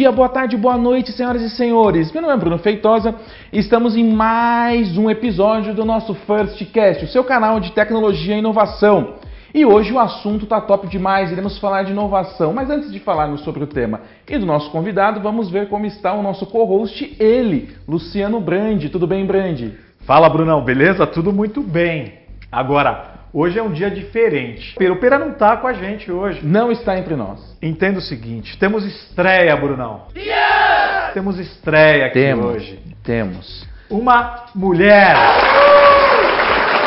dia, 0.00 0.10
boa 0.10 0.30
tarde, 0.30 0.56
boa 0.56 0.78
noite, 0.78 1.12
senhoras 1.12 1.42
e 1.42 1.50
senhores. 1.50 2.10
Meu 2.10 2.22
nome 2.22 2.32
é 2.32 2.36
Bruno 2.38 2.56
Feitosa 2.56 3.14
e 3.52 3.58
estamos 3.58 3.94
em 3.94 4.14
mais 4.14 4.96
um 4.96 5.10
episódio 5.10 5.74
do 5.74 5.84
nosso 5.84 6.14
First 6.14 6.64
Cast, 6.72 7.04
o 7.04 7.08
seu 7.08 7.22
canal 7.22 7.60
de 7.60 7.70
tecnologia 7.72 8.34
e 8.34 8.38
inovação. 8.38 9.16
E 9.52 9.62
hoje 9.66 9.92
o 9.92 9.98
assunto 9.98 10.46
tá 10.46 10.58
top 10.58 10.88
demais, 10.88 11.30
iremos 11.30 11.58
falar 11.58 11.82
de 11.82 11.92
inovação. 11.92 12.54
Mas 12.54 12.70
antes 12.70 12.90
de 12.90 12.98
falarmos 12.98 13.42
sobre 13.42 13.62
o 13.62 13.66
tema 13.66 14.00
e 14.26 14.38
do 14.38 14.46
nosso 14.46 14.70
convidado, 14.70 15.20
vamos 15.20 15.50
ver 15.50 15.68
como 15.68 15.84
está 15.84 16.14
o 16.14 16.22
nosso 16.22 16.46
co-host, 16.46 17.14
ele, 17.20 17.68
Luciano 17.86 18.40
Brandi. 18.40 18.88
Tudo 18.88 19.06
bem, 19.06 19.26
Brandi? 19.26 19.76
Fala, 20.06 20.30
Brunão, 20.30 20.64
beleza? 20.64 21.06
Tudo 21.06 21.30
muito 21.30 21.60
bem. 21.60 22.14
Agora, 22.50 23.09
hoje 23.32 23.58
é 23.58 23.62
um 23.62 23.72
dia 23.72 23.90
diferente. 23.90 24.74
O 24.80 24.96
Pera 24.96 25.18
não 25.18 25.32
tá 25.32 25.56
com 25.56 25.66
a 25.66 25.72
gente 25.72 26.10
hoje. 26.10 26.40
Não 26.42 26.70
está 26.70 26.98
entre 26.98 27.14
nós. 27.16 27.56
Entenda 27.62 27.98
o 27.98 28.02
seguinte, 28.02 28.58
temos 28.58 28.84
estreia, 28.84 29.56
Brunão. 29.56 30.06
Yeah! 30.16 31.10
Temos 31.12 31.38
estreia 31.38 32.06
aqui 32.06 32.14
Temos. 32.14 32.46
hoje. 32.46 32.78
Temos. 33.02 33.68
Uma 33.90 34.46
mulher. 34.54 35.16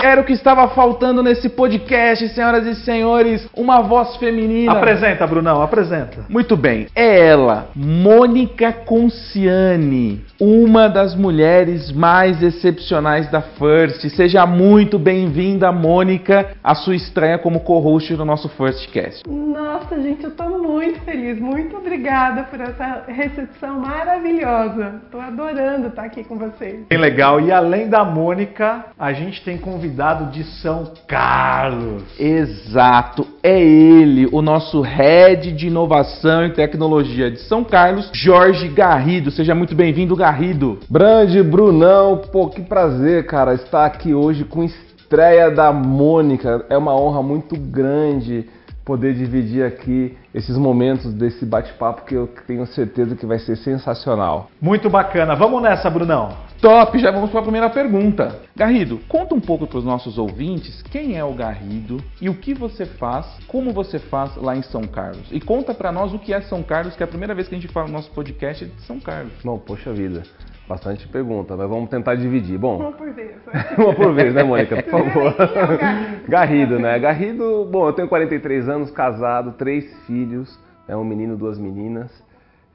Era 0.04 0.20
o 0.20 0.26
que 0.26 0.34
estava 0.34 0.68
faltando 0.68 1.24
nesse 1.24 1.48
podcast, 1.48 2.28
senhoras 2.28 2.68
e 2.68 2.76
senhores, 2.76 3.48
uma 3.56 3.80
voz 3.82 4.18
feminina. 4.18 4.74
Apresenta, 4.74 5.26
Brunão, 5.26 5.62
apresenta. 5.62 6.26
Muito 6.28 6.58
bem, 6.58 6.88
é 6.94 7.28
ela, 7.28 7.70
Mônica 7.74 8.74
Conciani, 8.74 10.22
uma 10.38 10.90
das 10.90 11.16
mulheres 11.16 11.90
mais 11.90 12.44
excepcionais 12.44 13.32
da 13.32 13.42
First. 13.42 14.02
Seja 14.10 14.46
muito 14.46 15.00
bem-vinda, 15.00 15.72
Mônica, 15.72 16.50
à 16.62 16.76
sua 16.76 16.98
estreia 16.98 17.38
como 17.38 17.62
co-host 17.62 18.14
do 18.18 18.26
nosso 18.26 18.50
First 18.50 18.92
Cast. 18.92 19.24
Nossa, 19.26 20.02
gente, 20.02 20.26
eu 20.26 20.32
tô 20.32 20.50
muito 20.50 21.00
feliz. 21.06 21.40
Muito 21.40 21.78
obrigada 21.78 22.44
por 22.44 22.60
essa 22.60 23.06
recepção 23.08 23.80
maravilhosa. 23.80 24.96
Tô 25.10 25.22
adorando 25.22 25.88
estar 25.88 26.04
aqui 26.04 26.26
com 26.26 26.38
vocês. 26.38 26.88
Bem 26.90 27.00
legal. 27.00 27.40
E 27.40 27.54
além 27.54 27.88
da 27.88 28.04
Mônica, 28.04 28.84
a 29.00 29.14
gente 29.14 29.42
tem 29.46 29.58
convidado 29.58 29.93
de 30.32 30.44
São 30.44 30.92
Carlos. 31.08 32.02
Exato, 32.20 33.28
é 33.44 33.62
ele, 33.62 34.28
o 34.32 34.42
nosso 34.42 34.82
head 34.82 35.52
de 35.52 35.68
inovação 35.68 36.46
e 36.46 36.50
tecnologia 36.50 37.30
de 37.30 37.40
São 37.42 37.64
Carlos, 37.64 38.10
Jorge 38.12 38.70
Garrido. 38.70 39.30
Seja 39.30 39.54
muito 39.54 39.76
bem-vindo, 39.76 40.16
Garrido. 40.16 40.80
Brande, 40.90 41.44
Brunão, 41.44 42.18
pô, 42.32 42.48
que 42.48 42.62
prazer, 42.64 43.28
cara, 43.28 43.54
estar 43.54 43.86
aqui 43.86 44.16
hoje 44.16 44.44
com 44.44 44.64
estreia 44.64 45.52
da 45.52 45.72
Mônica. 45.72 46.66
É 46.70 46.78
uma 46.78 47.00
honra 47.00 47.22
muito 47.22 47.56
grande 47.56 48.48
poder 48.84 49.14
dividir 49.14 49.64
aqui 49.64 50.18
esses 50.34 50.58
momentos 50.58 51.14
desse 51.14 51.46
bate-papo 51.46 52.06
que 52.06 52.16
eu 52.16 52.28
tenho 52.48 52.66
certeza 52.66 53.16
que 53.16 53.26
vai 53.26 53.40
ser 53.40 53.56
sensacional. 53.58 54.50
Muito 54.60 54.90
bacana. 54.90 55.36
Vamos 55.36 55.62
nessa, 55.62 55.90
Brunão. 55.90 56.30
Top, 56.60 56.98
já 56.98 57.12
vamos 57.12 57.30
para 57.30 57.42
a 57.42 57.44
primeira 57.44 57.70
pergunta. 57.70 58.40
Garrido, 58.56 59.00
conta 59.10 59.36
um 59.36 59.42
pouco 59.42 59.68
para 59.68 59.80
os 59.80 59.84
nossos 59.84 60.18
ouvintes 60.18 60.82
quem 60.84 61.18
é 61.18 61.24
o 61.24 61.34
Garrido 61.34 62.02
e 62.22 62.30
o 62.30 62.36
que 62.36 62.54
você 62.54 62.86
faz, 62.86 63.26
como 63.48 63.74
você 63.74 64.00
faz 64.00 64.36
lá 64.38 64.56
em 64.56 64.62
São 64.62 64.84
Carlos. 64.84 65.28
E 65.30 65.42
conta 65.42 65.74
para 65.74 65.92
nós 65.92 66.14
o 66.14 66.20
que 66.20 66.34
é 66.34 66.40
São 66.42 66.64
Carlos, 66.64 66.96
que 66.96 67.04
é 67.04 67.06
a 67.06 67.10
primeira 67.10 67.36
vez 67.36 67.50
que 67.50 67.56
a 67.56 67.60
gente 67.60 67.72
fala 67.72 67.88
no 67.88 67.94
nosso 67.94 68.12
podcast 68.12 68.64
é 68.64 68.68
de 68.68 68.82
São 68.84 69.00
Carlos. 69.00 69.34
Não, 69.44 69.60
poxa 69.60 69.92
vida, 69.92 70.24
bastante 70.68 71.08
pergunta, 71.08 71.56
mas 71.56 71.70
vamos 71.70 71.90
tentar 71.90 72.16
dividir. 72.16 72.58
Bom, 72.58 72.78
Uma 72.78 72.92
por 72.92 73.12
vez. 73.12 73.36
uma 73.78 73.94
por 73.94 74.14
vez, 74.14 74.34
né, 74.34 74.44
Mônica, 74.44 74.82
por 74.84 74.92
favor. 74.92 75.36
É? 75.82 76.22
Garrido, 76.30 76.80
né? 76.80 76.98
Garrido, 77.00 77.68
bom, 77.72 77.88
eu 77.88 77.94
tenho 77.94 78.08
43 78.08 78.70
anos, 78.70 78.92
casado, 78.92 79.54
três 79.54 79.86
filhos, 80.06 80.60
né, 80.88 80.96
um 80.96 81.04
menino, 81.04 81.36
duas 81.36 81.58
meninas. 81.58 82.12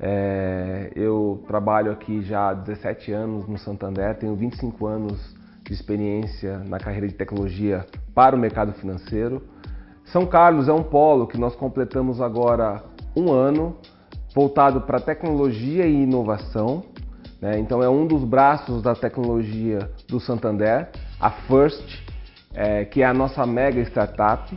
É, 0.01 0.93
eu 0.95 1.43
trabalho 1.49 1.91
aqui 1.91 2.23
já 2.23 2.51
há 2.51 2.55
17 2.55 3.11
anos 3.13 3.49
no 3.49 3.59
Santander, 3.59 4.17
tenho 4.17 4.35
25 4.37 4.87
anos 4.87 5.37
de 5.65 5.73
experiência 5.73 6.59
na 6.69 6.79
carreira 6.79 7.09
de 7.09 7.15
tecnologia 7.15 7.85
para 8.15 8.37
o 8.37 8.39
mercado 8.39 8.73
financeiro. 8.75 9.43
São 10.05 10.25
Carlos 10.25 10.69
é 10.69 10.73
um 10.73 10.83
polo 10.83 11.27
que 11.27 11.37
nós 11.37 11.55
completamos 11.55 12.21
agora 12.21 12.83
um 13.15 13.31
ano 13.33 13.77
voltado 14.35 14.81
para 14.83 15.01
tecnologia 15.01 15.85
e 15.85 16.03
inovação. 16.03 16.85
Né? 17.41 17.59
Então 17.59 17.83
é 17.83 17.89
um 17.89 18.07
dos 18.07 18.25
braços 18.25 18.83
da 18.83 18.95
tecnologia 18.95 19.91
do 20.09 20.21
Santander, 20.21 20.89
a 21.21 21.31
First, 21.31 21.85
é, 22.55 22.85
que 22.85 23.03
é 23.03 23.07
a 23.07 23.15
nossa 23.15 23.47
mega 23.47 23.81
startup. 23.83 24.55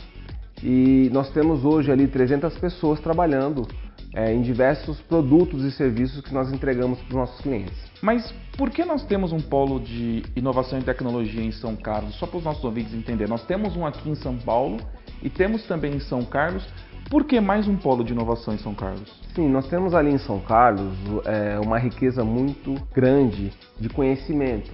E 0.64 1.09
nós 1.12 1.30
temos 1.31 1.66
hoje 1.66 1.92
ali 1.92 2.08
300 2.08 2.58
pessoas 2.58 3.00
trabalhando 3.00 3.68
é, 4.14 4.34
em 4.34 4.42
diversos 4.42 5.00
produtos 5.02 5.64
e 5.64 5.72
serviços 5.72 6.22
que 6.22 6.34
nós 6.34 6.52
entregamos 6.52 7.00
para 7.00 7.08
os 7.08 7.16
nossos 7.16 7.42
clientes. 7.42 7.74
Mas 8.02 8.31
por 8.58 8.69
que 8.69 8.84
nós 8.84 9.03
temos 9.06 9.31
um 9.31 9.40
polo 9.40 9.80
de 9.80 10.24
inovação 10.36 10.80
e 10.80 10.84
tecnologia 10.84 11.42
em 11.42 11.52
São 11.52 11.75
Carlos? 11.75 12.16
Só 12.16 12.28
para 12.28 12.38
os 12.38 12.44
nossos 12.44 12.63
ouvintes 12.63 12.94
entenderem. 12.94 13.30
Nós 13.30 13.46
temos 13.46 13.75
um 13.75 13.86
aqui 13.86 14.09
em 14.09 14.16
São 14.16 14.38
Paulo 14.38 14.78
e 15.22 15.30
temos 15.30 15.63
também 15.66 15.96
em 15.96 16.00
São 16.00 16.24
Carlos. 16.24 16.68
Por 17.11 17.25
que 17.25 17.41
mais 17.41 17.67
um 17.67 17.75
polo 17.75 18.05
de 18.05 18.13
inovação 18.13 18.53
em 18.53 18.57
São 18.57 18.73
Carlos? 18.73 19.11
Sim, 19.35 19.49
nós 19.49 19.67
temos 19.67 19.94
ali 19.94 20.11
em 20.11 20.17
São 20.17 20.39
Carlos 20.39 20.94
é, 21.25 21.59
uma 21.59 21.77
riqueza 21.77 22.23
muito 22.23 22.73
grande 22.95 23.51
de 23.77 23.89
conhecimento. 23.89 24.72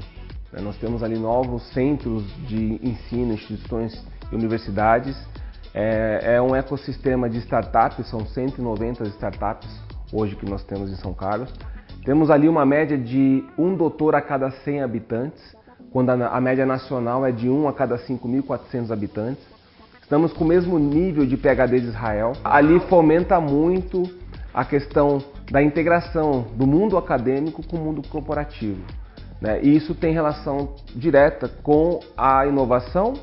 né? 0.54 0.62
Nós 0.62 0.78
temos 0.78 1.02
ali 1.02 1.18
novos 1.18 1.64
centros 1.74 2.24
de 2.48 2.80
ensino, 2.84 3.34
instituições 3.34 4.06
e 4.32 4.36
universidades. 4.36 5.18
É, 5.74 6.36
é 6.36 6.42
um 6.42 6.56
ecossistema 6.56 7.28
de 7.28 7.40
startups, 7.40 8.08
são 8.08 8.24
190 8.24 9.06
startups 9.06 9.68
hoje 10.14 10.36
que 10.36 10.48
nós 10.48 10.64
temos 10.64 10.92
em 10.92 10.96
São 10.98 11.16
Carlos. 11.16 11.52
Temos 12.06 12.30
ali 12.30 12.48
uma 12.48 12.68
média 12.68 13.00
de 13.00 13.44
um 13.58 13.76
doutor 13.76 14.14
a 14.14 14.22
cada 14.22 14.52
100 14.52 14.84
habitantes, 14.84 15.56
quando 15.92 16.12
a, 16.12 16.28
a 16.28 16.40
média 16.40 16.68
nacional 16.68 17.26
é 17.26 17.32
de 17.32 17.50
um 17.50 17.68
a 17.68 17.74
cada 17.74 17.98
5.400 17.98 18.92
habitantes. 18.92 19.57
Estamos 20.08 20.32
com 20.32 20.46
o 20.46 20.48
mesmo 20.48 20.80
nível 20.80 21.26
de 21.26 21.36
PhD 21.36 21.82
de 21.82 21.88
Israel. 21.88 22.32
Ali 22.42 22.80
fomenta 22.88 23.42
muito 23.42 24.04
a 24.54 24.64
questão 24.64 25.22
da 25.52 25.62
integração 25.62 26.48
do 26.56 26.66
mundo 26.66 26.98
acadêmico 26.98 27.62
com 27.62 27.76
o 27.76 27.80
mundo 27.82 28.02
corporativo. 28.08 28.80
né? 29.42 29.60
E 29.62 29.76
isso 29.76 29.94
tem 29.94 30.14
relação 30.14 30.76
direta 30.96 31.50
com 31.62 32.00
a 32.16 32.48
inovação 32.48 33.16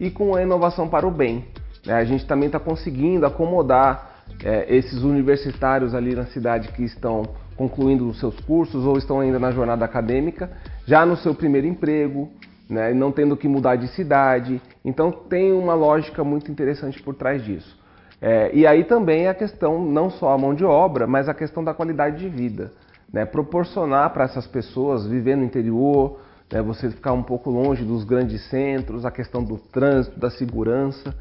e 0.00 0.08
com 0.10 0.34
a 0.34 0.42
inovação 0.42 0.88
para 0.88 1.06
o 1.06 1.10
bem. 1.10 1.44
né? 1.84 1.92
A 1.92 2.04
gente 2.04 2.24
também 2.24 2.46
está 2.46 2.58
conseguindo 2.58 3.26
acomodar 3.26 4.22
é, 4.42 4.64
esses 4.74 5.02
universitários 5.02 5.94
ali 5.94 6.14
na 6.14 6.24
cidade 6.24 6.68
que 6.68 6.82
estão 6.82 7.22
concluindo 7.54 8.08
os 8.08 8.18
seus 8.18 8.40
cursos 8.40 8.86
ou 8.86 8.96
estão 8.96 9.20
ainda 9.20 9.38
na 9.38 9.50
jornada 9.50 9.84
acadêmica, 9.84 10.50
já 10.86 11.04
no 11.04 11.18
seu 11.18 11.34
primeiro 11.34 11.66
emprego, 11.66 12.30
né, 12.70 12.94
não 12.94 13.10
tendo 13.10 13.36
que 13.36 13.48
mudar 13.48 13.74
de 13.74 13.88
cidade. 13.88 14.62
Então 14.84 15.10
tem 15.10 15.52
uma 15.52 15.74
lógica 15.74 16.22
muito 16.22 16.50
interessante 16.50 17.02
por 17.02 17.14
trás 17.14 17.44
disso. 17.44 17.78
É, 18.22 18.50
e 18.54 18.66
aí 18.66 18.84
também 18.84 19.26
a 19.26 19.34
questão, 19.34 19.82
não 19.84 20.08
só 20.08 20.32
a 20.32 20.38
mão 20.38 20.54
de 20.54 20.64
obra, 20.64 21.06
mas 21.06 21.28
a 21.28 21.34
questão 21.34 21.64
da 21.64 21.74
qualidade 21.74 22.18
de 22.18 22.28
vida. 22.28 22.72
Né, 23.12 23.24
proporcionar 23.26 24.10
para 24.10 24.22
essas 24.22 24.46
pessoas 24.46 25.04
viver 25.04 25.36
no 25.36 25.42
interior, 25.42 26.20
né, 26.52 26.62
você 26.62 26.88
ficar 26.88 27.12
um 27.12 27.24
pouco 27.24 27.50
longe 27.50 27.84
dos 27.84 28.04
grandes 28.04 28.48
centros, 28.48 29.04
a 29.04 29.10
questão 29.10 29.42
do 29.42 29.58
trânsito, 29.58 30.20
da 30.20 30.30
segurança. 30.30 31.12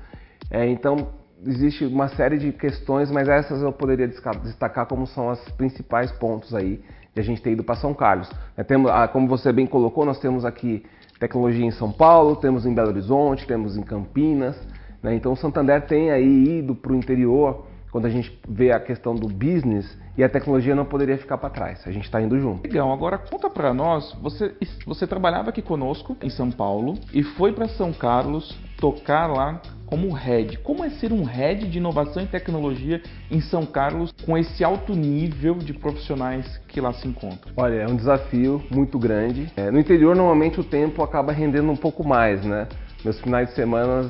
É, 0.51 0.67
então 0.67 1.07
existe 1.43 1.85
uma 1.85 2.09
série 2.09 2.37
de 2.37 2.51
questões, 2.51 3.09
mas 3.09 3.27
essas 3.27 3.63
eu 3.63 3.71
poderia 3.71 4.07
destacar 4.07 4.85
como 4.85 5.07
são 5.07 5.29
os 5.29 5.39
principais 5.53 6.11
pontos 6.11 6.53
aí 6.53 6.79
de 7.13 7.21
a 7.21 7.23
gente 7.23 7.41
ter 7.41 7.53
ido 7.53 7.63
para 7.63 7.75
São 7.75 7.93
Carlos. 7.93 8.29
É, 8.55 8.63
temos, 8.63 8.91
ah, 8.91 9.07
como 9.07 9.27
você 9.27 9.51
bem 9.51 9.65
colocou, 9.65 10.05
nós 10.05 10.19
temos 10.19 10.45
aqui 10.45 10.85
tecnologia 11.19 11.65
em 11.65 11.71
São 11.71 11.91
Paulo, 11.91 12.35
temos 12.37 12.65
em 12.65 12.73
Belo 12.73 12.89
Horizonte, 12.89 13.45
temos 13.45 13.77
em 13.77 13.83
Campinas. 13.83 14.55
né? 15.03 15.13
Então 15.15 15.33
o 15.33 15.35
Santander 15.35 15.85
tem 15.85 16.11
aí 16.11 16.59
ido 16.59 16.73
para 16.73 16.93
o 16.93 16.95
interior 16.95 17.65
quando 17.91 18.05
a 18.05 18.09
gente 18.09 18.39
vê 18.47 18.71
a 18.71 18.79
questão 18.79 19.15
do 19.15 19.27
business 19.27 19.97
e 20.17 20.23
a 20.23 20.29
tecnologia 20.29 20.75
não 20.75 20.85
poderia 20.85 21.17
ficar 21.17 21.37
para 21.37 21.49
trás. 21.49 21.81
A 21.85 21.91
gente 21.91 22.05
está 22.05 22.21
indo 22.21 22.39
junto. 22.39 22.63
Legal, 22.63 22.91
agora 22.91 23.17
conta 23.17 23.49
pra 23.49 23.73
nós, 23.73 24.13
você, 24.21 24.55
você 24.85 25.07
trabalhava 25.07 25.49
aqui 25.49 25.61
conosco 25.61 26.15
em 26.21 26.29
São 26.29 26.51
Paulo 26.51 26.95
e 27.13 27.23
foi 27.23 27.51
para 27.51 27.67
São 27.67 27.91
Carlos 27.91 28.57
tocar 28.79 29.27
lá 29.27 29.61
como 29.85 30.13
head. 30.13 30.57
Como 30.59 30.83
é 30.83 30.89
ser 30.91 31.11
um 31.11 31.23
head 31.23 31.67
de 31.67 31.77
inovação 31.79 32.21
e 32.21 32.27
tecnologia 32.27 33.01
em 33.29 33.41
São 33.41 33.65
Carlos 33.65 34.13
com 34.25 34.37
esse 34.37 34.63
alto 34.63 34.93
nível 34.93 35.55
de 35.55 35.73
profissionais 35.73 36.57
que 36.67 36.79
lá 36.79 36.93
se 36.93 37.07
encontram? 37.07 37.51
Olha, 37.57 37.75
é 37.81 37.87
um 37.87 37.95
desafio 37.95 38.61
muito 38.69 38.99
grande. 38.99 39.51
É, 39.57 39.71
no 39.71 39.79
interior, 39.79 40.15
normalmente 40.15 40.59
o 40.59 40.63
tempo 40.63 41.01
acaba 41.03 41.31
rendendo 41.31 41.71
um 41.71 41.75
pouco 41.75 42.07
mais, 42.07 42.43
né? 42.45 42.67
Meus 43.03 43.19
finais 43.19 43.49
de 43.49 43.55
semana 43.55 44.09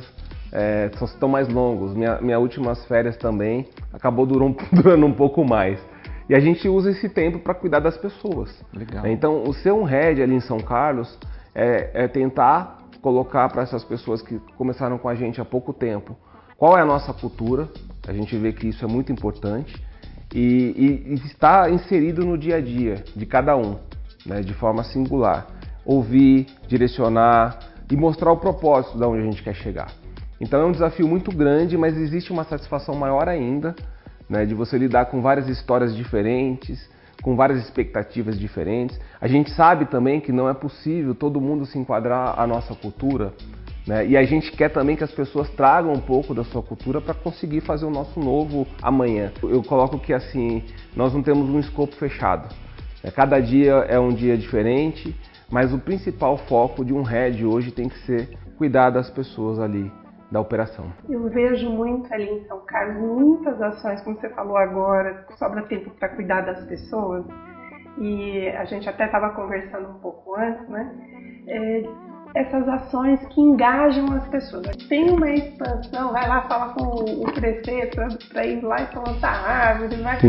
é, 0.51 0.92
são, 0.98 1.07
estão 1.07 1.30
mais 1.30 1.48
longos. 1.48 1.94
Minha, 1.94 2.19
minhas 2.21 2.42
últimas 2.42 2.86
férias 2.86 3.16
também 3.18 3.68
acabou 3.94 4.25
durou- 4.25 4.56
durando 4.71 5.06
um 5.06 5.13
pouco 5.13 5.45
mais. 5.45 5.80
E 6.27 6.36
a 6.36 6.39
gente 6.39 6.68
usa 6.68 6.92
esse 6.92 7.10
tempo 7.10 7.39
para 7.39 7.54
cuidar 7.54 7.80
das 7.80 7.98
pessoas. 7.98 8.54
Legal. 8.74 9.07
Então, 9.07 9.44
o 9.44 9.54
ser 9.54 9.71
um 9.71 9.83
head 9.83 10.21
ali 10.21 10.36
em 10.36 10.42
São 10.42 10.60
Carlos 10.60 11.18
é, 11.56 11.89
é 11.94 12.07
tentar 12.07 12.79
colocar 13.01 13.50
para 13.50 13.63
essas 13.63 13.84
pessoas 13.84 14.22
que 14.22 14.40
começaram 14.57 14.98
com 14.98 15.10
a 15.10 15.16
gente 15.16 15.40
há 15.40 15.46
pouco 15.46 15.74
tempo 15.74 16.16
qual 16.60 16.78
é 16.78 16.81
a 16.81 16.86
nossa 16.86 17.13
cultura. 17.13 17.69
A 18.06 18.12
gente 18.12 18.38
vê 18.38 18.51
que 18.51 18.68
isso 18.68 18.84
é 18.84 18.88
muito 18.88 19.12
importante. 19.12 19.74
e, 20.36 21.07
e, 21.07 21.13
está 21.25 21.69
inserido 21.72 22.24
no 22.24 22.38
dia 22.38 22.57
a 22.57 22.62
dia 22.62 23.04
de 23.16 23.25
cada 23.25 23.57
um, 23.57 23.78
né, 24.25 24.42
de 24.42 24.54
forma 24.54 24.84
singular. 24.84 25.48
Ouvir, 25.86 26.46
direcionar 26.68 27.57
e 27.90 27.96
mostrar 27.96 28.31
o 28.31 28.38
propósito 28.38 28.98
de 28.98 29.04
onde 29.06 29.22
a 29.22 29.25
gente 29.25 29.42
quer 29.42 29.56
chegar. 29.56 29.92
Então 30.40 30.62
é 30.62 30.66
um 30.66 30.72
desafio 30.72 31.07
muito 31.07 31.31
grande, 31.31 31.78
mas 31.78 31.98
existe 31.98 32.31
uma 32.31 32.44
satisfação 32.44 32.94
maior 32.94 33.28
ainda 33.28 33.75
né, 34.30 34.45
de 34.45 34.54
você 34.54 34.78
lidar 34.78 35.06
com 35.06 35.22
várias 35.22 35.48
histórias 35.48 35.95
diferentes, 35.95 36.88
com 37.21 37.36
várias 37.36 37.60
expectativas 37.60 38.39
diferentes. 38.39 39.00
A 39.19 39.27
gente 39.27 39.51
sabe 39.51 39.86
também 39.86 40.19
que 40.19 40.31
não 40.31 40.50
é 40.50 40.54
possível 40.54 41.13
todo 41.13 41.42
mundo 41.42 41.66
se 41.66 41.77
enquadrar 41.77 42.39
à 42.39 42.48
nossa 42.48 42.74
cultura, 42.75 43.33
né? 43.86 44.06
E 44.06 44.16
a 44.16 44.24
gente 44.24 44.51
quer 44.51 44.69
também 44.69 44.95
que 44.95 45.04
as 45.04 45.12
pessoas 45.12 45.50
tragam 45.51 45.92
um 45.94 46.00
pouco 46.00 46.33
da 46.33 46.44
sua 46.44 46.62
cultura 46.62 47.01
para 47.01 47.13
conseguir 47.13 47.62
fazer 47.62 47.86
o 47.86 47.89
nosso 47.89 48.19
novo 48.19 48.68
amanhã. 48.81 49.31
Eu 49.42 49.63
coloco 49.63 50.00
que 50.00 50.13
assim, 50.13 50.63
nós 50.95 51.13
não 51.13 51.24
temos 51.24 51.50
um 51.50 51.60
escopo 51.60 51.95
fechado. 51.95 52.54
Né? 53.04 53.12
Cada 53.12 53.39
dia 53.39 53.74
é 53.89 54.00
um 54.00 54.13
dia 54.13 54.38
diferente, 54.38 55.16
mas 55.50 55.74
o 55.74 55.80
principal 55.80 56.38
foco 56.38 56.86
de 56.86 56.94
um 56.94 57.01
head 57.01 57.44
hoje 57.45 57.71
tem 57.71 57.89
que 57.89 57.98
ser 58.06 58.30
cuidar 58.57 58.89
das 58.89 59.10
pessoas 59.10 59.60
ali 59.60 59.92
da 60.31 60.40
operação. 60.40 60.92
Eu 61.08 61.28
vejo 61.30 61.70
muito 61.70 62.14
ali 62.14 62.30
em 62.30 62.46
São 62.46 62.60
Carlos 62.66 63.02
muitas 63.02 63.62
ações, 63.62 64.02
como 64.02 64.20
você 64.20 64.30
falou 64.30 64.58
agora, 64.58 65.26
sobra 65.38 65.64
tempo 65.64 65.90
para 65.92 66.10
cuidar 66.10 66.42
das 66.42 66.64
pessoas. 66.66 67.26
E 67.98 68.48
a 68.50 68.66
gente 68.66 68.88
até 68.88 69.06
estava 69.06 69.31
conversando 69.31 69.90
um 69.90 70.00
pouco 70.00 70.36
antes, 70.36 70.68
né? 70.70 70.92
É, 71.48 71.84
essas 72.36 72.68
ações 72.68 73.20
que 73.30 73.42
engajam 73.42 74.06
as 74.14 74.28
pessoas. 74.28 74.76
Tem 74.88 75.10
uma 75.10 75.31
expansão, 75.31 76.14
vai 76.14 76.28
lá 76.28 76.42
falar 76.44 76.74
com 76.76 76.84
o 76.84 77.31
prefeito 77.34 77.98
para 78.30 78.46
ir 78.46 78.62
lá 78.64 78.81
e 78.81 78.86
plantar 78.88 79.50
árvore, 79.50 79.96
vai. 80.02 80.20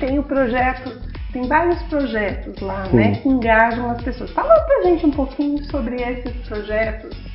tem 0.00 0.18
o 0.18 0.22
projeto, 0.22 0.90
tem 1.32 1.46
vários 1.46 1.80
projetos 1.84 2.60
lá, 2.60 2.86
Sim. 2.86 2.96
né, 2.96 3.14
que 3.16 3.28
engajam 3.28 3.90
as 3.90 4.02
pessoas. 4.02 4.30
Fala 4.32 4.58
pra 4.60 4.82
gente 4.84 5.06
um 5.06 5.10
pouquinho 5.10 5.62
sobre 5.64 5.96
esses 5.96 6.48
projetos. 6.48 7.29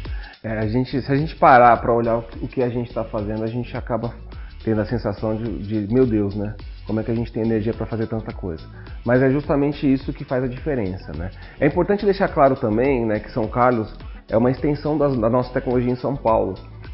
É, 0.46 0.60
a 0.60 0.68
gente, 0.68 1.02
se 1.02 1.12
a 1.12 1.16
gente 1.16 1.36
parar 1.38 1.76
para 1.82 1.92
olhar 1.92 2.18
o 2.20 2.48
que 2.48 2.62
a 2.62 2.70
gente 2.70 2.90
está 2.90 3.04
fazendo, 3.04 3.44
a 3.44 3.48
gente 3.48 3.76
acaba 3.76 4.14
tendo 4.64 4.80
a 4.80 4.86
sensação 4.86 5.36
de, 5.36 5.58
de, 5.58 5.92
meu 5.92 6.06
Deus, 6.06 6.36
né? 6.36 6.54
Como 6.86 7.00
é 7.00 7.04
que 7.04 7.10
a 7.10 7.16
gente 7.16 7.34
tem 7.34 7.42
energia 7.42 7.74
para 7.74 7.88
fazer 7.88 8.06
tanta 8.06 8.32
coisa? 8.32 8.64
Mas 9.04 9.24
é 9.24 9.32
justamente 9.32 9.92
isso 9.92 10.14
que 10.14 10.24
faz 10.24 10.44
a 10.44 10.48
diferença, 10.48 11.12
né? 11.18 11.32
É 11.60 11.66
importante 11.66 12.06
deixar 12.06 12.28
claro 12.28 12.56
também, 12.56 13.08
né, 13.08 13.20
que 13.20 13.32
São 13.32 13.48
Carlos 13.48 13.92
é 14.30 14.38
uma 14.38 14.52
extensão 14.52 14.96
da, 15.00 15.08
da 15.08 15.32
nossa 15.32 15.52
tecnologia 15.52 15.92
em 15.92 15.96
São 15.96 16.16
Paulo. 16.16 16.54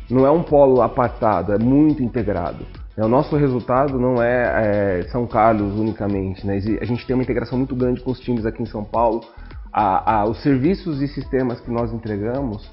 Não 0.09 0.25
é 0.25 0.31
um 0.31 0.44
polo 0.44 0.81
apartado, 0.81 1.51
é 1.51 1.59
muito 1.59 2.01
integrado. 2.01 2.65
O 2.97 3.07
nosso 3.09 3.36
resultado 3.36 4.00
não 4.00 4.24
é, 4.24 5.00
é, 5.00 5.04
São 5.09 5.27
Carlos 5.27 5.77
unicamente, 5.77 6.47
né? 6.47 6.57
a 6.80 6.86
gente 6.86 7.06
tem 7.06 7.13
uma 7.13 7.24
integração 7.24 7.57
muito 7.57 7.75
grande 7.75 8.00
com 8.00 8.12
os 8.12 8.19
times 8.21 8.45
aqui 8.45 8.63
em 8.63 8.65
São 8.65 8.86
Paulo. 8.86 9.25
A, 9.74 10.19
a, 10.19 10.25
os 10.25 10.42
serviços 10.42 11.01
e 11.01 11.07
sistemas 11.09 11.59
que 11.59 11.71
nós 11.71 11.92
entregamos 11.92 12.69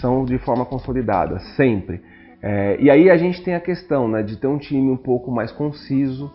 são 0.00 0.24
de 0.24 0.38
forma 0.38 0.64
consolidada, 0.64 1.38
sempre. 1.56 2.00
É, 2.42 2.76
e 2.80 2.90
aí 2.90 3.10
a 3.10 3.16
gente 3.16 3.42
tem 3.42 3.54
a 3.54 3.60
questão 3.60 4.08
né, 4.08 4.22
de 4.22 4.36
ter 4.36 4.46
um 4.46 4.58
time 4.58 4.90
um 4.90 4.96
pouco 4.96 5.30
mais 5.30 5.52
conciso, 5.52 6.32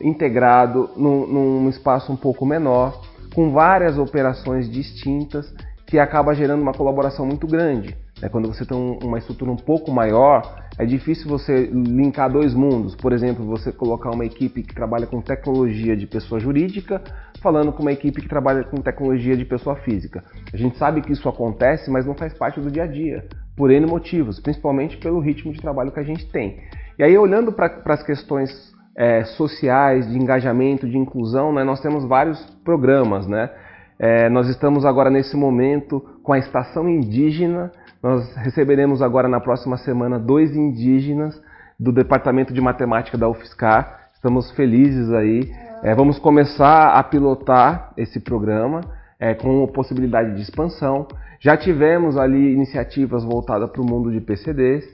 integrado, 0.00 0.90
num, 0.96 1.26
num 1.26 1.68
espaço 1.68 2.12
um 2.12 2.16
pouco 2.16 2.44
menor, 2.44 3.00
com 3.34 3.50
várias 3.52 3.98
operações 3.98 4.70
distintas 4.70 5.52
que 5.86 5.98
acaba 5.98 6.34
gerando 6.34 6.62
uma 6.62 6.72
colaboração 6.72 7.24
muito 7.24 7.46
grande. 7.46 7.96
Né? 8.20 8.28
Quando 8.28 8.48
você 8.48 8.64
tem 8.66 8.98
uma 9.02 9.18
estrutura 9.18 9.50
um 9.50 9.56
pouco 9.56 9.90
maior, 9.90 10.65
é 10.78 10.84
difícil 10.84 11.28
você 11.28 11.66
linkar 11.66 12.30
dois 12.30 12.54
mundos. 12.54 12.94
Por 12.94 13.12
exemplo, 13.12 13.44
você 13.44 13.72
colocar 13.72 14.10
uma 14.10 14.24
equipe 14.24 14.62
que 14.62 14.74
trabalha 14.74 15.06
com 15.06 15.20
tecnologia 15.20 15.96
de 15.96 16.06
pessoa 16.06 16.38
jurídica 16.38 17.02
falando 17.40 17.72
com 17.72 17.82
uma 17.82 17.92
equipe 17.92 18.20
que 18.20 18.28
trabalha 18.28 18.64
com 18.64 18.76
tecnologia 18.78 19.36
de 19.36 19.44
pessoa 19.44 19.76
física. 19.76 20.22
A 20.52 20.56
gente 20.56 20.76
sabe 20.76 21.00
que 21.00 21.12
isso 21.12 21.28
acontece, 21.28 21.90
mas 21.90 22.04
não 22.04 22.14
faz 22.14 22.34
parte 22.34 22.60
do 22.60 22.70
dia 22.70 22.82
a 22.82 22.86
dia, 22.86 23.26
por 23.56 23.70
N 23.70 23.86
motivos, 23.86 24.40
principalmente 24.40 24.96
pelo 24.96 25.20
ritmo 25.20 25.52
de 25.52 25.60
trabalho 25.60 25.92
que 25.92 26.00
a 26.00 26.04
gente 26.04 26.26
tem. 26.30 26.60
E 26.98 27.02
aí, 27.02 27.16
olhando 27.16 27.52
para 27.52 27.82
as 27.86 28.02
questões 28.02 28.50
é, 28.96 29.24
sociais, 29.24 30.08
de 30.10 30.18
engajamento, 30.18 30.88
de 30.88 30.96
inclusão, 30.96 31.52
né, 31.52 31.62
nós 31.62 31.80
temos 31.80 32.04
vários 32.04 32.38
programas, 32.64 33.26
né? 33.26 33.50
É, 33.98 34.28
nós 34.28 34.48
estamos 34.48 34.84
agora 34.84 35.08
nesse 35.08 35.36
momento 35.36 36.00
com 36.22 36.32
a 36.32 36.38
estação 36.38 36.88
indígena. 36.88 37.72
Nós 38.02 38.34
receberemos 38.36 39.00
agora 39.00 39.28
na 39.28 39.40
próxima 39.40 39.76
semana 39.78 40.18
dois 40.18 40.54
indígenas 40.54 41.40
do 41.78 41.92
Departamento 41.92 42.52
de 42.52 42.60
Matemática 42.60 43.16
da 43.16 43.28
UFSCar. 43.28 44.08
Estamos 44.14 44.50
felizes 44.52 45.10
aí. 45.12 45.50
É, 45.82 45.94
vamos 45.94 46.18
começar 46.18 46.90
a 46.92 47.02
pilotar 47.02 47.92
esse 47.96 48.20
programa 48.20 48.80
é, 49.18 49.34
com 49.34 49.66
possibilidade 49.68 50.34
de 50.34 50.42
expansão. 50.42 51.06
Já 51.40 51.56
tivemos 51.56 52.16
ali 52.16 52.52
iniciativas 52.52 53.24
voltadas 53.24 53.70
para 53.70 53.80
o 53.80 53.86
mundo 53.86 54.10
de 54.10 54.20
PCDs. 54.20 54.84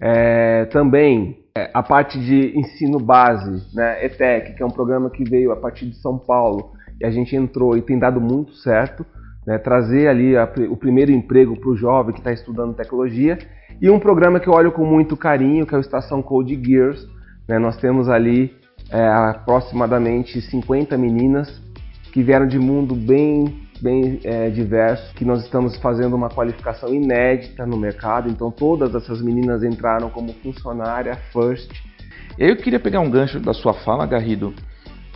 É, 0.00 0.64
também 0.66 1.38
é, 1.56 1.70
a 1.72 1.82
parte 1.82 2.18
de 2.18 2.58
ensino 2.58 2.98
base, 2.98 3.74
né, 3.74 4.04
ETEC, 4.04 4.54
que 4.54 4.62
é 4.62 4.66
um 4.66 4.70
programa 4.70 5.10
que 5.10 5.22
veio 5.22 5.52
a 5.52 5.56
partir 5.56 5.86
de 5.86 5.96
São 5.96 6.18
Paulo 6.18 6.72
a 7.02 7.10
gente 7.10 7.36
entrou 7.36 7.76
e 7.76 7.82
tem 7.82 7.98
dado 7.98 8.20
muito 8.20 8.54
certo, 8.56 9.04
né, 9.46 9.58
trazer 9.58 10.08
ali 10.08 10.36
a, 10.36 10.50
o 10.70 10.76
primeiro 10.76 11.10
emprego 11.10 11.58
para 11.58 11.70
o 11.70 11.76
jovem 11.76 12.12
que 12.12 12.20
está 12.20 12.32
estudando 12.32 12.74
tecnologia 12.74 13.38
e 13.80 13.90
um 13.90 13.98
programa 13.98 14.38
que 14.38 14.48
eu 14.48 14.52
olho 14.52 14.72
com 14.72 14.84
muito 14.84 15.16
carinho, 15.16 15.66
que 15.66 15.74
é 15.74 15.78
o 15.78 15.80
Estação 15.80 16.22
Code 16.22 16.60
Gears. 16.64 17.06
Né, 17.48 17.58
nós 17.58 17.76
temos 17.76 18.08
ali 18.08 18.54
é, 18.90 19.04
aproximadamente 19.04 20.40
50 20.40 20.96
meninas 20.96 21.60
que 22.12 22.22
vieram 22.22 22.46
de 22.46 22.58
mundo 22.58 22.94
bem 22.94 23.62
bem 23.82 24.20
é, 24.22 24.48
diverso, 24.48 25.12
que 25.14 25.24
nós 25.24 25.42
estamos 25.42 25.76
fazendo 25.78 26.14
uma 26.14 26.28
qualificação 26.28 26.94
inédita 26.94 27.66
no 27.66 27.76
mercado. 27.76 28.30
Então 28.30 28.48
todas 28.48 28.94
essas 28.94 29.20
meninas 29.20 29.64
entraram 29.64 30.08
como 30.08 30.32
funcionária 30.34 31.18
first. 31.32 31.68
Eu 32.38 32.56
queria 32.56 32.78
pegar 32.78 33.00
um 33.00 33.10
gancho 33.10 33.40
da 33.40 33.52
sua 33.52 33.74
fala, 33.74 34.06
Garrido, 34.06 34.54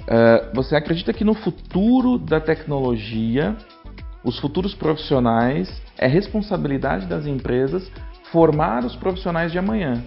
Uh, 0.07 0.55
você 0.55 0.77
acredita 0.77 1.13
que 1.13 1.25
no 1.25 1.35
futuro 1.35 2.17
da 2.17 2.41
tecnologia, 2.41 3.57
os 4.23 4.39
futuros 4.39 4.73
profissionais, 4.75 5.83
é 5.99 6.07
responsabilidade 6.07 7.07
das 7.07 7.27
empresas 7.27 7.91
formar 8.31 8.85
os 8.85 8.95
profissionais 8.95 9.51
de 9.51 9.59
amanhã? 9.59 10.05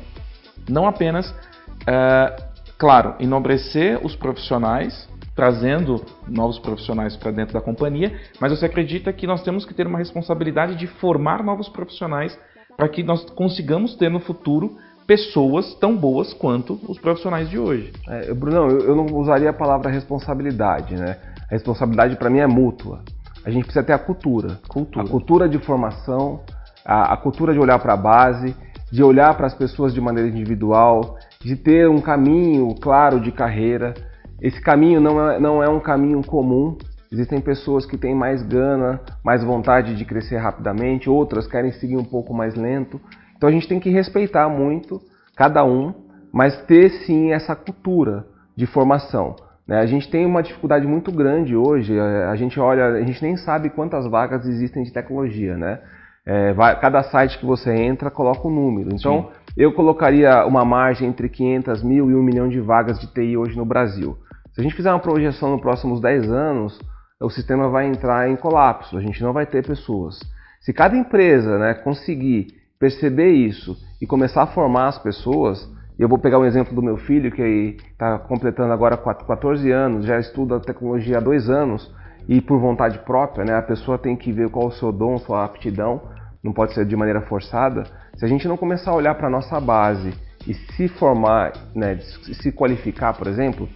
Não 0.69 0.87
apenas, 0.87 1.29
uh, 1.29 2.43
claro, 2.77 3.15
enobrecer 3.19 3.99
os 4.05 4.15
profissionais, 4.15 5.07
trazendo 5.35 6.03
novos 6.27 6.59
profissionais 6.59 7.17
para 7.17 7.31
dentro 7.31 7.53
da 7.53 7.61
companhia, 7.61 8.17
mas 8.39 8.51
você 8.51 8.65
acredita 8.65 9.11
que 9.11 9.27
nós 9.27 9.43
temos 9.43 9.65
que 9.65 9.73
ter 9.73 9.85
uma 9.85 9.97
responsabilidade 9.97 10.75
de 10.75 10.87
formar 10.87 11.43
novos 11.43 11.67
profissionais 11.67 12.37
para 12.77 12.87
que 12.87 13.03
nós 13.03 13.29
consigamos 13.31 13.95
ter 13.95 14.09
no 14.09 14.21
futuro 14.21 14.77
pessoas 15.09 15.73
tão 15.73 15.97
boas 15.97 16.33
quanto 16.33 16.79
os 16.87 16.99
profissionais 16.99 17.49
de 17.49 17.57
hoje. 17.57 17.91
É, 18.07 18.31
Brunão, 18.31 18.69
eu, 18.69 18.89
eu 18.89 18.95
não 18.95 19.07
usaria 19.17 19.49
a 19.49 19.53
palavra 19.53 19.89
responsabilidade, 19.89 20.93
né? 20.95 21.17
A 21.49 21.55
responsabilidade 21.55 22.15
para 22.15 22.29
mim 22.29 22.37
é 22.37 22.45
mútua. 22.45 23.01
A 23.43 23.49
gente 23.49 23.63
precisa 23.63 23.83
ter 23.83 23.93
a 23.93 23.97
cultura. 23.97 24.59
cultura. 24.67 25.03
A 25.03 25.09
cultura 25.09 25.49
de 25.49 25.57
formação, 25.57 26.41
a, 26.85 27.13
a 27.13 27.17
cultura 27.17 27.53
de 27.53 27.59
olhar 27.59 27.79
para 27.79 27.93
a 27.93 27.97
base, 27.97 28.55
de 28.91 29.01
olhar 29.01 29.35
para 29.35 29.47
as 29.47 29.55
pessoas 29.55 29.95
de 29.95 29.99
maneira 29.99 30.29
individual, 30.29 31.17
de 31.41 31.55
ter 31.55 31.89
um 31.89 32.01
caminho 32.01 32.75
claro 32.75 33.19
de 33.19 33.31
carreira. 33.31 33.95
Esse 34.39 34.61
caminho 34.61 35.01
não 35.01 35.27
é, 35.27 35.39
não 35.39 35.63
é 35.63 35.67
um 35.67 35.79
caminho 35.79 36.23
comum. 36.23 36.77
Existem 37.11 37.41
pessoas 37.41 37.83
que 37.83 37.97
têm 37.97 38.13
mais 38.13 38.43
gana, 38.43 39.01
mais 39.25 39.43
vontade 39.43 39.95
de 39.95 40.05
crescer 40.05 40.37
rapidamente, 40.37 41.09
outras 41.09 41.47
querem 41.47 41.71
seguir 41.71 41.97
um 41.97 42.05
pouco 42.05 42.31
mais 42.31 42.53
lento. 42.53 43.01
Então 43.39 43.47
a 43.47 43.51
gente 43.53 43.69
tem 43.69 43.79
que 43.79 43.89
respeitar 43.89 44.49
muito 44.49 44.99
cada 45.33 45.63
um, 45.63 45.93
mas 46.31 46.61
ter 46.63 46.89
sim 47.05 47.31
essa 47.31 47.55
cultura 47.55 48.25
de 48.53 48.67
formação. 48.67 49.37
Né? 49.65 49.79
A 49.79 49.85
gente 49.85 50.11
tem 50.11 50.25
uma 50.25 50.43
dificuldade 50.43 50.85
muito 50.85 51.09
grande 51.09 51.55
hoje. 51.55 51.97
A 51.97 52.35
gente 52.35 52.59
olha, 52.59 52.87
a 52.87 53.01
gente 53.01 53.23
nem 53.23 53.37
sabe 53.37 53.69
quantas 53.69 54.05
vagas 54.05 54.45
existem 54.45 54.83
de 54.83 54.91
tecnologia, 54.91 55.55
né? 55.55 55.79
É, 56.25 56.53
vai, 56.53 56.77
cada 56.81 57.01
site 57.01 57.39
que 57.39 57.45
você 57.45 57.73
entra 57.73 58.11
coloca 58.11 58.45
um 58.45 58.51
número. 58.51 58.89
Então, 58.93 59.29
sim. 59.29 59.53
eu 59.55 59.71
colocaria 59.71 60.45
uma 60.45 60.65
margem 60.65 61.07
entre 61.07 61.29
500 61.29 61.81
mil 61.81 62.11
e 62.11 62.13
1 62.15 62.21
milhão 62.21 62.49
de 62.49 62.59
vagas 62.59 62.99
de 62.99 63.07
TI 63.07 63.37
hoje 63.37 63.55
no 63.55 63.65
Brasil. 63.65 64.17
Se 64.51 64.59
a 64.59 64.63
gente 64.63 64.75
fizer 64.75 64.91
uma 64.91 64.99
projeção 64.99 65.51
nos 65.51 65.61
próximos 65.61 66.01
10 66.01 66.29
anos, 66.29 66.77
o 67.21 67.29
sistema 67.29 67.69
vai 67.69 67.87
entrar 67.87 68.29
em 68.29 68.35
colapso, 68.35 68.97
a 68.97 69.01
gente 69.01 69.23
não 69.23 69.31
vai 69.31 69.45
ter 69.45 69.65
pessoas. 69.65 70.19
Se 70.59 70.73
cada 70.73 70.97
empresa 70.97 71.57
né, 71.57 71.73
conseguir 71.73 72.58
perceber 72.79 73.31
isso 73.31 73.77
e 74.01 74.07
começar 74.07 74.43
a 74.43 74.47
formar 74.47 74.87
as 74.87 74.97
pessoas, 74.97 75.69
eu 75.99 76.07
vou 76.07 76.17
pegar 76.17 76.39
um 76.39 76.45
exemplo 76.45 76.73
do 76.73 76.81
meu 76.81 76.95
filho, 76.95 77.29
que 77.29 77.75
está 77.91 78.17
completando 78.17 78.71
agora 78.71 78.95
14 78.95 79.69
anos, 79.69 80.05
já 80.05 80.17
estuda 80.17 80.61
tecnologia 80.61 81.17
há 81.17 81.19
dois 81.19 81.49
anos, 81.49 81.93
e 82.27 82.39
por 82.39 82.57
vontade 82.57 82.99
própria, 82.99 83.43
né, 83.43 83.53
a 83.55 83.61
pessoa 83.61 83.97
tem 83.97 84.15
que 84.15 84.31
ver 84.31 84.49
qual 84.49 84.67
o 84.67 84.71
seu 84.71 84.93
dom, 84.93 85.17
sua 85.17 85.43
aptidão, 85.43 86.01
não 86.41 86.53
pode 86.53 86.73
ser 86.73 86.85
de 86.85 86.95
maneira 86.95 87.21
forçada. 87.21 87.83
Se 88.15 88.23
a 88.23 88.27
gente 88.27 88.47
não 88.47 88.55
começar 88.55 88.91
a 88.91 88.95
olhar 88.95 89.15
para 89.15 89.27
a 89.27 89.29
nossa 89.29 89.59
base 89.59 90.13
e 90.47 90.53
se 90.53 90.87
formar, 90.87 91.51
né, 91.75 91.97
se 91.99 92.51
qualificar, 92.51 93.13
por 93.13 93.27
exemplo, 93.27 93.67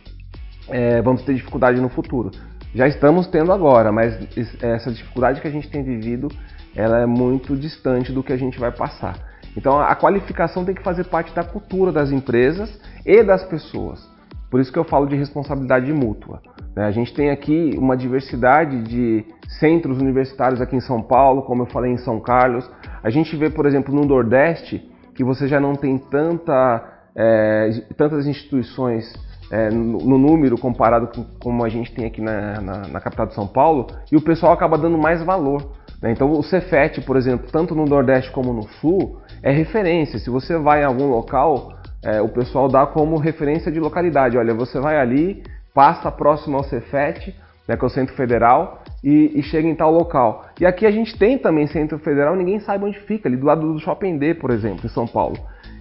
é, 0.69 1.01
vamos 1.01 1.23
ter 1.23 1.33
dificuldade 1.33 1.81
no 1.81 1.89
futuro. 1.89 2.31
Já 2.73 2.87
estamos 2.87 3.27
tendo 3.27 3.51
agora, 3.51 3.91
mas 3.91 4.17
essa 4.61 4.91
dificuldade 4.91 5.41
que 5.41 5.47
a 5.47 5.51
gente 5.51 5.69
tem 5.69 5.83
vivido, 5.83 6.29
ela 6.75 6.99
é 6.99 7.05
muito 7.05 7.55
distante 7.55 8.11
do 8.11 8.23
que 8.23 8.33
a 8.33 8.37
gente 8.37 8.59
vai 8.59 8.71
passar. 8.71 9.17
Então 9.55 9.79
a 9.79 9.95
qualificação 9.95 10.65
tem 10.65 10.73
que 10.73 10.83
fazer 10.83 11.05
parte 11.05 11.33
da 11.33 11.43
cultura 11.43 11.91
das 11.91 12.11
empresas 12.11 12.79
e 13.05 13.23
das 13.23 13.43
pessoas. 13.43 14.11
Por 14.49 14.59
isso 14.59 14.71
que 14.71 14.77
eu 14.77 14.83
falo 14.83 15.07
de 15.07 15.15
responsabilidade 15.15 15.91
mútua. 15.91 16.39
Né? 16.75 16.85
A 16.85 16.91
gente 16.91 17.13
tem 17.13 17.31
aqui 17.31 17.71
uma 17.77 17.97
diversidade 17.97 18.83
de 18.83 19.25
centros 19.59 19.99
universitários 19.99 20.61
aqui 20.61 20.75
em 20.75 20.81
São 20.81 21.01
Paulo, 21.01 21.43
como 21.43 21.63
eu 21.63 21.65
falei 21.67 21.91
em 21.91 21.97
São 21.97 22.19
Carlos. 22.19 22.69
A 23.03 23.09
gente 23.09 23.35
vê, 23.35 23.49
por 23.49 23.65
exemplo, 23.65 23.93
no 23.93 24.05
Nordeste, 24.05 24.87
que 25.15 25.23
você 25.23 25.47
já 25.47 25.59
não 25.59 25.75
tem 25.75 25.97
tanta, 25.97 26.83
é, 27.15 27.69
tantas 27.97 28.27
instituições 28.27 29.11
é, 29.51 29.69
no, 29.69 29.97
no, 29.99 30.17
número 30.17 30.57
comparado 30.57 31.07
com 31.07 31.23
como 31.39 31.63
a 31.63 31.69
gente 31.69 31.93
tem 31.93 32.05
aqui 32.05 32.21
na, 32.21 32.61
na, 32.61 32.87
na, 32.87 32.99
capital 32.99 33.27
de 33.27 33.35
São 33.35 33.47
Paulo, 33.47 33.87
e 34.11 34.15
o 34.15 34.21
pessoal 34.21 34.53
acaba 34.53 34.77
dando 34.77 34.97
mais 34.97 35.23
valor. 35.23 35.73
Né? 36.03 36.11
Então 36.11 36.29
o 36.29 36.43
Cefet, 36.43 36.99
por 37.01 37.15
exemplo, 37.15 37.47
tanto 37.49 37.73
no 37.73 37.85
Nordeste 37.85 38.29
como 38.31 38.51
no 38.51 38.67
Sul, 38.81 39.21
é 39.41 39.51
referência. 39.51 40.19
Se 40.19 40.29
você 40.29 40.57
vai 40.57 40.81
em 40.81 40.85
algum 40.85 41.07
local, 41.07 41.71
é, 42.03 42.21
o 42.21 42.27
pessoal 42.27 42.67
dá 42.67 42.85
como 42.85 43.17
referência 43.17 43.71
de 43.71 43.79
localidade. 43.79 44.37
Olha, 44.37 44.53
você 44.53 44.79
vai 44.81 44.99
ali, 44.99 45.41
passa 45.73 46.11
próximo 46.11 46.57
ao 46.57 46.63
Cefet, 46.65 47.33
né, 47.65 47.77
que 47.77 47.83
é 47.83 47.87
o 47.87 47.89
Centro 47.89 48.13
Federal, 48.15 48.83
e, 49.01 49.31
e, 49.39 49.43
chega 49.43 49.67
em 49.67 49.75
tal 49.75 49.91
local. 49.91 50.45
E 50.59 50.65
aqui 50.65 50.85
a 50.85 50.91
gente 50.91 51.17
tem 51.17 51.37
também 51.37 51.65
Centro 51.67 51.97
Federal, 51.99 52.35
ninguém 52.35 52.59
sabe 52.59 52.83
onde 52.83 52.99
fica, 52.99 53.29
ali 53.29 53.37
do 53.37 53.45
lado 53.45 53.73
do 53.73 53.79
Shopping 53.79 54.17
D, 54.17 54.33
por 54.33 54.51
exemplo, 54.51 54.85
em 54.85 54.89
São 54.89 55.07
Paulo. 55.07 55.37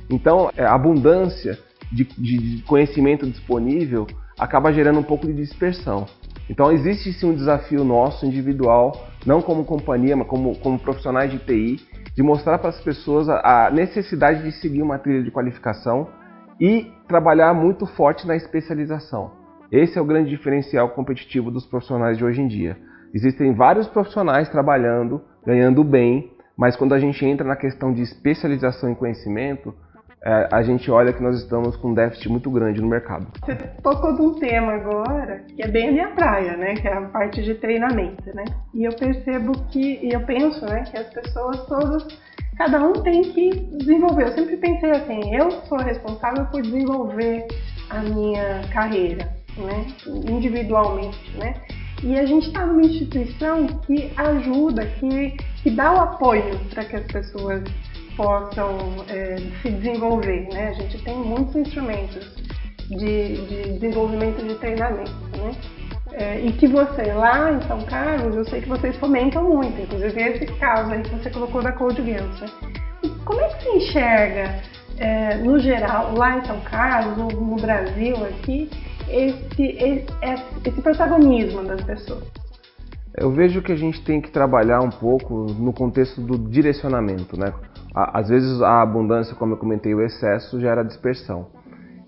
Então, 0.08 0.50
é, 0.56 0.64
a 0.64 0.74
abundância 0.74 1.58
de, 1.90 2.04
de 2.04 2.62
conhecimento 2.62 3.26
disponível 3.28 4.06
acaba 4.38 4.72
gerando 4.72 5.00
um 5.00 5.04
pouco 5.04 5.26
de 5.26 5.34
dispersão. 5.34 6.06
Então 6.48 6.72
existe 6.72 7.12
sim 7.12 7.30
um 7.30 7.34
desafio 7.34 7.84
nosso 7.84 8.26
individual, 8.26 9.08
não 9.26 9.40
como 9.40 9.64
companhia, 9.64 10.16
mas 10.16 10.26
como, 10.26 10.56
como 10.58 10.78
profissionais 10.78 11.30
de 11.30 11.38
TI, 11.38 11.80
de 12.14 12.22
mostrar 12.22 12.58
para 12.58 12.70
as 12.70 12.80
pessoas 12.80 13.28
a, 13.28 13.66
a, 13.66 13.70
necessidade 13.70 14.42
de 14.42 14.52
seguir 14.52 14.82
uma 14.82 14.98
trilha 14.98 15.22
de 15.22 15.30
qualificação 15.30 16.08
e 16.60 16.90
trabalhar 17.08 17.54
muito 17.54 17.86
forte 17.86 18.26
na 18.26 18.36
especialização. 18.36 19.32
Esse 19.70 19.98
é 19.98 20.02
o 20.02 20.04
grande 20.04 20.30
diferencial 20.30 20.90
competitivo 20.90 21.50
dos 21.50 21.64
profissionais 21.64 22.18
de 22.18 22.24
hoje 22.24 22.42
em 22.42 22.46
dia. 22.46 22.76
Existem 23.14 23.54
vários 23.54 23.88
profissionais 23.88 24.48
trabalhando, 24.48 25.22
ganhando 25.46 25.82
bem, 25.82 26.30
mas 26.56 26.76
quando 26.76 26.94
a 26.94 26.98
gente 26.98 27.24
entra 27.24 27.46
na 27.46 27.56
questão 27.56 27.92
de 27.92 28.02
especialização 28.02 28.90
em 28.90 28.94
conhecimento, 28.94 29.74
é, 30.24 30.48
a 30.52 30.62
gente 30.62 30.88
olha 30.88 31.12
que 31.12 31.20
nós 31.20 31.36
estamos 31.42 31.76
com 31.76 31.88
um 31.88 31.94
déficit 31.94 32.28
muito 32.28 32.48
grande 32.48 32.80
no 32.80 32.86
mercado. 32.86 33.26
Você 33.44 33.56
tocou 33.82 34.14
de 34.14 34.22
um 34.22 34.34
tema 34.34 34.74
agora 34.74 35.44
que 35.48 35.62
é 35.62 35.68
bem 35.68 35.88
a 35.88 35.92
minha 35.92 36.08
praia, 36.10 36.56
né? 36.56 36.74
Que 36.74 36.86
é 36.86 36.92
a 36.92 37.00
parte 37.02 37.42
de 37.42 37.54
treinamento, 37.56 38.24
né? 38.34 38.44
E 38.72 38.84
eu 38.84 38.92
percebo 38.94 39.52
que, 39.70 39.98
e 40.00 40.12
eu 40.12 40.20
penso, 40.20 40.64
né? 40.64 40.84
Que 40.84 40.96
as 40.96 41.08
pessoas 41.08 41.66
todas, 41.66 42.06
cada 42.56 42.80
um 42.80 42.92
tem 42.92 43.22
que 43.22 43.50
desenvolver. 43.78 44.28
Eu 44.28 44.32
sempre 44.32 44.56
pensei 44.58 44.92
assim, 44.92 45.34
eu 45.34 45.50
sou 45.66 45.78
responsável 45.78 46.46
por 46.46 46.62
desenvolver 46.62 47.46
a 47.90 48.00
minha 48.02 48.62
carreira, 48.72 49.28
né? 49.56 49.86
Individualmente, 50.06 51.36
né? 51.36 51.54
E 52.04 52.18
a 52.18 52.24
gente 52.26 52.46
está 52.46 52.64
numa 52.64 52.82
instituição 52.82 53.66
que 53.86 54.12
ajuda, 54.16 54.86
que, 54.86 55.36
que 55.62 55.70
dá 55.70 55.92
o 55.94 56.00
apoio 56.00 56.60
para 56.70 56.84
que 56.84 56.96
as 56.96 57.06
pessoas 57.06 57.62
possam 58.16 59.04
é, 59.08 59.36
se 59.62 59.70
desenvolver. 59.70 60.48
Né? 60.52 60.68
A 60.68 60.72
gente 60.72 61.02
tem 61.02 61.16
muitos 61.16 61.54
instrumentos 61.56 62.28
de, 62.88 63.46
de 63.46 63.72
desenvolvimento 63.78 64.46
de 64.46 64.54
treinamento. 64.56 65.10
Né? 65.36 65.52
É, 66.12 66.40
e 66.40 66.52
que 66.52 66.66
você 66.66 67.12
lá 67.12 67.52
em 67.52 67.60
São 67.62 67.80
Carlos, 67.82 68.36
eu 68.36 68.44
sei 68.44 68.60
que 68.60 68.68
vocês 68.68 68.96
fomentam 68.96 69.44
muito, 69.44 69.80
inclusive 69.80 70.20
esse 70.20 70.46
caso 70.58 70.92
aí 70.92 71.02
que 71.02 71.10
você 71.10 71.30
colocou 71.30 71.62
da 71.62 71.72
Code 71.72 72.02
Girls. 72.02 72.40
Né? 72.40 72.48
como 73.24 73.40
é 73.40 73.48
que 73.48 73.62
você 73.62 73.70
enxerga, 73.76 74.62
é, 74.98 75.36
no 75.36 75.58
geral, 75.58 76.14
lá 76.14 76.38
em 76.38 76.44
São 76.44 76.60
Carlos, 76.60 77.16
no, 77.16 77.28
no 77.28 77.56
Brasil 77.56 78.16
aqui, 78.26 78.70
esse, 79.08 79.62
esse, 79.62 80.06
esse 80.64 80.82
protagonismo 80.82 81.64
das 81.64 81.82
pessoas? 81.82 82.41
Eu 83.14 83.30
vejo 83.30 83.60
que 83.60 83.72
a 83.72 83.76
gente 83.76 84.02
tem 84.04 84.20
que 84.20 84.30
trabalhar 84.30 84.80
um 84.80 84.90
pouco 84.90 85.46
no 85.52 85.72
contexto 85.72 86.20
do 86.20 86.38
direcionamento, 86.38 87.38
né? 87.38 87.52
Às 87.94 88.28
vezes 88.28 88.60
a 88.62 88.80
abundância, 88.80 89.34
como 89.34 89.52
eu 89.52 89.58
comentei, 89.58 89.94
o 89.94 90.00
excesso 90.00 90.58
gera 90.58 90.82
dispersão. 90.82 91.46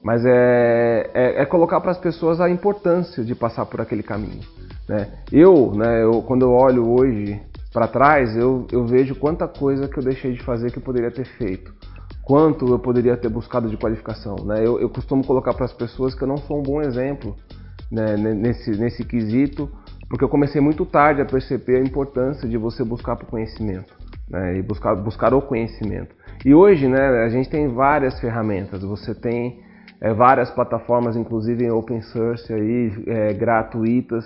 Mas 0.02 0.24
é, 0.24 1.10
é, 1.14 1.42
é 1.42 1.46
colocar 1.46 1.80
para 1.80 1.90
as 1.90 1.98
pessoas 1.98 2.40
a 2.40 2.48
importância 2.48 3.24
de 3.24 3.34
passar 3.34 3.66
por 3.66 3.80
aquele 3.80 4.02
caminho. 4.02 4.40
Né? 4.88 5.08
Eu, 5.32 5.72
né, 5.74 6.02
eu, 6.02 6.22
quando 6.22 6.42
eu 6.42 6.52
olho 6.52 6.90
hoje 6.90 7.40
para 7.72 7.88
trás, 7.88 8.36
eu, 8.36 8.66
eu 8.70 8.86
vejo 8.86 9.14
quanta 9.14 9.48
coisa 9.48 9.88
que 9.88 9.98
eu 9.98 10.02
deixei 10.02 10.32
de 10.32 10.42
fazer 10.42 10.70
que 10.70 10.78
eu 10.78 10.82
poderia 10.82 11.10
ter 11.10 11.24
feito. 11.24 11.72
Quanto 12.22 12.66
eu 12.66 12.78
poderia 12.78 13.16
ter 13.16 13.28
buscado 13.28 13.68
de 13.68 13.76
qualificação. 13.76 14.36
Né? 14.44 14.60
Eu, 14.64 14.78
eu 14.80 14.88
costumo 14.88 15.24
colocar 15.24 15.52
para 15.52 15.64
as 15.64 15.72
pessoas 15.72 16.14
que 16.14 16.22
eu 16.22 16.28
não 16.28 16.36
sou 16.38 16.58
um 16.58 16.62
bom 16.62 16.80
exemplo 16.80 17.34
né, 17.90 18.16
nesse, 18.16 18.70
nesse 18.72 19.04
quesito, 19.04 19.70
porque 20.08 20.24
eu 20.24 20.28
comecei 20.28 20.60
muito 20.60 20.84
tarde 20.84 21.20
a 21.20 21.24
perceber 21.24 21.76
a 21.76 21.80
importância 21.80 22.48
de 22.48 22.56
você 22.56 22.84
buscar 22.84 23.16
por 23.16 23.26
conhecimento 23.26 23.94
né, 24.28 24.58
e 24.58 24.62
buscar, 24.62 24.94
buscar 24.94 25.34
o 25.34 25.42
conhecimento. 25.42 26.14
E 26.44 26.54
hoje 26.54 26.88
né, 26.88 27.24
a 27.24 27.28
gente 27.28 27.48
tem 27.48 27.68
várias 27.68 28.18
ferramentas, 28.20 28.82
você 28.82 29.14
tem 29.14 29.60
é, 30.00 30.12
várias 30.12 30.50
plataformas, 30.50 31.16
inclusive 31.16 31.64
em 31.64 31.70
open 31.70 32.02
source, 32.02 32.52
aí, 32.52 32.92
é, 33.06 33.32
gratuitas, 33.32 34.24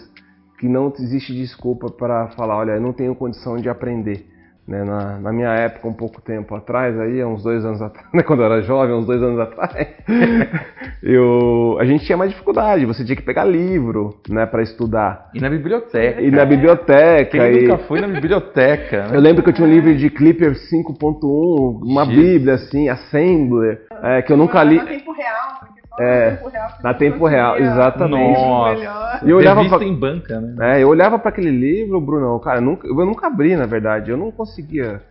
que 0.58 0.68
não 0.68 0.92
existe 0.98 1.32
desculpa 1.32 1.90
para 1.90 2.28
falar, 2.28 2.56
olha, 2.56 2.72
eu 2.72 2.80
não 2.80 2.92
tenho 2.92 3.14
condição 3.14 3.56
de 3.56 3.68
aprender. 3.68 4.26
Né? 4.68 4.84
Na, 4.84 5.18
na, 5.18 5.32
minha 5.32 5.48
época, 5.54 5.88
um 5.88 5.94
pouco 5.94 6.20
tempo 6.20 6.54
atrás, 6.54 7.00
aí, 7.00 7.24
uns 7.24 7.42
dois 7.42 7.64
anos 7.64 7.80
atrás, 7.80 8.06
né? 8.12 8.22
quando 8.22 8.40
eu 8.40 8.52
era 8.52 8.60
jovem, 8.60 8.94
uns 8.94 9.06
dois 9.06 9.22
anos 9.22 9.40
atrás, 9.40 9.88
eu, 11.02 11.78
a 11.80 11.86
gente 11.86 12.04
tinha 12.04 12.18
mais 12.18 12.30
dificuldade, 12.30 12.84
você 12.84 13.02
tinha 13.02 13.16
que 13.16 13.22
pegar 13.22 13.44
livro 13.44 14.20
né, 14.28 14.44
para 14.44 14.62
estudar. 14.62 15.30
E 15.32 15.40
na 15.40 15.48
biblioteca. 15.48 16.20
E 16.20 16.30
na 16.30 16.44
biblioteca. 16.44 17.30
Quem 17.30 17.40
e... 17.40 17.62
nunca 17.62 17.78
foi 17.84 18.00
na 18.02 18.08
biblioteca? 18.08 19.08
Né? 19.08 19.16
Eu 19.16 19.20
lembro 19.20 19.42
que 19.42 19.48
eu 19.48 19.54
tinha 19.54 19.66
um 19.66 19.70
livro 19.70 19.96
de 19.96 20.10
Clipper 20.10 20.52
5.1, 20.52 21.80
uma 21.82 22.04
Jesus. 22.04 22.22
bíblia 22.22 22.54
assim, 22.54 22.90
Assembler, 22.90 23.86
é, 24.02 24.20
que 24.20 24.30
eu 24.30 24.36
nunca 24.36 24.62
li. 24.62 24.78
tempo 24.84 25.12
real. 25.12 25.77
É, 26.00 26.30
tempo 26.30 26.48
real, 26.48 26.68
na 26.82 26.94
tempo 26.94 27.26
real, 27.26 27.58
exatamente. 27.58 28.40
Nossa. 28.40 29.20
E 29.24 29.30
eu 29.30 29.36
olhava 29.36 29.68
pra, 29.68 29.84
em 29.84 29.94
banca, 29.94 30.40
né? 30.40 30.78
É, 30.78 30.82
eu 30.82 30.88
olhava 30.88 31.18
para 31.18 31.30
aquele 31.30 31.50
livro, 31.50 32.00
Bruno, 32.00 32.38
cara, 32.40 32.58
eu 32.58 32.62
nunca, 32.62 32.86
eu 32.86 32.94
nunca 32.94 33.26
abri, 33.26 33.56
na 33.56 33.66
verdade. 33.66 34.10
Eu 34.10 34.16
não 34.16 34.30
conseguia 34.30 35.02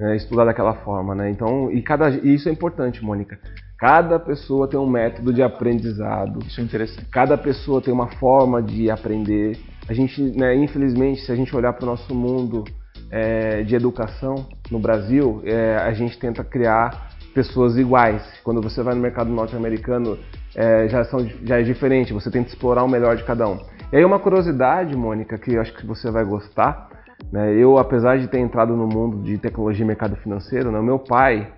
é, 0.00 0.16
estudar 0.16 0.44
daquela 0.44 0.74
forma, 0.74 1.14
né? 1.14 1.30
Então, 1.30 1.70
e 1.70 1.80
cada, 1.82 2.10
e 2.10 2.34
isso 2.34 2.48
é 2.48 2.52
importante, 2.52 3.04
Mônica. 3.04 3.38
Cada 3.78 4.18
pessoa 4.18 4.68
tem 4.68 4.78
um 4.78 4.88
método 4.88 5.32
de 5.32 5.42
aprendizado. 5.42 6.38
Isso 6.46 6.60
é 6.60 6.64
interessante. 6.64 7.06
Cada 7.10 7.36
pessoa 7.36 7.80
tem 7.80 7.92
uma 7.92 8.08
forma 8.12 8.62
de 8.62 8.90
aprender. 8.90 9.58
A 9.88 9.92
gente, 9.92 10.22
né, 10.38 10.54
infelizmente, 10.54 11.20
se 11.20 11.30
a 11.30 11.36
gente 11.36 11.54
olhar 11.54 11.72
para 11.72 11.84
o 11.84 11.86
nosso 11.86 12.14
mundo 12.14 12.64
é, 13.10 13.62
de 13.62 13.74
educação 13.74 14.46
no 14.70 14.78
Brasil, 14.78 15.42
é, 15.44 15.76
a 15.76 15.92
gente 15.92 16.18
tenta 16.18 16.42
criar 16.42 17.13
pessoas 17.34 17.76
iguais. 17.76 18.22
Quando 18.44 18.62
você 18.62 18.82
vai 18.82 18.94
no 18.94 19.00
mercado 19.00 19.30
norte-americano, 19.30 20.16
é, 20.54 20.88
já, 20.88 21.04
são, 21.04 21.26
já 21.42 21.60
é 21.60 21.62
diferente, 21.62 22.12
você 22.12 22.30
tenta 22.30 22.48
explorar 22.48 22.84
o 22.84 22.88
melhor 22.88 23.16
de 23.16 23.24
cada 23.24 23.48
um. 23.48 23.58
E 23.92 23.96
aí 23.96 24.04
uma 24.04 24.18
curiosidade, 24.18 24.96
Mônica, 24.96 25.36
que 25.36 25.54
eu 25.54 25.60
acho 25.60 25.74
que 25.74 25.86
você 25.86 26.10
vai 26.10 26.24
gostar, 26.24 26.88
né? 27.32 27.52
eu 27.54 27.76
apesar 27.76 28.18
de 28.18 28.28
ter 28.28 28.38
entrado 28.38 28.76
no 28.76 28.86
mundo 28.86 29.22
de 29.22 29.36
tecnologia 29.36 29.84
e 29.84 29.86
mercado 29.86 30.16
financeiro, 30.16 30.70
né? 30.70 30.80
meu 30.80 30.98
pai, 30.98 31.52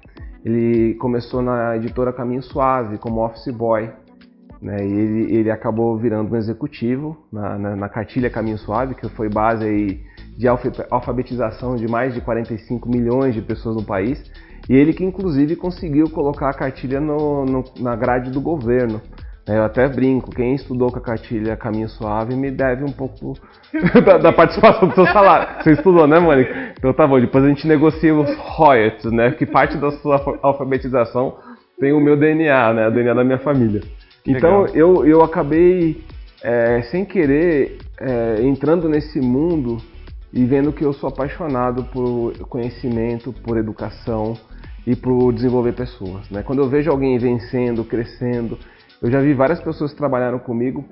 ele 0.45 0.95
começou 0.95 1.43
na 1.43 1.77
editora 1.77 2.13
Caminho 2.13 2.43
Suave 2.43 2.99
como 2.99 3.25
office 3.25 3.53
boy, 3.53 3.91
né? 4.61 4.87
e 4.87 4.93
ele, 4.93 5.37
ele 5.37 5.51
acabou 5.51 5.97
virando 5.99 6.33
um 6.33 6.37
executivo 6.37 7.17
na, 7.31 7.59
na, 7.59 7.77
na 7.77 7.89
cartilha 7.89 8.31
Caminho 8.31 8.59
Suave, 8.59 8.95
que 8.95 9.09
foi 9.11 9.29
base 9.29 9.65
aí 9.65 10.01
de 10.37 10.47
alfabetização 10.91 11.77
de 11.77 11.89
mais 11.89 12.15
de 12.15 12.21
45 12.21 12.89
milhões 12.89 13.35
de 13.35 13.43
pessoas 13.43 13.77
no 13.77 13.83
país. 13.83 14.23
E 14.69 14.75
ele 14.75 14.93
que 14.93 15.05
inclusive 15.05 15.57
conseguiu 15.57 16.11
colocar 16.11 16.51
a 16.51 16.55
cartilha 16.55 17.01
no, 17.01 17.45
no, 17.45 17.65
na 17.79 17.95
grade 17.95 18.31
do 18.31 18.41
governo. 18.41 19.01
Eu 19.47 19.63
até 19.63 19.87
brinco, 19.89 20.29
quem 20.33 20.57
estudou 20.57 20.91
com 20.91 20.99
a 20.99 21.01
cartilha 21.03 21.57
Caminho 21.57 21.89
Suave 21.89 22.35
me 22.35 22.51
deve 22.51 22.83
um 22.83 22.91
pouco 22.91 23.35
da, 24.05 24.19
da, 24.19 24.33
participação 24.33 24.89
do 24.89 24.95
seu 24.95 25.07
salário. 25.07 25.63
Você 25.63 25.71
estudou, 25.73 26.09
né, 26.09 26.19
Mônica? 26.19 26.75
Então 26.77 26.93
tá 26.93 27.07
bom, 27.07 27.21
depois 27.21 27.45
a 27.45 27.49
gente 27.49 27.67
negocia 27.67 28.13
os 28.13 28.29
royalties, 28.37 29.13
né? 29.13 29.31
Que 29.31 29.47
parte 29.47 29.77
da 29.77 29.93
sua 29.93 30.39
alfabetização 30.43 31.37
tem 31.79 31.93
o 31.93 32.01
meu 32.01 32.17
DNA, 32.17 32.73
né? 32.73 32.89
O 32.89 32.91
DNA 32.91 33.15
da 33.15 33.23
minha 33.23 33.39
família. 33.39 33.83
Então 34.27 34.67
eu, 34.75 35.07
eu 35.07 35.23
acabei, 35.23 36.03
é, 36.43 36.83
sem 36.91 37.05
querer, 37.05 37.79
é, 38.01 38.43
entrando 38.43 38.89
nesse 38.89 39.21
mundo 39.21 39.79
e 40.33 40.45
vendo 40.45 40.73
que 40.73 40.85
eu 40.85 40.93
sou 40.93 41.09
apaixonado 41.09 41.85
por 41.85 42.37
conhecimento, 42.49 43.33
por 43.33 43.57
educação, 43.57 44.37
e 44.87 44.95
para 44.95 45.13
desenvolver 45.33 45.73
pessoas. 45.73 46.31
Né? 46.31 46.43
Quando 46.43 46.63
eu 46.63 46.69
vejo 46.69 46.91
alguém 46.91 47.19
vencendo, 47.19 47.85
crescendo, 47.85 48.59
eu 49.03 49.11
já 49.11 49.21
vi 49.21 49.35
várias 49.35 49.61
pessoas 49.61 49.93
que 49.93 49.99
trabalharam 49.99 50.39
comigo 50.39 50.85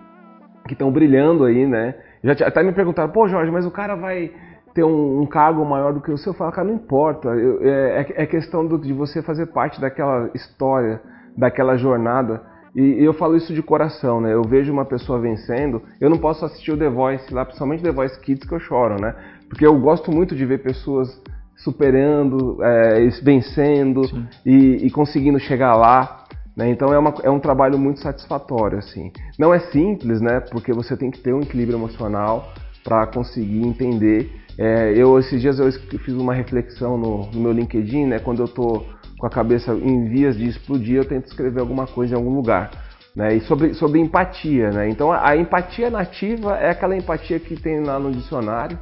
que 0.66 0.72
estão 0.72 0.90
brilhando 0.90 1.44
aí, 1.44 1.66
né? 1.66 1.94
Já 2.22 2.32
até 2.46 2.62
me 2.62 2.72
perguntaram, 2.72 3.10
pô 3.10 3.28
Jorge, 3.28 3.50
mas 3.50 3.66
o 3.66 3.70
cara 3.70 3.94
vai 3.94 4.30
ter 4.74 4.82
um, 4.82 5.20
um 5.20 5.26
cargo 5.26 5.64
maior 5.64 5.92
do 5.92 6.00
que 6.00 6.10
o 6.10 6.16
seu? 6.16 6.32
Eu 6.32 6.36
falo, 6.36 6.52
cara, 6.52 6.66
não 6.66 6.74
importa. 6.74 7.28
Eu, 7.28 7.62
é, 7.62 8.00
é, 8.00 8.22
é 8.22 8.26
questão 8.26 8.66
do, 8.66 8.78
de 8.78 8.92
você 8.92 9.22
fazer 9.22 9.46
parte 9.46 9.80
daquela 9.80 10.30
história, 10.34 11.00
daquela 11.36 11.76
jornada. 11.76 12.42
E 12.74 13.04
eu 13.04 13.12
falo 13.12 13.36
isso 13.36 13.54
de 13.54 13.62
coração, 13.62 14.20
né? 14.20 14.32
Eu 14.34 14.42
vejo 14.42 14.72
uma 14.72 14.84
pessoa 14.84 15.20
vencendo, 15.20 15.80
eu 16.00 16.10
não 16.10 16.18
posso 16.18 16.44
assistir 16.44 16.72
o 16.72 16.76
The 16.76 16.88
Voice 16.88 17.32
lá, 17.32 17.44
principalmente 17.44 17.84
The 17.84 17.92
Voice 17.92 18.18
Kids, 18.20 18.48
que 18.48 18.54
eu 18.54 18.58
choro, 18.58 19.00
né? 19.00 19.14
Porque 19.48 19.64
eu 19.64 19.78
gosto 19.78 20.10
muito 20.10 20.34
de 20.34 20.44
ver 20.44 20.58
pessoas 20.58 21.22
superando, 21.56 22.58
é, 22.62 23.08
vencendo 23.22 24.02
e, 24.44 24.86
e, 24.86 24.90
conseguindo 24.90 25.38
chegar 25.38 25.74
lá. 25.76 26.24
Né? 26.56 26.70
Então 26.70 26.92
é, 26.92 26.98
uma, 26.98 27.14
é 27.22 27.30
um 27.30 27.40
trabalho 27.40 27.78
muito 27.78 28.00
satisfatório, 28.00 28.78
assim. 28.78 29.12
Não 29.38 29.52
é 29.52 29.58
simples, 29.58 30.20
né? 30.20 30.40
Porque 30.40 30.72
você 30.72 30.96
tem 30.96 31.10
que 31.10 31.18
ter 31.18 31.32
um 31.32 31.40
equilíbrio 31.40 31.78
emocional 31.78 32.52
para 32.82 33.06
conseguir 33.06 33.66
entender. 33.66 34.30
É, 34.56 34.92
eu 34.96 35.18
esses 35.18 35.40
dias 35.40 35.58
eu 35.58 35.70
fiz 35.72 36.14
uma 36.14 36.34
reflexão 36.34 36.96
no, 36.96 37.30
no 37.30 37.40
meu 37.40 37.52
LinkedIn, 37.52 38.06
né? 38.06 38.18
Quando 38.18 38.40
eu 38.40 38.46
estou 38.46 38.86
com 39.18 39.26
a 39.26 39.30
cabeça 39.30 39.72
em 39.72 40.08
vias 40.08 40.36
de 40.36 40.48
explodir, 40.48 40.96
eu 40.96 41.04
tento 41.04 41.26
escrever 41.26 41.60
alguma 41.60 41.86
coisa 41.86 42.14
em 42.14 42.16
algum 42.16 42.34
lugar. 42.34 42.70
Né? 43.16 43.36
E 43.36 43.40
sobre, 43.42 43.74
sobre 43.74 44.00
empatia, 44.00 44.70
né? 44.70 44.88
Então 44.88 45.12
a, 45.12 45.30
a 45.30 45.36
empatia 45.36 45.88
nativa 45.88 46.56
é 46.56 46.70
aquela 46.70 46.96
empatia 46.96 47.38
que 47.38 47.54
tem 47.54 47.80
lá 47.80 47.98
no 47.98 48.10
dicionário, 48.10 48.78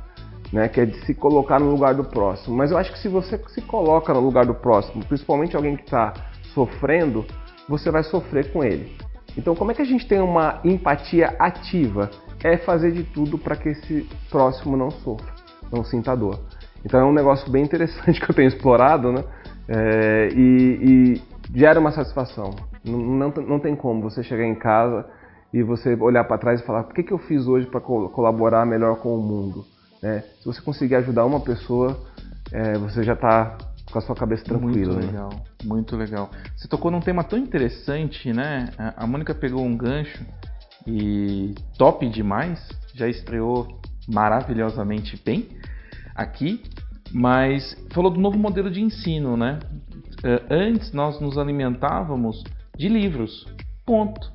né? 0.53 0.69
Que 0.69 0.83
é 0.83 0.87
de 0.87 1.05
se 1.07 1.15
colocar 1.15 1.59
no 1.59 1.71
lugar 1.71 1.95
do 1.95 2.05
próximo. 2.05 2.57
Mas 2.57 2.71
eu 2.71 2.79
acho 2.79 2.93
que 2.93 2.99
se 2.99 3.09
você 3.09 3.39
se 3.49 3.63
coloca 3.63 4.13
no 4.13 4.21
lugar 4.21 4.45
do 4.45 4.55
próximo, 4.55 5.05
principalmente 5.05 5.57
alguém 5.57 5.77
que 5.77 5.85
está 5.85 6.13
sofrendo, 6.53 7.25
você 7.69 7.91
vai 7.91 8.03
sofrer 8.03 8.53
com 8.53 8.63
ele. 8.63 8.95
Então, 9.37 9.55
como 9.55 9.71
é 9.71 9.75
que 9.75 9.83
a 9.83 9.87
gente 9.87 10.07
tem 10.07 10.21
uma 10.21 10.61
empatia 10.65 11.35
ativa? 11.39 12.11
É 12.45 12.59
fazer 12.59 12.93
de 12.93 13.05
tudo 13.05 13.39
para 13.39 13.57
que 13.57 13.71
esse 13.71 14.07
próximo 14.31 14.77
não 14.77 14.91
sofra, 14.91 15.33
não 15.73 15.85
sinta 15.85 16.15
dor. 16.15 16.39
Então, 16.85 17.01
é 17.01 17.05
um 17.05 17.13
negócio 17.13 17.51
bem 17.51 17.65
interessante 17.65 18.21
que 18.21 18.31
eu 18.31 18.35
tenho 18.35 18.49
explorado, 18.49 19.13
né? 19.13 19.25
É, 19.69 20.29
e, 20.35 21.15
e, 21.15 21.23
gera 21.55 21.79
uma 21.81 21.93
satisfação. 21.93 22.51
Não, 22.85 22.99
não, 22.99 23.29
não, 23.31 23.59
tem 23.61 23.77
como 23.77 24.03
você 24.03 24.23
chegar 24.23 24.45
em 24.45 24.57
casa 24.57 25.07
e 25.53 25.63
você 25.63 25.95
olhar 25.95 26.25
para 26.25 26.37
trás 26.37 26.61
e 26.61 26.65
falar: 26.65 26.81
o 26.81 26.89
que, 26.89 27.03
que 27.03 27.13
eu 27.13 27.19
fiz 27.19 27.47
hoje 27.47 27.67
para 27.67 27.81
colaborar 27.81 28.67
melhor 28.67 28.97
com 28.97 29.17
o 29.17 29.23
mundo? 29.23 29.65
É, 30.03 30.21
se 30.21 30.45
você 30.45 30.61
conseguir 30.61 30.97
ajudar 30.97 31.25
uma 31.25 31.41
pessoa, 31.41 32.03
é, 32.51 32.77
você 32.79 33.05
já 33.05 33.13
está 33.13 33.57
com 33.91 33.99
a 33.99 34.01
sua 34.01 34.17
cabeça 34.17 34.45
tranquila. 34.45 34.95
Muito 34.95 35.07
né? 35.07 35.07
legal, 35.07 35.29
né? 35.31 35.43
muito 35.65 35.97
legal. 35.97 36.31
Você 36.57 36.67
tocou 36.67 36.91
num 36.91 37.01
tema 37.01 37.23
tão 37.23 37.39
interessante, 37.39 38.33
né? 38.33 38.71
A 38.97 39.07
Mônica 39.07 39.35
pegou 39.35 39.65
um 39.65 39.77
gancho 39.77 40.25
e 40.87 41.55
top 41.79 42.09
demais, 42.09 42.69
já 42.95 43.09
estreou 43.09 43.81
maravilhosamente 44.09 45.21
bem 45.25 45.49
aqui, 46.15 46.63
mas 47.13 47.77
falou 47.93 48.11
do 48.11 48.21
novo 48.21 48.39
modelo 48.39 48.71
de 48.71 48.81
ensino, 48.81 49.37
né? 49.37 49.61
É, 50.25 50.43
antes 50.51 50.93
nós 50.93 51.21
nos 51.21 51.39
alimentávamos 51.39 52.43
de 52.77 52.89
livros, 52.89 53.47
ponto. 53.85 54.33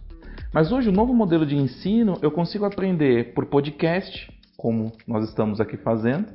Mas 0.54 0.72
hoje 0.72 0.90
o 0.90 0.94
novo 0.94 1.14
modelo 1.14 1.46
de 1.46 1.56
ensino 1.56 2.18
eu 2.22 2.32
consigo 2.32 2.66
aprender 2.66 3.34
por 3.34 3.46
podcast, 3.48 4.32
como 4.58 4.92
nós 5.08 5.30
estamos 5.30 5.62
aqui 5.62 5.78
fazendo. 5.78 6.26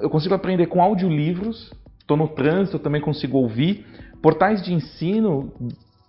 Eu 0.00 0.08
consigo 0.08 0.34
aprender 0.34 0.66
com 0.66 0.82
audiolivros, 0.82 1.70
estou 2.00 2.16
no 2.16 2.28
trânsito, 2.28 2.76
eu 2.76 2.80
também 2.80 3.00
consigo 3.00 3.38
ouvir. 3.38 3.86
Portais 4.22 4.62
de 4.62 4.72
ensino, 4.72 5.52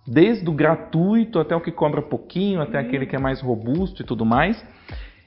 desde 0.06 0.48
o 0.48 0.52
gratuito 0.52 1.38
até 1.38 1.54
o 1.54 1.60
que 1.60 1.70
cobra 1.70 2.02
pouquinho, 2.02 2.60
até 2.60 2.78
aquele 2.78 3.06
que 3.06 3.14
é 3.14 3.18
mais 3.18 3.40
robusto 3.40 4.02
e 4.02 4.04
tudo 4.04 4.24
mais. 4.24 4.62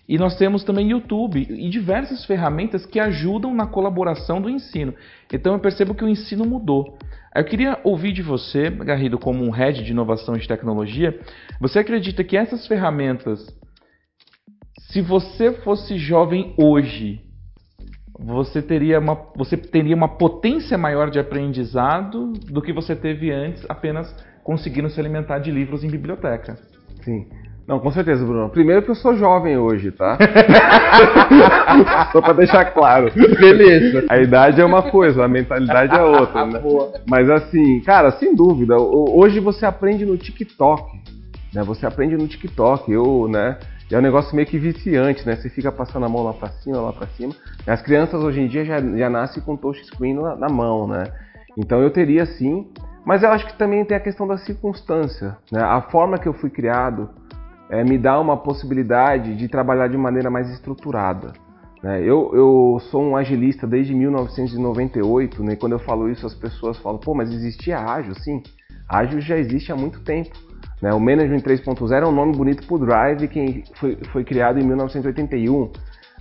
E 0.08 0.18
nós 0.18 0.38
temos 0.38 0.64
também 0.64 0.92
YouTube 0.92 1.48
e 1.50 1.70
diversas 1.70 2.26
ferramentas 2.26 2.86
que 2.86 3.00
ajudam 3.00 3.54
na 3.54 3.66
colaboração 3.66 4.40
do 4.40 4.50
ensino. 4.50 4.94
Então 5.32 5.54
eu 5.54 5.60
percebo 5.60 5.96
que 5.96 6.04
o 6.04 6.10
ensino 6.10 6.46
mudou. 6.46 6.98
Eu 7.36 7.44
queria 7.44 7.80
ouvir 7.84 8.14
de 8.14 8.22
você, 8.22 8.70
Garrido, 8.70 9.18
como 9.18 9.44
um 9.44 9.50
head 9.50 9.84
de 9.84 9.92
inovação 9.92 10.36
e 10.36 10.48
tecnologia, 10.48 11.20
você 11.60 11.80
acredita 11.80 12.24
que 12.24 12.38
essas 12.38 12.68
ferramentas, 12.68 13.46
se 14.96 15.02
você 15.02 15.52
fosse 15.52 15.98
jovem 15.98 16.54
hoje, 16.58 17.20
você 18.18 18.62
teria 18.62 18.98
uma, 18.98 19.20
você 19.36 19.58
teria 19.58 19.94
uma 19.94 20.08
potência 20.08 20.78
maior 20.78 21.10
de 21.10 21.20
aprendizado 21.20 22.32
do 22.32 22.62
que 22.62 22.72
você 22.72 22.96
teve 22.96 23.30
antes, 23.30 23.66
apenas 23.68 24.16
conseguindo 24.42 24.90
se 24.90 24.98
alimentar 24.98 25.40
de 25.40 25.52
livros 25.52 25.84
em 25.84 25.90
biblioteca? 25.90 26.58
Sim. 27.02 27.28
Não, 27.68 27.78
com 27.78 27.92
certeza, 27.92 28.24
Bruno. 28.24 28.48
Primeiro 28.48 28.84
que 28.84 28.92
eu 28.92 28.96
sou 28.96 29.18
jovem 29.18 29.58
hoje, 29.58 29.92
tá? 29.92 30.18
Só 32.14 32.22
pra 32.22 32.32
deixar 32.32 32.64
claro. 32.72 33.12
Beleza. 33.14 34.06
A 34.08 34.18
idade 34.18 34.62
é 34.62 34.66
uma 34.66 34.84
coisa, 34.84 35.26
a 35.26 35.28
mentalidade 35.28 35.94
é 35.94 36.04
outra, 36.04 36.46
né? 36.46 36.62
Mas 37.06 37.30
assim, 37.30 37.82
cara, 37.82 38.12
sem 38.12 38.34
dúvida, 38.34 38.78
hoje 38.78 39.42
você 39.42 39.66
aprende 39.66 40.06
no 40.06 40.16
TikTok, 40.16 40.90
né? 41.54 41.64
Você 41.64 41.86
aprende 41.86 42.16
no 42.16 42.30
TikTok, 42.30 42.90
eu, 42.90 43.28
né? 43.28 43.58
É 43.91 43.98
um 43.98 44.02
negócio 44.02 44.36
meio 44.36 44.48
que 44.48 44.58
viciante, 44.58 45.26
né? 45.26 45.36
Você 45.36 45.50
fica 45.50 45.71
passando 45.71 46.06
a 46.06 46.10
mão 46.10 46.24
lá 46.24 46.34
pra 46.34 46.50
cima, 46.50 46.82
lá 46.82 46.91
pra 46.91 47.08
cima. 47.08 47.34
As 47.67 47.82
crianças 47.82 48.21
hoje 48.24 48.41
em 48.41 48.48
dia 48.48 48.65
já, 48.65 48.82
já 48.82 49.10
nascem 49.10 49.43
com 49.43 49.56
touchscreen 49.56 50.15
na, 50.15 50.36
na 50.36 50.50
mão, 50.50 50.88
né? 50.88 51.04
Então 51.58 51.82
eu 51.82 51.91
teria 51.91 52.26
sim, 52.26 52.67
mas 53.06 53.21
eu 53.21 53.30
acho 53.30 53.45
que 53.45 53.58
também 53.58 53.86
tem 53.86 53.95
a 53.95 54.00
questão 54.00 54.28
da 54.28 54.38
circunstância, 54.38 55.38
né? 55.52 55.62
A 55.62 55.82
forma 55.82 56.17
que 56.17 56.28
eu 56.28 56.34
fui 56.34 56.50
criado, 56.50 57.10
é, 57.69 57.84
me 57.84 57.98
dá 57.98 58.19
uma 58.19 58.38
possibilidade 58.38 59.36
de 59.36 59.48
trabalhar 59.48 59.88
de 59.88 59.98
maneira 59.98 60.30
mais 60.30 60.50
estruturada. 60.50 61.34
Né? 61.82 62.02
Eu, 62.02 62.32
eu 62.34 62.80
sou 62.89 63.04
um 63.04 63.15
agilista 63.15 63.67
desde 63.67 63.93
1998, 63.93 65.43
né? 65.43 65.56
quando 65.56 65.74
eu 65.74 65.80
falo 65.80 66.10
isso 66.10 66.26
as 66.26 66.34
pessoas 66.34 66.78
falam, 66.80 67.00
pô, 67.00 67.13
mas 67.13 67.32
existia 67.32 67.80
ágil? 67.80 68.15
Sim, 68.15 68.41
ágil 68.89 69.21
já 69.21 69.38
existe 69.38 69.71
há 69.71 69.76
muito 69.76 70.04
tempo. 70.04 70.36
Né? 70.86 70.93
O 70.93 71.00
Management 71.00 71.39
3.0 71.39 72.04
é 72.04 72.06
um 72.06 72.12
nome 72.12 72.38
bonito 72.38 72.63
para 72.67 72.76
o 72.76 72.78
Drive, 72.78 73.28
que 73.28 73.63
foi, 73.74 73.98
foi 74.12 74.24
criado 74.24 74.60
em 74.60 74.63
1981. 74.63 75.71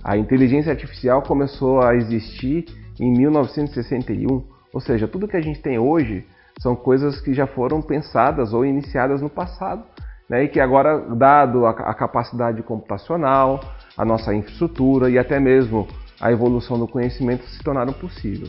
A 0.03 0.17
inteligência 0.17 0.71
artificial 0.71 1.21
começou 1.21 1.83
a 1.83 1.95
existir 1.95 2.65
em 2.99 3.15
1961. 3.15 4.43
Ou 4.73 4.81
seja, 4.81 5.07
tudo 5.07 5.27
que 5.27 5.37
a 5.37 5.41
gente 5.41 5.61
tem 5.61 5.77
hoje 5.77 6.25
são 6.59 6.75
coisas 6.75 7.21
que 7.21 7.31
já 7.31 7.45
foram 7.45 7.79
pensadas 7.79 8.53
ou 8.53 8.65
iniciadas 8.65 9.21
no 9.21 9.29
passado 9.29 9.83
né, 10.27 10.45
e 10.45 10.47
que 10.47 10.59
agora, 10.59 10.97
dado 11.15 11.67
a, 11.67 11.69
a 11.69 11.93
capacidade 11.93 12.63
computacional, 12.63 13.59
a 13.95 14.03
nossa 14.03 14.33
infraestrutura 14.33 15.11
e 15.11 15.19
até 15.19 15.39
mesmo 15.39 15.85
a 16.19 16.31
evolução 16.31 16.79
do 16.79 16.87
conhecimento 16.87 17.45
se 17.49 17.63
tornaram 17.63 17.93
possível, 17.93 18.47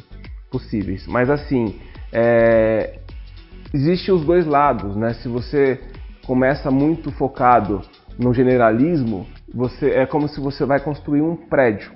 possíveis. 0.50 1.06
Mas 1.06 1.28
assim, 1.28 1.78
é, 2.10 3.00
existem 3.74 4.14
os 4.14 4.24
dois 4.24 4.46
lados, 4.46 4.96
né? 4.96 5.12
Se 5.14 5.28
você 5.28 5.78
começa 6.26 6.70
muito 6.72 7.12
focado 7.12 7.82
no 8.18 8.34
generalismo, 8.34 9.26
você 9.54 9.90
é 9.90 10.04
como 10.04 10.28
se 10.28 10.40
você 10.40 10.64
vai 10.64 10.80
construir 10.80 11.22
um 11.22 11.36
prédio. 11.36 11.92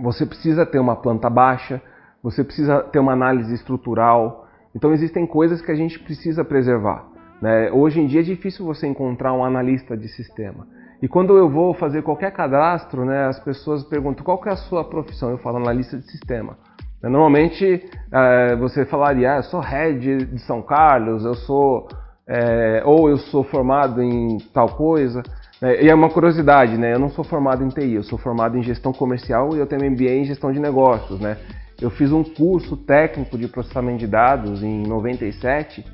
Você 0.00 0.26
precisa 0.26 0.66
ter 0.66 0.80
uma 0.80 0.96
planta 0.96 1.30
baixa, 1.30 1.80
você 2.20 2.42
precisa 2.42 2.82
ter 2.82 2.98
uma 2.98 3.12
análise 3.12 3.54
estrutural. 3.54 4.48
Então 4.74 4.92
existem 4.92 5.24
coisas 5.24 5.62
que 5.62 5.70
a 5.70 5.74
gente 5.74 6.00
precisa 6.00 6.44
preservar. 6.44 7.06
Né? 7.40 7.70
Hoje 7.70 8.00
em 8.00 8.06
dia 8.06 8.20
é 8.20 8.24
difícil 8.24 8.64
você 8.64 8.88
encontrar 8.88 9.32
um 9.32 9.44
analista 9.44 9.96
de 9.96 10.08
sistema. 10.08 10.66
E 11.00 11.06
quando 11.06 11.36
eu 11.36 11.48
vou 11.48 11.74
fazer 11.74 12.02
qualquer 12.02 12.32
cadastro, 12.32 13.04
né, 13.04 13.26
as 13.26 13.38
pessoas 13.38 13.84
perguntam 13.84 14.24
qual 14.24 14.40
é 14.46 14.50
a 14.50 14.56
sua 14.56 14.82
profissão. 14.82 15.30
Eu 15.30 15.38
falo 15.38 15.58
analista 15.58 15.96
de 15.96 16.10
sistema. 16.10 16.56
Normalmente 17.00 17.84
é, 18.10 18.56
você 18.56 18.84
falaria, 18.86 19.34
ah, 19.34 19.36
eu 19.36 19.42
sou 19.44 19.60
head 19.60 20.24
de 20.24 20.38
São 20.40 20.62
Carlos, 20.62 21.24
eu 21.24 21.34
sou 21.34 21.86
é, 22.26 22.82
ou 22.84 23.08
eu 23.08 23.18
sou 23.18 23.44
formado 23.44 24.02
em 24.02 24.38
tal 24.52 24.70
coisa. 24.70 25.22
É, 25.62 25.84
e 25.84 25.88
é 25.88 25.94
uma 25.94 26.10
curiosidade, 26.10 26.76
né? 26.76 26.94
Eu 26.94 26.98
não 26.98 27.10
sou 27.10 27.24
formado 27.24 27.64
em 27.64 27.68
TI, 27.68 27.94
eu 27.94 28.02
sou 28.02 28.18
formado 28.18 28.56
em 28.56 28.62
gestão 28.62 28.92
comercial 28.92 29.54
e 29.54 29.58
eu 29.58 29.66
tenho 29.66 29.90
MBA 29.90 30.10
em 30.10 30.24
gestão 30.24 30.52
de 30.52 30.58
negócios, 30.58 31.20
né? 31.20 31.36
Eu 31.80 31.90
fiz 31.90 32.12
um 32.12 32.22
curso 32.22 32.76
técnico 32.76 33.36
de 33.36 33.48
processamento 33.48 33.98
de 33.98 34.06
dados 34.06 34.62
em 34.62 34.86
97 34.86 35.84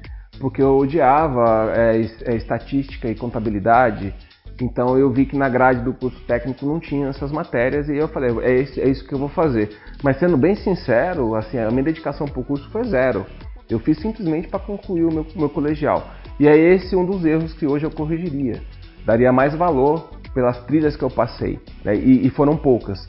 porque 0.41 0.63
eu 0.63 0.77
odiava 0.77 1.73
é, 1.77 2.01
é, 2.25 2.37
estatística 2.37 3.09
e 3.09 3.15
contabilidade. 3.15 4.15
Então 4.61 4.99
eu 4.99 5.11
vi 5.11 5.27
que 5.27 5.37
na 5.37 5.49
grade 5.49 5.83
do 5.83 5.93
curso 5.93 6.19
técnico 6.27 6.67
não 6.67 6.81
tinha 6.81 7.09
essas 7.09 7.31
matérias 7.31 7.89
e 7.89 7.97
eu 7.97 8.09
falei, 8.09 8.31
é 8.41 8.61
é 8.61 8.89
isso 8.89 9.07
que 9.07 9.15
eu 9.15 9.19
vou 9.19 9.29
fazer. 9.29 9.71
Mas 10.03 10.19
sendo 10.19 10.37
bem 10.37 10.55
sincero, 10.55 11.35
assim, 11.35 11.59
a 11.59 11.71
minha 11.71 11.85
dedicação 11.85 12.27
para 12.27 12.41
o 12.41 12.45
curso 12.45 12.69
foi 12.71 12.85
zero. 12.85 13.27
Eu 13.71 13.79
fiz 13.79 13.99
simplesmente 13.99 14.49
para 14.49 14.59
concluir 14.59 15.05
o 15.05 15.13
meu, 15.13 15.27
meu 15.37 15.49
colegial. 15.49 16.09
E 16.39 16.49
é 16.49 16.57
esse 16.57 16.97
um 16.97 17.05
dos 17.05 17.25
erros 17.25 17.53
que 17.53 17.67
hoje 17.67 17.87
eu 17.87 17.91
corrigiria. 17.91 18.63
Daria 19.05 19.33
mais 19.33 19.55
valor 19.55 20.11
pelas 20.35 20.65
trilhas 20.65 20.97
que 20.97 21.03
eu 21.03 21.11
passei, 21.11 21.59
né? 21.85 21.95
e, 21.95 22.27
e 22.27 22.31
foram 22.31 22.57
poucas. 22.57 23.07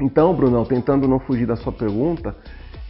Então, 0.00 0.34
Brunão, 0.34 0.64
tentando 0.64 1.06
não 1.06 1.20
fugir 1.20 1.46
da 1.46 1.56
sua 1.56 1.72
pergunta, 1.72 2.34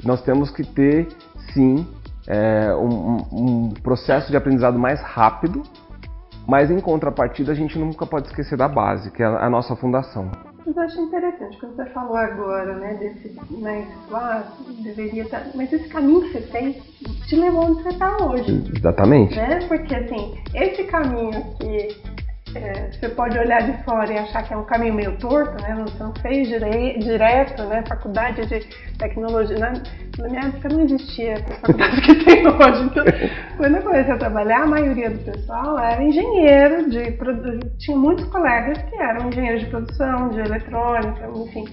nós 0.03 0.23
temos 0.23 0.51
que 0.51 0.65
ter 0.65 1.09
sim 1.53 1.87
é, 2.27 2.75
um, 2.75 3.17
um, 3.33 3.69
processo 3.83 4.31
de 4.31 4.37
aprendizado 4.37 4.79
mais 4.79 5.01
rápido, 5.01 5.63
Mas 6.47 6.71
em 6.71 6.79
contrapartida, 6.79 7.53
a 7.53 7.55
gente 7.55 7.79
nunca 7.79 8.07
pode 8.07 8.29
esquecer 8.29 8.57
da 8.57 8.69
base, 8.69 9.11
que 9.11 9.23
é 9.23 9.27
a 9.27 9.49
nossa 9.49 9.75
fundação. 9.77 10.31
Mas 10.67 10.77
eu 10.77 10.83
acho 10.83 11.01
interessante 11.03 11.59
quando 11.59 11.77
você 11.77 11.85
falou 11.87 12.17
agora, 12.17 12.75
né, 12.77 12.95
desse, 12.95 13.35
mas 13.51 13.87
ah, 14.13 14.45
deveria 14.83 15.25
estar, 15.25 15.41
tá, 15.41 15.51
mas 15.55 15.73
esse 15.73 15.89
caminho 15.89 16.23
que 16.23 16.33
você 16.33 16.41
fez 16.41 16.77
te 17.27 17.37
levou 17.37 17.65
onde 17.65 17.83
você 17.83 17.91
está 17.91 18.17
hoje. 18.25 18.65
Exatamente. 18.75 19.37
Né? 19.37 19.59
Porque 19.69 19.95
assim, 19.95 20.35
esse 20.55 20.85
caminho 20.85 21.45
que 21.59 21.89
é, 22.55 22.91
você 22.93 23.09
pode 23.09 23.39
olhar 23.39 23.63
de 23.63 23.83
fora 23.85 24.13
e 24.13 24.19
achar 24.19 24.43
que 24.43 24.55
é 24.55 24.57
um 24.57 24.65
caminho 24.65 24.95
meio 24.95 25.17
torto, 25.19 25.61
né? 25.63 25.85
Não 25.99 26.15
fez 26.23 26.49
dire, 26.49 26.99
direto, 26.99 27.65
né? 27.65 27.83
Faculdade 27.89 28.47
de 28.47 28.61
tecnologia. 28.99 29.59
Na, 29.59 29.73
na 30.19 30.29
minha 30.29 30.43
época 30.43 30.69
não 30.69 30.83
existia 30.83 31.33
essa 31.33 31.55
faculdade 31.61 32.01
que 32.03 32.25
tem 32.25 32.47
hoje. 32.47 32.83
Então, 32.85 33.05
quando 33.57 33.77
eu 33.77 33.83
comecei 33.83 34.13
a 34.13 34.19
trabalhar, 34.19 34.63
a 34.63 34.67
maioria 34.67 35.11
do 35.11 35.19
pessoal 35.19 35.79
era 35.79 36.03
engenheiro 36.03 36.89
de 36.89 37.15
tinha 37.79 37.97
muitos 37.97 38.25
colegas 38.27 38.79
que 38.83 38.97
eram 38.97 39.29
engenheiros 39.29 39.63
de 39.63 39.71
produção, 39.71 40.29
de 40.31 40.41
eletrônica, 40.41 41.29
enfim. 41.35 41.65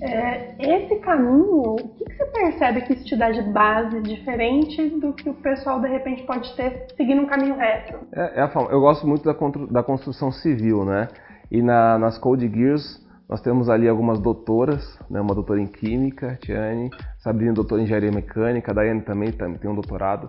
É, 0.00 0.54
esse 0.60 0.94
caminho, 1.00 1.72
o 1.72 1.76
que, 1.76 2.04
que, 2.04 2.14
você 2.14 2.24
percebe 2.58 2.82
que 2.82 2.92
isso 2.92 3.04
te 3.04 3.16
dá 3.16 3.30
de 3.30 3.42
base 3.42 4.02
diferente 4.02 4.88
do 4.98 5.12
que 5.12 5.30
o 5.30 5.34
pessoal 5.34 5.80
de 5.80 5.88
repente 5.88 6.24
pode 6.24 6.54
ter 6.56 6.88
seguindo 6.96 7.22
um 7.22 7.26
caminho 7.26 7.56
reto? 7.56 7.96
É, 8.12 8.42
é. 8.42 8.50
Eu 8.70 8.80
gosto 8.80 9.06
muito 9.06 9.24
da, 9.24 9.32
da 9.70 9.82
construção 9.82 10.32
civil, 10.32 10.84
né? 10.84 11.08
E 11.50 11.62
na, 11.62 11.98
nas 11.98 12.18
Code 12.18 12.48
Gears 12.48 13.06
nós 13.28 13.40
temos 13.40 13.68
ali 13.68 13.88
algumas 13.88 14.18
doutoras, 14.18 14.98
né? 15.08 15.20
Uma 15.20 15.34
doutora 15.34 15.60
em 15.60 15.66
química, 15.66 16.36
Tiane, 16.42 16.90
Sabrina 17.18 17.52
doutora 17.52 17.80
em 17.80 17.84
engenharia 17.84 18.10
mecânica, 18.10 18.72
a 18.72 18.74
Daiane 18.74 19.02
também, 19.02 19.30
também 19.30 19.58
tem 19.58 19.70
um 19.70 19.74
doutorado. 19.74 20.28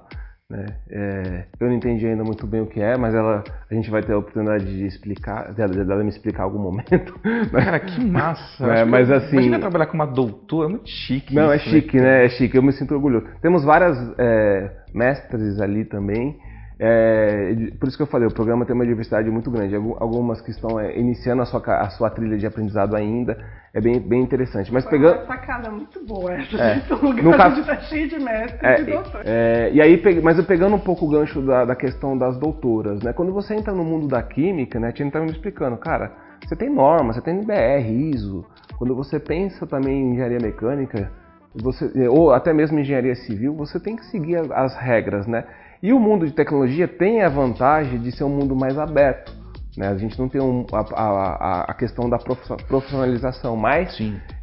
Né? 0.50 0.66
É, 0.90 1.46
eu 1.60 1.68
não 1.68 1.76
entendi 1.76 2.08
ainda 2.08 2.24
muito 2.24 2.48
bem 2.48 2.62
o 2.62 2.66
que 2.66 2.82
é, 2.82 2.98
mas 2.98 3.14
ela, 3.14 3.44
a 3.70 3.74
gente 3.74 3.88
vai 3.92 4.02
ter 4.02 4.14
a 4.14 4.18
oportunidade 4.18 4.66
de 4.66 4.84
explicar, 4.84 5.54
dela, 5.54 5.86
dela 5.86 6.04
me 6.04 6.10
explicar 6.10 6.40
em 6.40 6.46
algum 6.46 6.58
momento. 6.58 7.14
Cara, 7.54 7.80
que 7.80 8.04
massa! 8.04 8.66
É, 8.66 8.84
mas 8.84 9.12
assim, 9.12 9.34
imagina 9.34 9.60
trabalhar 9.60 9.86
com 9.86 9.94
uma 9.94 10.08
doutora, 10.08 10.68
é 10.68 10.72
muito 10.72 10.90
chique. 10.90 11.36
Não, 11.36 11.54
isso, 11.54 11.68
é 11.68 11.72
chique, 11.72 11.98
né? 11.98 12.04
né? 12.04 12.26
É 12.26 12.30
chique, 12.30 12.58
eu 12.58 12.64
me 12.64 12.72
sinto 12.72 12.96
orgulhoso. 12.96 13.28
Temos 13.44 13.64
várias 13.64 13.96
é, 14.18 14.72
mestres 14.92 15.62
ali 15.62 15.86
também. 15.86 16.36
É, 16.82 17.54
por 17.78 17.90
isso 17.90 17.98
que 17.98 18.04
eu 18.04 18.08
falei, 18.08 18.26
o 18.26 18.34
programa 18.34 18.66
tem 18.66 18.74
uma 18.74 18.86
diversidade 18.86 19.30
muito 19.30 19.52
grande. 19.52 19.76
Algumas 19.76 20.40
que 20.40 20.50
estão 20.50 20.80
é, 20.80 20.98
iniciando 20.98 21.42
a 21.42 21.46
sua, 21.46 21.60
a 21.60 21.90
sua 21.90 22.10
trilha 22.10 22.38
de 22.38 22.48
aprendizado 22.48 22.96
ainda, 22.96 23.38
é 23.74 23.82
bem, 23.82 24.00
bem 24.00 24.22
interessante. 24.22 24.72
Mas 24.72 24.86
pegando. 24.86 25.18
Uma 25.18 25.26
sacada 25.26 25.70
muito 25.70 26.06
boa 26.06 26.34
essa. 26.34 26.58
É, 26.58 26.82
lugar 26.96 27.24
no 27.24 27.36
caso, 27.36 27.66
tá 27.66 27.76
cheio 27.84 28.08
de 28.08 28.18
mestres 28.18 28.64
é, 28.64 28.82
e 28.82 28.86
doutores. 28.86 29.28
É, 29.30 29.72
e 29.74 29.82
aí, 29.82 30.22
mas 30.24 30.38
eu 30.38 30.46
pegando 30.46 30.76
um 30.76 30.80
pouco 30.80 31.06
o 31.06 31.10
gancho 31.10 31.42
da, 31.42 31.66
da, 31.66 31.76
questão 31.76 32.18
das 32.18 32.38
doutoras, 32.38 33.04
né? 33.04 33.12
Quando 33.12 33.34
você 33.34 33.56
entra 33.56 33.74
no 33.74 33.84
mundo 33.84 34.08
da 34.08 34.24
química, 34.24 34.80
né? 34.80 34.88
A 34.88 34.92
Tina 34.94 35.10
estava 35.10 35.26
me 35.26 35.32
explicando, 35.32 35.76
cara, 35.76 36.14
você 36.48 36.56
tem 36.56 36.70
normas, 36.70 37.18
você 37.18 37.22
tem 37.22 37.36
NBR, 37.36 38.10
ISO. 38.12 38.46
Quando 38.78 38.96
você 38.96 39.20
pensa 39.20 39.68
também 39.68 40.02
em 40.02 40.12
engenharia 40.14 40.40
mecânica, 40.42 41.12
você, 41.54 42.08
ou 42.08 42.32
até 42.32 42.54
mesmo 42.54 42.80
engenharia 42.80 43.16
civil, 43.16 43.54
você 43.54 43.80
tem 43.80 43.98
que 43.98 44.06
seguir 44.06 44.38
as 44.54 44.78
regras, 44.78 45.28
né? 45.28 45.44
E 45.82 45.94
o 45.94 46.00
mundo 46.00 46.26
de 46.26 46.34
tecnologia 46.34 46.88
tem 46.88 47.22
a 47.22 47.30
vantagem 47.30 48.00
de 48.00 48.12
ser 48.12 48.24
um 48.24 48.30
mundo 48.30 48.56
mais 48.56 48.78
aberto. 48.78 49.32
Né? 49.78 49.88
A 49.88 49.98
gente 49.98 50.20
não 50.20 50.28
tem 50.28 50.42
um, 50.42 50.66
a, 50.74 50.80
a, 50.94 51.62
a, 51.72 51.74
questão 51.74 52.10
da 52.10 52.18
profissionalização, 52.18 53.56
mas 53.56 53.98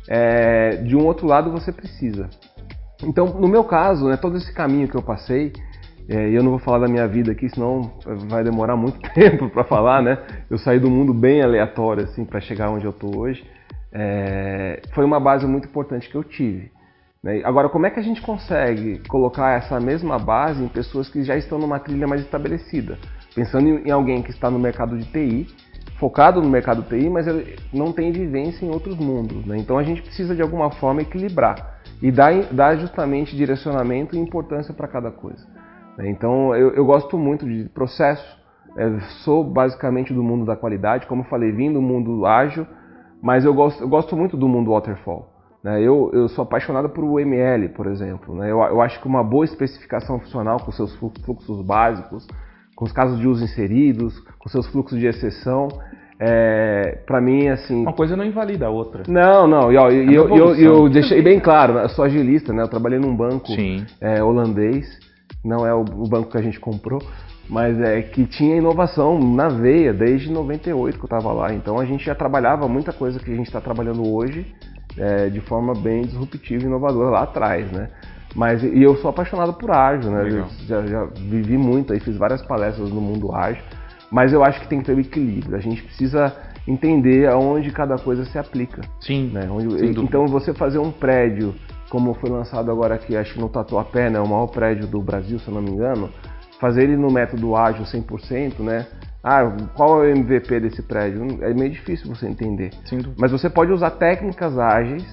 é, 0.09 0.77
de 0.77 0.97
um 0.97 1.05
outro 1.05 1.27
lado 1.27 1.51
você 1.51 1.71
precisa. 1.71 2.29
Então, 3.03 3.27
no 3.27 3.47
meu 3.47 3.65
caso, 3.65 4.09
né, 4.09 4.17
todo 4.17 4.39
esse 4.39 4.53
caminho 4.55 4.89
que 4.89 4.97
eu 4.97 5.03
passei, 5.03 5.53
é, 6.09 6.31
eu 6.31 6.43
não 6.43 6.51
vou 6.51 6.59
falar 6.59 6.79
da 6.79 6.89
minha 6.89 7.07
vida 7.07 7.33
aqui, 7.33 7.49
senão 7.51 7.93
vai 8.29 8.43
demorar 8.43 8.77
muito 8.77 8.99
tempo 9.13 9.51
para 9.51 9.65
falar, 9.65 10.03
né? 10.03 10.19
Eu 10.49 10.57
saí 10.57 10.79
do 10.79 10.91
mundo 10.91 11.13
bem 11.13 11.43
aleatório 11.43 12.05
assim 12.05 12.25
para 12.25 12.41
chegar 12.41 12.71
onde 12.71 12.87
eu 12.87 12.93
estou 12.93 13.19
hoje. 13.19 13.45
É, 13.93 14.81
foi 14.95 15.05
uma 15.05 15.19
base 15.19 15.47
muito 15.47 15.69
importante 15.69 16.09
que 16.09 16.15
eu 16.15 16.25
tive. 16.25 16.71
Né? 17.27 17.41
Agora, 17.43 17.69
como 17.69 17.85
é 17.87 17.91
que 17.91 17.99
a 17.99 18.03
gente 18.03 18.23
consegue 18.23 19.01
colocar 19.09 19.59
essa 19.59 19.81
mesma 19.81 20.17
base 20.17 20.63
em 20.63 20.69
pessoas 20.69 21.09
que 21.09 21.25
já 21.25 21.37
estão 21.37 21.59
numa 21.59 21.81
trilha 21.81 22.07
mais 22.07 22.21
estabelecida? 22.21 22.97
Pensando 23.35 23.69
em 23.69 23.91
alguém 23.91 24.23
que 24.23 24.31
está 24.31 24.49
no 24.49 24.61
mercado 24.61 24.97
de 24.97 25.05
TI, 25.07 25.49
focado 25.99 26.41
no 26.41 26.49
mercado 26.49 26.85
TI, 26.85 27.11
mas 27.11 27.27
não 27.73 27.93
tem 27.93 28.13
vivência 28.13 28.65
em 28.65 28.71
outros 28.71 28.97
mundos. 28.97 29.45
Né? 29.45 29.57
Então 29.59 29.77
a 29.77 29.83
gente 29.83 30.03
precisa 30.03 30.37
de 30.37 30.41
alguma 30.41 30.71
forma 30.71 31.03
equilibrar 31.03 31.81
e 32.01 32.13
dar, 32.13 32.33
dar 32.53 32.77
justamente 32.77 33.35
direcionamento 33.35 34.15
e 34.15 34.21
importância 34.21 34.73
para 34.73 34.87
cada 34.87 35.11
coisa. 35.11 35.45
Né? 35.99 36.09
Então 36.09 36.55
eu, 36.55 36.75
eu, 36.75 36.85
gosto 36.85 37.19
muito 37.19 37.45
de 37.45 37.69
processo, 37.71 38.39
é, 38.79 39.01
sou 39.25 39.43
basicamente 39.43 40.15
do 40.15 40.23
mundo 40.23 40.45
da 40.45 40.55
qualidade, 40.55 41.09
como 41.09 41.23
eu 41.23 41.27
falei, 41.27 41.51
vim 41.51 41.73
do 41.73 41.83
mundo 41.83 42.25
ágil, 42.25 42.65
mas 43.21 43.45
eu 43.45 43.53
gosto, 43.53 43.83
eu 43.83 43.89
gosto 43.89 44.17
muito 44.17 44.37
do 44.37 44.47
mundo 44.47 44.71
waterfall. 44.71 45.36
Né? 45.67 45.83
Eu, 45.83 46.11
eu 46.13 46.29
sou 46.29 46.45
apaixonado 46.45 46.91
por 46.91 47.03
o 47.03 47.19
ML, 47.19 47.71
por 47.71 47.89
exemplo. 47.89 48.37
Né? 48.37 48.53
Eu, 48.53 48.61
eu 48.61 48.81
acho 48.81 49.01
que 49.01 49.09
uma 49.09 49.25
boa 49.25 49.45
especificação 49.45 50.21
funcional 50.21 50.61
com 50.61 50.71
seus 50.71 50.95
fluxos 50.95 51.61
básicos, 51.67 52.25
com 52.77 52.85
os 52.85 52.93
casos 52.93 53.19
de 53.19 53.27
uso 53.27 53.43
inseridos, 53.43 54.17
com 54.39 54.49
seus 54.49 54.69
fluxos 54.69 54.97
de 54.97 55.07
exceção, 55.07 55.67
é, 56.21 57.01
para 57.05 57.21
mim, 57.21 57.49
assim. 57.49 57.83
Uma 57.83 57.93
coisa 57.93 58.17
não 58.17 58.25
invalida 58.25 58.67
a 58.67 58.71
outra. 58.71 59.03
Não, 59.09 59.49
não. 59.49 59.73
E, 59.73 59.77
ó, 59.77 59.91
é 59.91 59.95
eu, 59.95 60.29
eu, 60.37 60.55
eu, 60.55 60.89
deixei 60.89 61.21
bem 61.21 61.41
claro, 61.41 61.75
né? 61.75 61.83
eu 61.83 61.89
sou 61.89 62.05
agilista, 62.05 62.53
né? 62.53 62.63
Eu 62.63 62.69
trabalhei 62.69 63.01
num 63.01 63.17
banco 63.17 63.53
é, 64.01 64.23
holandês, 64.23 64.87
não 65.45 65.67
é 65.67 65.75
o, 65.75 65.81
o, 65.81 66.09
banco 66.09 66.31
que 66.31 66.39
a 66.39 66.43
gente 66.43 66.61
comprou, 66.61 67.03
mas 67.51 67.77
é 67.81 68.03
que 68.03 68.25
tinha 68.25 68.57
inovação 68.57 69.19
na 69.19 69.49
veia 69.49 69.93
desde 69.93 70.31
98 70.31 70.97
que 70.97 71.05
eu 71.05 71.07
estava 71.07 71.33
lá. 71.33 71.53
Então 71.53 71.81
a 71.81 71.85
gente 71.85 72.05
já 72.05 72.15
trabalhava 72.15 72.69
muita 72.69 72.93
coisa 72.93 73.19
que 73.19 73.33
a 73.33 73.35
gente 73.35 73.49
está 73.49 73.61
trabalhando 73.61 74.09
hoje 74.15 74.47
é, 74.99 75.29
de 75.29 75.41
forma 75.41 75.75
bem 75.75 76.03
disruptiva 76.03 76.65
e 76.65 76.67
inovadora 76.67 77.11
lá 77.11 77.23
atrás, 77.23 77.71
né? 77.71 77.89
Mas 78.35 78.63
e 78.63 78.83
eu 78.83 78.97
sou 78.97 79.11
apaixonado 79.11 79.55
por 79.55 79.71
ágil, 79.71 80.11
né? 80.11 80.45
Já, 80.67 80.87
já, 80.87 81.05
vivi 81.05 81.57
muito 81.57 81.93
aí, 81.93 82.01
fiz 82.01 82.17
várias 82.17 82.43
palestras 82.43 82.91
no 82.91 83.01
mundo 83.01 83.35
ágil, 83.35 83.63
mas 84.11 84.33
eu 84.33 84.45
acho 84.45 84.61
que 84.61 84.69
tem 84.69 84.81
que 84.81 84.85
ter 84.85 84.95
um 84.95 85.01
equilíbrio. 85.01 85.57
A 85.57 85.61
gente 85.61 85.83
precisa 85.83 86.35
entender 86.69 87.29
aonde 87.29 87.71
cada 87.71 87.97
coisa 87.97 88.25
se 88.25 88.39
aplica. 88.39 88.83
Sim. 89.01 89.31
Né? 89.33 89.49
Onde, 89.51 89.87
então 90.01 90.27
você 90.27 90.53
fazer 90.53 90.79
um 90.79 90.91
prédio, 90.91 91.55
como 91.89 92.15
foi 92.15 92.29
lançado 92.29 92.71
agora 92.71 92.97
aqui, 92.97 93.17
acho 93.17 93.35
que 93.35 93.41
no 93.41 93.49
Tatuapé, 93.49 94.11
né, 94.11 94.21
o 94.21 94.29
maior 94.29 94.49
prédio 94.49 94.87
do 94.87 95.01
Brasil, 95.01 95.39
se 95.39 95.49
eu 95.49 95.55
não 95.55 95.63
me 95.63 95.71
engano, 95.71 96.11
fazer 96.61 96.83
ele 96.83 96.97
no 96.97 97.11
método 97.11 97.55
ágil 97.57 97.85
100%, 97.85 98.59
né? 98.61 98.87
Ah, 99.29 99.43
qual 99.75 100.05
é 100.05 100.13
o 100.13 100.17
MVP 100.17 100.61
desse 100.61 100.81
prédio? 100.83 101.43
É 101.43 101.53
meio 101.53 101.73
difícil 101.73 102.07
você 102.07 102.29
entender. 102.29 102.71
Sim. 102.85 103.01
Mas 103.19 103.33
você 103.33 103.51
pode 103.51 103.73
usar 103.73 103.91
técnicas 103.91 104.57
ágeis 104.57 105.05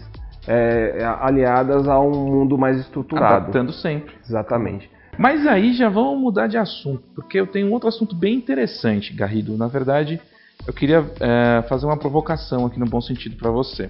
é, 0.48 1.04
aliadas 1.20 1.88
a 1.88 2.00
um 2.00 2.12
mundo 2.12 2.56
mais 2.56 2.78
estruturado. 2.78 3.46
Adaptando 3.46 3.74
sempre. 3.74 4.14
Exatamente. 4.24 4.88
Mas 5.18 5.48
aí 5.48 5.74
já 5.74 5.90
vamos 5.90 6.22
mudar 6.22 6.46
de 6.46 6.60
assunto, 6.60 7.02
porque 7.16 7.40
eu 7.40 7.48
tenho 7.48 7.70
um 7.70 7.72
outro 7.72 7.90
assunto 7.90 8.16
bem 8.16 8.36
interessante, 8.36 9.12
Garrido. 9.16 9.58
Na 9.58 9.68
verdade, 9.68 10.22
eu 10.68 10.74
queria 10.74 11.04
é, 11.20 11.64
fazer 11.64 11.88
uma 11.88 11.98
provocação 11.98 12.68
aqui 12.68 12.80
no 12.80 12.86
bom 12.86 13.02
sentido 13.02 13.36
para 13.36 13.50
você. 13.50 13.90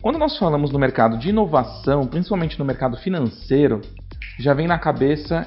Quando 0.00 0.18
nós 0.18 0.38
falamos 0.38 0.72
no 0.72 0.78
mercado 0.78 1.18
de 1.18 1.28
inovação, 1.28 2.06
principalmente 2.06 2.58
no 2.58 2.64
mercado 2.64 2.96
financeiro, 2.96 3.82
já 4.38 4.54
vem 4.54 4.66
na 4.66 4.78
cabeça 4.78 5.46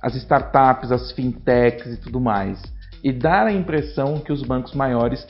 as 0.00 0.14
startups, 0.14 0.92
as 0.92 1.10
fintechs 1.10 1.94
e 1.94 1.96
tudo 1.96 2.20
mais 2.20 2.75
e 3.06 3.12
dar 3.12 3.46
a 3.46 3.52
impressão 3.52 4.18
que 4.18 4.32
os 4.32 4.42
bancos 4.42 4.74
maiores, 4.74 5.22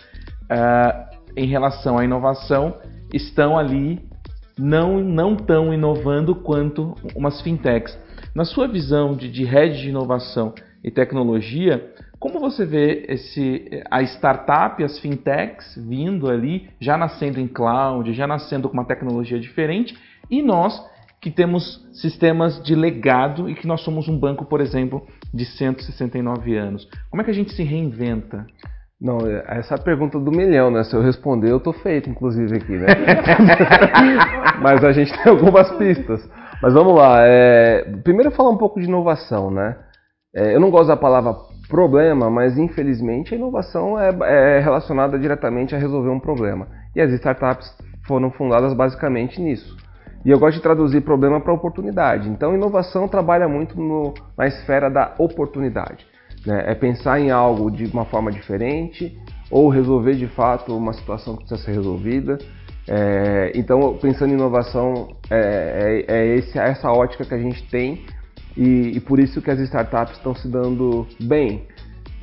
uh, 0.44 1.14
em 1.36 1.46
relação 1.46 1.98
à 1.98 2.04
inovação, 2.06 2.78
estão 3.12 3.58
ali 3.58 4.00
não 4.58 5.04
não 5.04 5.36
tão 5.36 5.74
inovando 5.74 6.34
quanto 6.34 6.94
umas 7.14 7.42
fintechs. 7.42 7.94
Na 8.34 8.46
sua 8.46 8.66
visão 8.66 9.14
de, 9.14 9.30
de 9.30 9.44
rede 9.44 9.82
de 9.82 9.90
inovação 9.90 10.54
e 10.82 10.90
tecnologia, 10.90 11.92
como 12.18 12.40
você 12.40 12.64
vê 12.64 13.04
esse, 13.10 13.68
a 13.90 14.02
startup, 14.04 14.82
as 14.82 14.98
fintechs 14.98 15.76
vindo 15.76 16.30
ali, 16.30 16.70
já 16.80 16.96
nascendo 16.96 17.38
em 17.38 17.46
cloud, 17.46 18.10
já 18.14 18.26
nascendo 18.26 18.70
com 18.70 18.72
uma 18.72 18.86
tecnologia 18.86 19.38
diferente, 19.38 19.94
e 20.30 20.40
nós 20.40 20.82
que 21.26 21.30
temos 21.32 21.84
sistemas 21.92 22.62
de 22.62 22.76
legado 22.76 23.50
e 23.50 23.56
que 23.56 23.66
nós 23.66 23.80
somos 23.80 24.08
um 24.08 24.16
banco, 24.16 24.44
por 24.44 24.60
exemplo, 24.60 25.04
de 25.34 25.44
169 25.44 26.56
anos. 26.56 26.88
Como 27.10 27.20
é 27.20 27.24
que 27.24 27.32
a 27.32 27.34
gente 27.34 27.52
se 27.52 27.64
reinventa? 27.64 28.46
Não, 29.00 29.18
essa 29.48 29.74
é 29.74 29.76
a 29.76 29.82
pergunta 29.82 30.20
do 30.20 30.30
milhão, 30.30 30.70
né? 30.70 30.84
Se 30.84 30.94
eu 30.94 31.02
responder, 31.02 31.50
eu 31.50 31.58
tô 31.58 31.72
feito, 31.72 32.08
inclusive, 32.08 32.54
aqui, 32.54 32.78
né? 32.78 32.86
Mas 34.62 34.84
a 34.84 34.92
gente 34.92 35.12
tem 35.20 35.32
algumas 35.32 35.68
pistas. 35.72 36.30
Mas 36.62 36.72
vamos 36.72 36.94
lá. 36.94 37.16
É... 37.22 37.82
Primeiro 38.04 38.30
falar 38.30 38.50
um 38.50 38.56
pouco 38.56 38.78
de 38.78 38.86
inovação, 38.86 39.50
né? 39.50 39.76
É, 40.32 40.54
eu 40.54 40.60
não 40.60 40.70
gosto 40.70 40.86
da 40.86 40.96
palavra 40.96 41.34
problema, 41.68 42.30
mas 42.30 42.56
infelizmente 42.56 43.34
a 43.34 43.36
inovação 43.36 43.98
é, 43.98 44.10
é 44.22 44.60
relacionada 44.60 45.18
diretamente 45.18 45.74
a 45.74 45.78
resolver 45.78 46.10
um 46.10 46.20
problema. 46.20 46.68
E 46.94 47.00
as 47.00 47.10
startups 47.14 47.66
foram 48.06 48.30
fundadas 48.30 48.72
basicamente 48.74 49.42
nisso. 49.42 49.76
E 50.26 50.30
eu 50.32 50.40
gosto 50.40 50.56
de 50.56 50.62
traduzir 50.62 51.02
problema 51.02 51.40
para 51.40 51.52
oportunidade. 51.52 52.28
Então, 52.28 52.52
inovação 52.52 53.06
trabalha 53.06 53.46
muito 53.46 53.80
no, 53.80 54.12
na 54.36 54.48
esfera 54.48 54.90
da 54.90 55.14
oportunidade. 55.18 56.04
Né? 56.44 56.64
É 56.66 56.74
pensar 56.74 57.20
em 57.20 57.30
algo 57.30 57.70
de 57.70 57.84
uma 57.84 58.04
forma 58.06 58.32
diferente 58.32 59.16
ou 59.52 59.68
resolver 59.68 60.16
de 60.16 60.26
fato 60.26 60.76
uma 60.76 60.92
situação 60.92 61.36
que 61.36 61.44
precisa 61.44 61.64
ser 61.64 61.76
resolvida. 61.76 62.38
É, 62.88 63.52
então, 63.54 63.96
pensando 64.02 64.32
em 64.32 64.34
inovação, 64.34 65.16
é, 65.30 66.04
é, 66.08 66.16
é 66.16 66.36
esse, 66.38 66.58
essa 66.58 66.90
ótica 66.90 67.24
que 67.24 67.34
a 67.34 67.38
gente 67.38 67.62
tem 67.70 68.04
e, 68.56 68.96
e, 68.96 69.00
por 69.00 69.20
isso 69.20 69.40
que 69.40 69.50
as 69.50 69.60
startups 69.60 70.16
estão 70.16 70.34
se 70.34 70.48
dando 70.48 71.06
bem. 71.20 71.68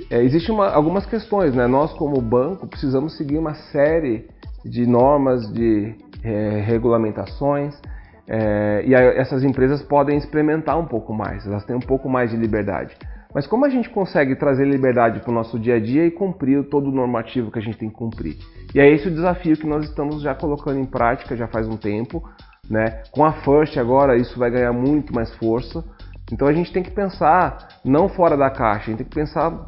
É, 0.10 0.22
Existem 0.22 0.54
algumas 0.60 1.06
questões, 1.06 1.56
né? 1.56 1.68
Nós, 1.68 1.94
como 1.94 2.20
banco, 2.20 2.68
precisamos 2.68 3.16
seguir 3.16 3.38
uma 3.38 3.54
série 3.54 4.28
de 4.66 4.86
normas, 4.86 5.50
de 5.54 5.96
é, 6.24 6.62
regulamentações, 6.62 7.80
é, 8.28 8.84
e 8.86 8.96
a, 8.96 9.00
essas 9.00 9.44
empresas 9.44 9.82
podem 9.82 10.18
experimentar 10.18 10.80
um 10.80 10.86
pouco 10.86 11.14
mais, 11.14 11.46
elas 11.46 11.66
têm 11.66 11.76
um 11.76 11.82
pouco 11.82 12.10
mais 12.10 12.32
de 12.32 12.38
liberdade. 12.38 12.96
Mas 13.34 13.48
como 13.48 13.66
a 13.66 13.70
gente 13.70 13.90
consegue 13.90 14.36
trazer 14.36 14.66
liberdade 14.66 15.20
para 15.20 15.32
o 15.32 15.34
nosso 15.34 15.60
dia 15.60 15.76
a 15.76 15.80
dia 15.80 16.06
e 16.06 16.12
cumprir 16.12 16.64
todo 16.70 16.90
o 16.90 16.92
normativo 16.92 17.52
que 17.52 17.58
a 17.58 17.62
gente 17.62 17.78
tem 17.78 17.90
que 17.90 17.96
cumprir? 17.96 18.38
E 18.76 18.80
é 18.80 18.88
esse 18.88 19.08
o 19.08 19.12
desafio 19.12 19.58
que 19.58 19.66
nós 19.66 19.86
estamos 19.86 20.22
já 20.22 20.36
colocando 20.36 20.80
em 20.80 20.86
prática 20.86 21.36
já 21.36 21.48
faz 21.48 21.68
um 21.68 21.76
tempo. 21.76 22.24
Né? 22.70 23.02
Com 23.12 23.26
a 23.26 23.34
First 23.34 23.76
agora 23.78 24.16
isso 24.16 24.38
vai 24.38 24.52
ganhar 24.52 24.72
muito 24.72 25.14
mais 25.14 25.34
força. 25.36 25.84
Então 26.32 26.48
a 26.48 26.54
gente 26.54 26.72
tem 26.72 26.84
que 26.84 26.92
pensar 26.92 27.80
não 27.84 28.08
fora 28.08 28.38
da 28.38 28.52
caixa, 28.52 28.86
a 28.86 28.90
gente 28.92 28.98
tem 28.98 29.08
que 29.08 29.16
pensar 29.16 29.66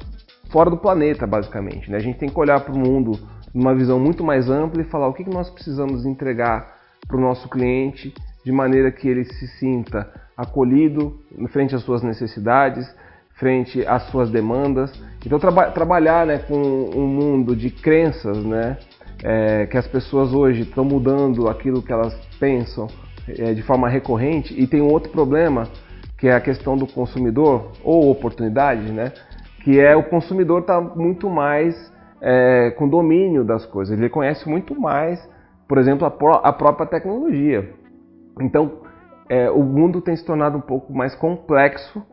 fora 0.52 0.70
do 0.70 0.78
planeta, 0.78 1.26
basicamente. 1.26 1.89
Né? 1.89 1.98
A 1.98 2.02
gente 2.02 2.20
tem 2.20 2.30
que 2.30 2.39
olhar 2.39 2.60
para 2.62 2.74
o 2.74 2.78
mundo 2.78 3.20
numa 3.56 3.74
visão 3.74 3.98
muito 3.98 4.22
mais 4.22 4.50
ampla 4.50 4.82
e 4.82 4.86
falar 4.86 5.08
o 5.08 5.13
que, 5.13 5.28
nós 5.30 5.50
precisamos 5.50 6.06
entregar 6.06 6.76
para 7.08 7.15
o 7.15 7.22
nosso 7.22 7.48
cliente 7.48 8.13
de 8.44 8.52
maneira 8.52 8.91
que 8.91 9.08
ele 9.08 9.24
se 9.24 9.48
sinta 9.60 10.12
acolhido 10.36 11.18
frente 11.48 11.74
às 11.74 11.82
suas 11.84 12.04
necessidades, 12.04 12.86
frente 13.36 13.88
às 13.88 14.04
suas 14.10 14.30
demandas. 14.30 14.91
Então 15.26 15.39
traba 15.39 15.72
trabalhar 15.72 16.28
né, 16.28 16.39
com 16.39 16.58
um 16.94 17.08
mundo 17.08 17.56
de 17.56 17.70
crenças, 17.70 18.44
né, 18.44 18.78
é, 19.24 19.65
que 19.65 19.78
as 19.78 19.88
pessoas 19.88 20.34
hoje 20.34 20.63
estão 20.63 20.84
mudando 20.84 21.48
aquilo 21.48 21.82
que 21.82 21.94
elas 21.94 22.13
pensam 22.38 22.88
é, 23.26 23.54
de 23.54 23.62
forma 23.62 23.88
recorrente. 23.88 24.54
E 24.60 24.68
tem 24.68 24.82
um 24.82 24.91
outro 24.91 25.12
problema 25.12 25.70
que 26.18 26.28
é 26.28 26.36
a 26.36 26.41
questão 26.41 26.76
do 26.76 26.86
consumidor 26.86 27.72
ou 27.84 28.12
oportunidade, 28.12 28.91
né, 28.91 29.13
que 29.63 29.80
é 29.80 29.96
o 29.96 30.04
consumidor 30.04 30.62
está 30.62 30.82
muito 30.82 31.30
mais 31.30 31.94
é, 32.21 32.71
com 32.71 32.88
domínio 32.88 33.43
das 33.43 33.65
coisas. 33.65 33.97
Ele 33.97 34.10
conhece 34.10 34.47
muito 34.49 34.80
mais, 34.80 35.19
por 35.67 35.78
exemplo, 35.78 36.06
a, 36.06 36.12
pró 36.12 36.41
a 36.43 36.54
própria 36.54 36.88
tecnologia. 36.88 37.73
Então, 38.41 38.80
é, 39.30 39.49
o 39.49 39.63
mundo 39.63 40.01
tem 40.01 40.15
se 40.15 40.25
tornado 40.25 40.58
um 40.58 40.62
pouco 40.62 40.93
mais 40.93 41.15
complexo 41.15 42.04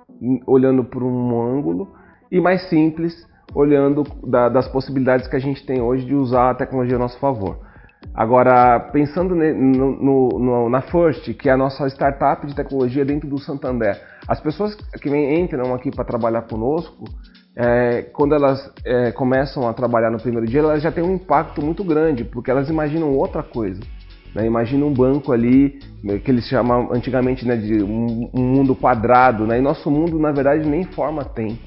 olhando 0.46 0.84
por 0.84 1.02
um 1.02 1.42
ângulo 1.42 1.88
e 2.30 2.40
mais 2.40 2.68
simples 2.68 3.12
olhando 3.54 4.04
da, 4.24 4.48
das 4.48 4.68
possibilidades 4.68 5.26
que 5.28 5.36
a 5.36 5.40
gente 5.40 5.64
tem 5.66 5.82
hoje 5.82 6.06
de 6.06 6.14
usar 6.14 6.50
a 6.50 6.54
tecnologia 6.54 6.96
a 6.96 6.98
nosso 6.98 7.18
favor. 7.18 7.58
Agora, 8.14 8.80
pensando 8.92 9.34
no, 9.34 10.02
no, 10.02 10.28
no, 10.38 10.68
na 10.68 10.82
First, 10.82 11.34
que 11.34 11.48
é 11.48 11.52
a 11.52 11.56
nossa 11.56 11.86
startup 11.88 12.46
de 12.46 12.54
tecnologia 12.54 13.04
dentro 13.04 13.28
do 13.28 13.38
Santander, 13.38 14.00
as 14.26 14.40
pessoas 14.40 14.74
que 14.74 15.08
entram 15.08 15.74
aqui 15.74 15.90
para 15.90 16.04
trabalhar 16.04 16.42
conosco, 16.42 17.04
é, 17.54 18.02
quando 18.12 18.34
elas 18.34 18.72
é, 18.84 19.12
começam 19.12 19.68
a 19.68 19.74
trabalhar 19.74 20.10
no 20.10 20.18
primeiro 20.18 20.46
dia, 20.46 20.60
elas 20.60 20.82
já 20.82 20.90
têm 20.90 21.04
um 21.04 21.14
impacto 21.14 21.62
muito 21.62 21.84
grande, 21.84 22.24
porque 22.24 22.50
elas 22.50 22.68
imaginam 22.68 23.12
outra 23.14 23.42
coisa. 23.42 23.80
Né? 24.34 24.46
Imagina 24.46 24.84
um 24.84 24.92
banco 24.92 25.32
ali, 25.32 25.78
né, 26.02 26.18
que 26.18 26.30
eles 26.30 26.46
chamam 26.46 26.90
antigamente 26.92 27.46
né, 27.46 27.56
de 27.56 27.82
um, 27.82 28.30
um, 28.34 28.42
mundo 28.42 28.74
quadrado, 28.74 29.46
né? 29.46 29.58
e 29.58 29.60
nosso 29.60 29.90
mundo, 29.90 30.18
na 30.18 30.32
verdade, 30.32 30.66
nem 30.66 30.84
forma 30.84 31.24
tem. 31.24 31.58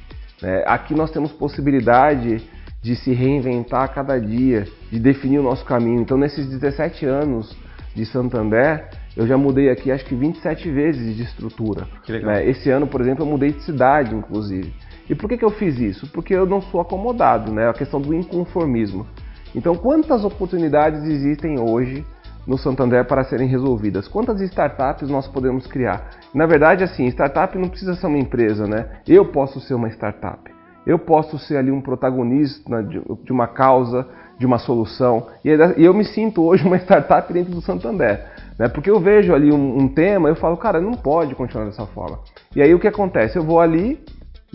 Né? 0.41 0.63
Aqui 0.65 0.95
nós 0.95 1.11
temos 1.11 1.31
possibilidade 1.31 2.41
de 2.81 2.95
se 2.95 3.13
reinventar 3.13 3.83
a 3.83 3.87
cada 3.87 4.19
dia, 4.19 4.67
de 4.91 4.99
definir 4.99 5.39
o 5.39 5.43
nosso 5.43 5.65
caminho. 5.65 6.01
Então, 6.01 6.17
nesses 6.17 6.47
17 6.47 7.05
anos 7.05 7.55
de 7.95 8.05
Santander, 8.05 8.89
eu 9.15 9.25
já 9.25 9.37
mudei 9.37 9.69
aqui 9.69 9.91
acho 9.91 10.05
que 10.05 10.13
27 10.13 10.69
vezes 10.69 11.15
de 11.15 11.23
estrutura. 11.23 11.87
Né? 12.07 12.47
Esse 12.47 12.69
ano, 12.69 12.85
por 12.85 13.01
exemplo, 13.01 13.23
eu 13.23 13.29
mudei 13.29 13.51
de 13.51 13.63
cidade, 13.63 14.13
inclusive. 14.13 14.73
E 15.09 15.15
por 15.15 15.29
que, 15.29 15.37
que 15.37 15.45
eu 15.45 15.51
fiz 15.51 15.79
isso? 15.79 16.07
Porque 16.11 16.33
eu 16.33 16.45
não 16.45 16.61
sou 16.61 16.81
acomodado, 16.81 17.51
né? 17.51 17.69
A 17.69 17.73
questão 17.73 18.01
do 18.01 18.13
inconformismo. 18.13 19.05
Então, 19.53 19.75
quantas 19.75 20.25
oportunidades 20.25 21.03
existem 21.03 21.59
hoje 21.59 22.05
no 22.45 22.57
Santander 22.57 23.05
para 23.05 23.23
serem 23.23 23.47
resolvidas? 23.47 24.07
Quantas 24.07 24.41
startups 24.41 25.09
nós 25.09 25.27
podemos 25.27 25.67
criar? 25.67 26.09
Na 26.33 26.45
verdade, 26.45 26.83
assim, 26.83 27.07
startup 27.07 27.57
não 27.57 27.69
precisa 27.69 27.95
ser 27.95 28.07
uma 28.07 28.17
empresa, 28.17 28.67
né? 28.67 28.99
Eu 29.07 29.25
posso 29.25 29.59
ser 29.61 29.73
uma 29.73 29.87
startup. 29.89 30.53
Eu 30.85 30.99
posso 30.99 31.39
ser 31.39 31.57
ali 31.57 31.71
um 31.71 31.81
protagonista 31.81 32.83
de 32.83 33.31
uma 33.31 33.47
causa, 33.47 34.07
de 34.37 34.45
uma 34.45 34.59
solução. 34.59 35.27
E 35.43 35.49
eu 35.83 35.93
me 35.93 36.03
sinto 36.03 36.43
hoje 36.43 36.65
uma 36.65 36.77
startup 36.77 37.31
dentro 37.31 37.51
do 37.51 37.61
Santander. 37.61 38.25
Né? 38.57 38.67
Porque 38.67 38.89
eu 38.89 38.99
vejo 38.99 39.33
ali 39.33 39.51
um, 39.51 39.77
um 39.79 39.87
tema, 39.87 40.29
eu 40.29 40.35
falo, 40.35 40.57
cara, 40.57 40.79
não 40.79 40.93
pode 40.93 41.33
continuar 41.35 41.65
dessa 41.65 41.85
forma. 41.87 42.19
E 42.55 42.61
aí 42.61 42.73
o 42.73 42.79
que 42.79 42.87
acontece? 42.87 43.37
Eu 43.37 43.43
vou 43.43 43.59
ali, 43.59 43.99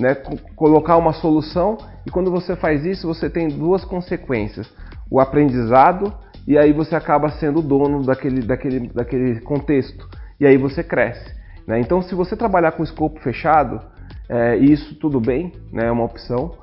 né, 0.01 0.15
colocar 0.57 0.97
uma 0.97 1.13
solução, 1.13 1.79
e 2.07 2.11
quando 2.11 2.31
você 2.31 2.57
faz 2.57 2.85
isso, 2.85 3.07
você 3.07 3.29
tem 3.29 3.49
duas 3.49 3.85
consequências. 3.85 4.69
O 5.11 5.21
aprendizado 5.21 6.13
e 6.47 6.59
aí 6.59 6.73
você 6.73 6.97
acaba 6.97 7.29
sendo 7.31 7.61
o 7.61 7.63
dono 7.63 8.03
daquele, 8.03 8.41
daquele, 8.41 8.89
daquele 8.89 9.41
contexto. 9.41 10.09
E 10.39 10.47
aí 10.47 10.57
você 10.57 10.83
cresce. 10.83 11.35
Né? 11.67 11.81
Então, 11.81 12.03
se 12.03 12.15
você 12.15 12.37
trabalhar 12.37 12.73
com 12.73 12.83
escopo 12.83 13.21
fechado, 13.21 13.81
é, 14.29 14.57
isso 14.57 14.99
tudo 14.99 15.21
bem, 15.21 15.53
né? 15.73 15.87
é 15.87 15.91
uma 15.91 16.05
opção. 16.05 16.59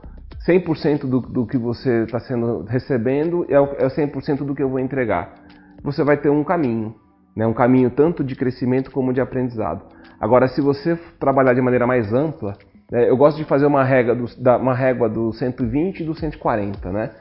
100% 0.47 1.01
do, 1.01 1.19
do 1.19 1.45
que 1.45 1.57
você 1.57 2.03
está 2.03 2.19
sendo 2.19 2.63
recebendo 2.63 3.45
é, 3.49 3.85
é 3.85 3.87
100% 3.87 4.43
do 4.43 4.55
que 4.55 4.63
eu 4.63 4.69
vou 4.69 4.79
entregar. 4.79 5.35
Você 5.83 6.03
vai 6.03 6.17
ter 6.17 6.29
um 6.29 6.43
caminho, 6.43 6.95
né? 7.35 7.45
um 7.45 7.53
caminho 7.53 7.89
tanto 7.89 8.23
de 8.23 8.35
crescimento 8.35 8.91
como 8.91 9.13
de 9.13 9.21
aprendizado. 9.21 9.85
Agora, 10.19 10.47
se 10.47 10.59
você 10.59 10.97
trabalhar 11.19 11.53
de 11.53 11.61
maneira 11.61 11.85
mais 11.85 12.11
ampla? 12.11 12.57
Eu 12.91 13.17
gosto 13.17 13.37
de 13.37 13.43
fazer 13.43 13.65
uma 13.65 13.83
régua 13.83 14.15
do, 14.15 14.25
da, 14.41 14.57
uma 14.57 14.73
régua 14.73 15.09
do 15.09 15.33
120 15.33 15.99
e 15.99 16.05
do 16.05 16.15
140. 16.15 16.91
Né? 16.91 17.11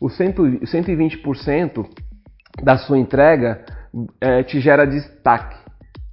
O 0.00 0.08
100, 0.08 0.32
120% 0.60 1.86
da 2.62 2.76
sua 2.76 2.98
entrega 2.98 3.64
é, 4.20 4.42
te 4.42 4.60
gera 4.60 4.86
destaque, 4.86 5.56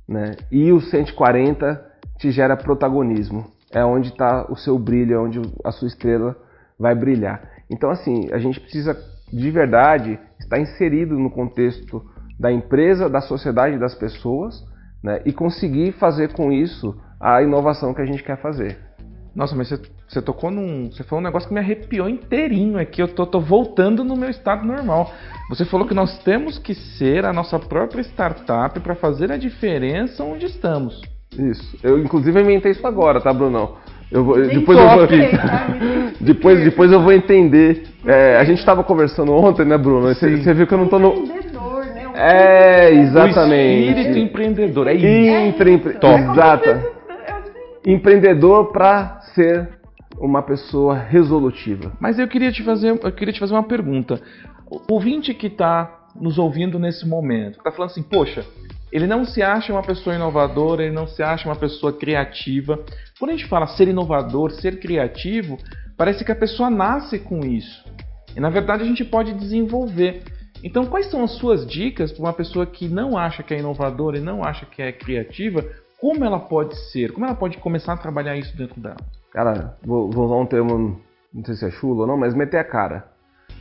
né? 0.08 0.36
E 0.52 0.72
o 0.72 0.82
140 0.82 1.94
te 2.18 2.32
gera 2.32 2.56
protagonismo. 2.56 3.52
É 3.72 3.84
onde 3.84 4.10
está 4.10 4.46
o 4.52 4.56
seu 4.56 4.78
brilho, 4.78 5.16
é 5.16 5.20
onde 5.20 5.42
a 5.64 5.72
sua 5.72 5.88
estrela 5.88 6.36
vai 6.80 6.96
brilhar. 6.96 7.42
Então, 7.70 7.90
assim, 7.90 8.30
a 8.32 8.38
gente 8.38 8.60
precisa 8.60 8.96
de 9.32 9.50
verdade 9.50 10.20
estar 10.40 10.60
inserido 10.60 11.18
no 11.18 11.32
contexto 11.32 12.04
da 12.40 12.52
empresa, 12.52 13.10
da 13.10 13.22
sociedade, 13.22 13.80
das 13.80 13.96
pessoas, 13.96 14.64
né? 15.04 15.22
E 15.26 15.34
conseguir 15.34 15.94
fazer 15.94 16.34
com 16.34 16.52
isso 16.52 16.96
a 17.20 17.42
inovação 17.42 17.94
que 17.94 18.02
a 18.02 18.06
gente 18.06 18.24
quer 18.24 18.38
fazer. 18.42 18.78
Nossa, 19.36 19.56
mas 19.56 19.70
você, 19.70 19.82
você 20.08 20.22
tocou 20.22 20.52
num. 20.52 20.92
Você 20.92 21.04
falou 21.04 21.22
um 21.22 21.26
negócio 21.26 21.48
que 21.48 21.54
me 21.54 21.60
arrepiou 21.60 22.08
inteirinho 22.08 22.78
aqui. 22.78 23.02
Eu 23.02 23.08
tô, 23.08 23.26
tô 23.26 23.40
voltando 23.40 24.04
no 24.04 24.16
meu 24.16 24.30
estado 24.30 24.66
normal. 24.66 25.12
Você 25.50 25.66
falou 25.66 25.88
que 25.88 25.94
nós 25.94 26.20
temos 26.20 26.60
que 26.60 26.76
ser 26.76 27.26
a 27.26 27.34
nossa 27.34 27.58
própria 27.58 28.02
startup 28.02 28.80
para 28.80 28.96
fazer 28.96 29.32
a 29.32 29.38
diferença 29.38 30.24
onde 30.24 30.46
estamos. 30.46 31.02
Isso. 31.38 31.78
Eu, 31.82 31.98
inclusive, 31.98 32.40
inventei 32.40 32.72
isso 32.72 32.86
agora, 32.86 33.20
tá, 33.20 33.34
Brunão? 33.34 33.76
Eu 34.12 34.24
vou, 34.24 34.40
depois 34.40 34.78
eu 34.78 34.90
vou, 34.90 35.08
depois, 36.22 36.64
depois 36.64 36.92
eu 36.92 37.02
vou 37.02 37.12
entender. 37.12 37.88
É, 38.06 38.38
a 38.38 38.44
gente 38.44 38.60
estava 38.60 38.84
conversando 38.84 39.34
ontem, 39.34 39.66
né, 39.66 39.76
Bruno? 39.76 40.14
Você, 40.14 40.38
você, 40.38 40.54
viu 40.54 40.68
que 40.68 40.74
eu 40.76 40.78
não 40.78 40.88
tô 40.88 41.00
no. 41.00 41.26
Né? 41.26 41.40
É, 42.14 42.94
exatamente. 42.94 43.88
O 43.88 43.90
espírito 43.90 44.20
empreendedor. 44.20 44.88
É 44.88 44.94
isso. 44.94 45.08
Empre... 45.08 45.82
É 46.00 46.16
Exata. 46.16 46.84
Empreendedor 47.86 48.72
para 48.72 49.23
ser 49.34 49.80
uma 50.20 50.42
pessoa 50.42 50.96
resolutiva. 50.96 51.92
Mas 52.00 52.20
eu 52.20 52.28
queria 52.28 52.52
te 52.52 52.64
fazer, 52.64 52.90
eu 52.90 53.12
queria 53.12 53.34
te 53.34 53.40
fazer 53.40 53.54
uma 53.54 53.64
pergunta. 53.64 54.22
O 54.70 54.94
ouvinte 54.94 55.34
que 55.34 55.48
está 55.48 56.08
nos 56.16 56.38
ouvindo 56.38 56.78
nesse 56.78 57.08
momento, 57.08 57.58
está 57.58 57.72
falando 57.72 57.92
assim, 57.92 58.04
poxa, 58.04 58.46
ele 58.92 59.08
não 59.08 59.26
se 59.26 59.42
acha 59.42 59.74
uma 59.74 59.82
pessoa 59.82 60.16
inovadora, 60.16 60.84
ele 60.84 60.94
não 60.94 61.08
se 61.08 61.24
acha 61.24 61.50
uma 61.50 61.56
pessoa 61.56 61.92
criativa. 61.92 62.80
Quando 63.20 63.32
a 63.32 63.34
gente 63.34 63.48
fala 63.48 63.66
ser 63.68 63.88
inovador, 63.88 64.52
ser 64.52 64.80
criativo, 64.80 65.58
parece 65.98 66.24
que 66.24 66.32
a 66.32 66.36
pessoa 66.36 66.70
nasce 66.70 67.18
com 67.18 67.40
isso. 67.40 67.84
E 68.36 68.40
na 68.40 68.50
verdade 68.50 68.84
a 68.84 68.86
gente 68.86 69.04
pode 69.04 69.34
desenvolver. 69.34 70.24
Então, 70.64 70.86
quais 70.86 71.10
são 71.12 71.24
as 71.24 71.32
suas 71.32 71.68
dicas 71.68 72.12
para 72.12 72.24
uma 72.24 72.34
pessoa 72.34 72.66
que 72.66 72.88
não 72.88 73.18
acha 73.18 73.44
que 73.44 73.54
é 73.54 73.60
inovadora 73.60 74.18
e 74.18 74.22
não 74.22 74.44
acha 74.44 74.66
que 74.66 74.82
é 74.82 74.92
criativa? 74.92 75.66
Como 76.00 76.24
ela 76.24 76.40
pode 76.40 76.76
ser? 76.92 77.12
Como 77.12 77.26
ela 77.26 77.36
pode 77.36 77.58
começar 77.58 77.94
a 77.94 77.98
trabalhar 77.98 78.38
isso 78.38 78.56
dentro 78.56 78.80
dela? 78.80 78.98
Cara, 79.34 79.76
vou, 79.84 80.12
vou 80.12 80.26
usar 80.26 80.36
um 80.36 80.46
termo, 80.46 81.02
não 81.34 81.44
sei 81.44 81.56
se 81.56 81.66
é 81.66 81.72
chulo 81.72 82.02
ou 82.02 82.08
não, 82.08 82.16
mas 82.16 82.36
meter 82.36 82.60
a 82.60 82.64
cara. 82.64 83.06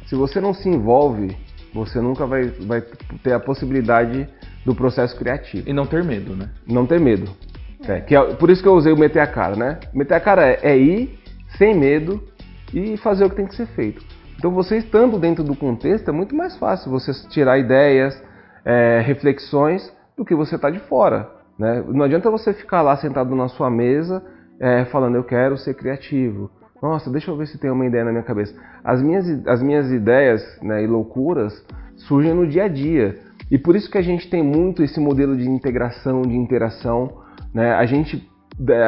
Se 0.06 0.14
você 0.14 0.38
não 0.38 0.52
se 0.52 0.68
envolve, 0.68 1.34
você 1.72 1.98
nunca 1.98 2.26
vai, 2.26 2.44
vai 2.66 2.82
ter 3.22 3.32
a 3.32 3.40
possibilidade 3.40 4.28
do 4.66 4.74
processo 4.74 5.16
criativo. 5.16 5.66
E 5.66 5.72
não 5.72 5.86
ter 5.86 6.04
medo, 6.04 6.36
né? 6.36 6.50
Não 6.68 6.86
ter 6.86 7.00
medo. 7.00 7.30
É, 7.88 8.00
que 8.00 8.14
é, 8.14 8.34
por 8.34 8.50
isso 8.50 8.62
que 8.62 8.68
eu 8.68 8.74
usei 8.74 8.92
o 8.92 8.98
meter 8.98 9.20
a 9.20 9.26
cara, 9.26 9.56
né? 9.56 9.80
Meter 9.94 10.14
a 10.14 10.20
cara 10.20 10.46
é, 10.46 10.58
é 10.62 10.78
ir 10.78 11.18
sem 11.56 11.74
medo 11.74 12.22
e 12.72 12.98
fazer 12.98 13.24
o 13.24 13.30
que 13.30 13.36
tem 13.36 13.46
que 13.46 13.56
ser 13.56 13.66
feito. 13.68 14.04
Então, 14.36 14.50
você 14.50 14.76
estando 14.76 15.18
dentro 15.18 15.42
do 15.42 15.56
contexto, 15.56 16.08
é 16.08 16.12
muito 16.12 16.34
mais 16.34 16.56
fácil 16.58 16.90
você 16.90 17.12
tirar 17.28 17.58
ideias, 17.58 18.20
é, 18.64 19.00
reflexões, 19.00 19.90
do 20.16 20.24
que 20.24 20.34
você 20.34 20.56
está 20.56 20.68
de 20.68 20.80
fora. 20.80 21.30
Né? 21.58 21.82
Não 21.88 22.04
adianta 22.04 22.30
você 22.30 22.52
ficar 22.52 22.82
lá 22.82 22.96
sentado 22.96 23.34
na 23.34 23.48
sua 23.48 23.70
mesa 23.70 24.22
é, 24.62 24.84
falando, 24.84 25.16
eu 25.16 25.24
quero 25.24 25.58
ser 25.58 25.74
criativo. 25.74 26.48
Nossa, 26.80 27.10
deixa 27.10 27.30
eu 27.30 27.36
ver 27.36 27.48
se 27.48 27.58
tem 27.58 27.68
uma 27.68 27.84
ideia 27.84 28.04
na 28.04 28.12
minha 28.12 28.22
cabeça. 28.22 28.54
As 28.84 29.02
minhas, 29.02 29.26
as 29.46 29.60
minhas 29.60 29.90
ideias 29.90 30.40
né, 30.62 30.84
e 30.84 30.86
loucuras 30.86 31.52
surgem 31.96 32.32
no 32.32 32.46
dia 32.46 32.64
a 32.64 32.68
dia. 32.68 33.18
E 33.50 33.58
por 33.58 33.74
isso 33.74 33.90
que 33.90 33.98
a 33.98 34.02
gente 34.02 34.30
tem 34.30 34.42
muito 34.42 34.84
esse 34.84 35.00
modelo 35.00 35.36
de 35.36 35.48
integração, 35.48 36.22
de 36.22 36.36
interação. 36.36 37.10
Né? 37.52 37.72
A, 37.72 37.84
gente, 37.86 38.24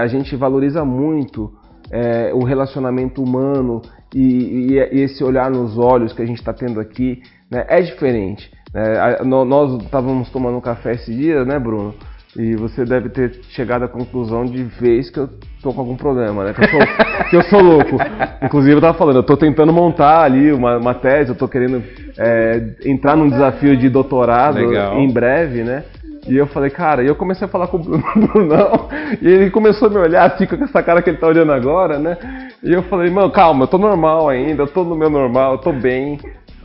a 0.01 0.07
gente 0.07 0.37
valoriza 0.37 0.85
muito 0.85 1.53
é, 1.91 2.33
o 2.33 2.45
relacionamento 2.45 3.21
humano 3.21 3.83
e, 4.15 4.75
e, 4.75 5.01
esse 5.01 5.25
olhar 5.25 5.51
nos 5.51 5.77
olhos 5.77 6.13
que 6.13 6.23
a 6.23 6.27
gente 6.27 6.39
está 6.39 6.53
tendo 6.53 6.79
aqui 6.79 7.21
né, 7.51 7.67
é 7.69 7.81
diferente. 7.83 8.49
Né? 8.73 9.19
Nós 9.25 9.83
estávamos 9.83 10.31
tomando 10.31 10.61
café 10.61 10.93
esse 10.93 11.13
dia, 11.13 11.45
né, 11.45 11.59
Bruno? 11.59 11.95
E 12.37 12.57
você 12.57 12.85
deve 12.85 13.11
ter 13.11 13.33
chegado 13.51 13.85
à 13.85 13.89
conclusão 13.89 14.45
de 14.45 14.65
vez 14.65 15.09
que 15.09 15.19
eu 15.19 15.29
tô 15.63 15.73
com 15.73 15.81
algum 15.81 15.97
problema, 15.97 16.45
né? 16.45 16.53
Que 16.53 16.65
eu 16.65 16.69
sou, 16.69 16.81
que 17.31 17.37
eu 17.37 17.43
sou 17.45 17.61
louco. 17.63 17.97
Inclusive, 18.43 18.75
eu 18.75 18.81
tava 18.81 18.99
falando, 18.99 19.17
eu 19.17 19.23
tô 19.23 19.37
tentando 19.37 19.73
montar 19.73 20.23
ali 20.23 20.53
uma, 20.53 20.77
uma 20.77 20.95
tese, 20.95 21.31
eu 21.31 21.37
tô 21.37 21.47
querendo 21.47 21.83
é, 22.19 22.75
entrar 22.85 23.17
num 23.17 23.29
desafio 23.29 23.77
de 23.77 23.89
doutorado 23.89 24.59
Legal. 24.59 24.99
em 24.99 25.09
breve, 25.13 25.63
né? 25.63 25.85
E 26.27 26.37
eu 26.37 26.47
falei, 26.47 26.71
cara, 26.71 27.03
e 27.03 27.07
eu 27.07 27.15
comecei 27.15 27.47
a 27.47 27.51
falar 27.51 27.67
com 27.67 27.77
o 27.77 27.81
Brunão, 27.81 28.89
e 29.21 29.29
ele 29.29 29.51
começou 29.51 29.89
a 29.89 29.91
me 29.91 29.99
olhar 29.99 30.25
assim 30.25 30.47
com 30.47 30.57
essa 30.65 30.83
cara 30.83 31.03
que 31.03 31.11
ele 31.11 31.19
tá 31.19 31.27
olhando 31.27 31.53
agora, 31.53 31.99
né? 31.99 32.17
E 32.63 32.73
eu 32.73 32.83
falei, 32.85 33.11
mano, 33.11 33.31
calma, 33.31 33.65
eu 33.65 33.69
tô 33.69 33.77
normal 33.77 34.29
ainda, 34.29 34.63
eu 34.63 34.67
tô 34.67 34.85
no 34.85 34.97
meu 34.97 35.11
normal, 35.11 35.53
eu 35.53 35.59
tô 35.59 35.73
bem. 35.73 36.19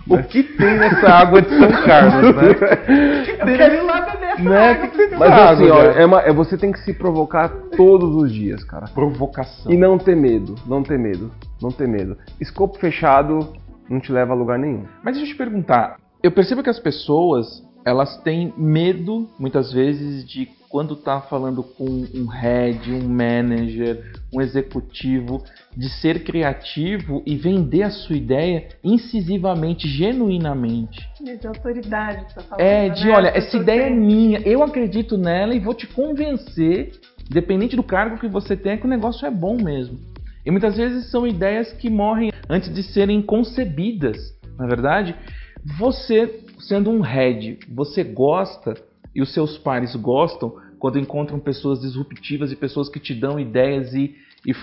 O 0.09 0.23
que 0.23 0.43
tem 0.43 0.77
nessa 0.77 1.07
água 1.07 1.41
de 1.41 1.49
São 1.49 1.71
Carlos, 1.85 2.35
né? 2.35 2.49
O 3.19 3.25
que 3.25 3.37
tem 3.37 3.57
nessa 3.57 3.83
lá 3.83 4.01
beber 4.01 4.43
né? 4.43 4.71
água. 4.71 4.87
Que 4.87 5.15
Mas 5.15 5.31
assim, 5.31 5.69
ó, 5.69 5.83
é, 5.83 6.05
uma, 6.05 6.21
é 6.21 6.33
você 6.33 6.57
tem 6.57 6.71
que 6.71 6.79
se 6.79 6.93
provocar 6.93 7.49
todos 7.75 8.15
os 8.15 8.31
dias, 8.31 8.63
cara. 8.63 8.87
Provocação. 8.93 9.71
E 9.71 9.77
não 9.77 9.97
ter 9.97 10.15
medo, 10.15 10.55
não 10.65 10.83
ter 10.83 10.97
medo, 10.97 11.31
não 11.61 11.71
ter 11.71 11.87
medo. 11.87 12.17
Escopo 12.39 12.77
fechado 12.79 13.53
não 13.89 13.99
te 13.99 14.11
leva 14.11 14.33
a 14.33 14.35
lugar 14.35 14.59
nenhum. 14.59 14.85
Mas 15.03 15.15
deixa 15.15 15.31
eu 15.31 15.33
te 15.33 15.37
perguntar, 15.37 15.97
eu 16.21 16.31
percebo 16.31 16.61
que 16.61 16.69
as 16.69 16.79
pessoas 16.79 17.63
elas 17.85 18.17
têm 18.21 18.53
medo, 18.57 19.27
muitas 19.39 19.71
vezes, 19.71 20.27
de 20.27 20.47
quando 20.69 20.93
está 20.93 21.19
falando 21.19 21.63
com 21.63 21.85
um 22.13 22.27
head, 22.27 22.93
um 22.93 23.09
manager, 23.09 24.13
um 24.31 24.39
executivo, 24.39 25.43
de 25.75 25.89
ser 25.89 26.23
criativo 26.23 27.23
e 27.25 27.35
vender 27.35 27.81
a 27.81 27.89
sua 27.89 28.15
ideia 28.15 28.67
incisivamente, 28.83 29.87
genuinamente. 29.87 31.09
De 31.19 31.47
autoridade, 31.47 32.23
tá 32.35 32.41
falando, 32.41 32.61
É, 32.61 32.89
de 32.89 33.05
né? 33.05 33.11
olha, 33.11 33.27
essa 33.29 33.57
ideia 33.57 33.83
é 33.83 33.89
minha, 33.89 34.39
eu 34.41 34.61
acredito 34.61 35.17
nela 35.17 35.55
e 35.55 35.59
vou 35.59 35.73
te 35.73 35.87
convencer, 35.87 36.91
dependente 37.27 37.75
do 37.75 37.83
cargo 37.83 38.19
que 38.19 38.27
você 38.27 38.55
tem, 38.55 38.77
que 38.77 38.85
o 38.85 38.89
negócio 38.89 39.25
é 39.25 39.31
bom 39.31 39.57
mesmo. 39.57 39.97
E 40.45 40.51
muitas 40.51 40.77
vezes 40.77 41.09
são 41.09 41.25
ideias 41.25 41.73
que 41.73 41.89
morrem 41.89 42.31
antes 42.47 42.71
de 42.71 42.83
serem 42.83 43.23
concebidas, 43.23 44.17
na 44.57 44.65
é 44.65 44.67
verdade. 44.67 45.15
Você 45.77 46.45
sendo 46.59 46.89
um 46.89 47.01
head, 47.01 47.59
você 47.69 48.03
gosta 48.03 48.75
e 49.13 49.21
os 49.21 49.33
seus 49.33 49.57
pares 49.57 49.95
gostam 49.95 50.55
quando 50.77 50.99
encontram 50.99 51.39
pessoas 51.39 51.81
disruptivas 51.81 52.51
e 52.51 52.55
pessoas 52.55 52.89
que 52.89 52.99
te 52.99 53.13
dão 53.13 53.39
ideias 53.39 53.93
e, 53.93 54.15
e 54.45 54.53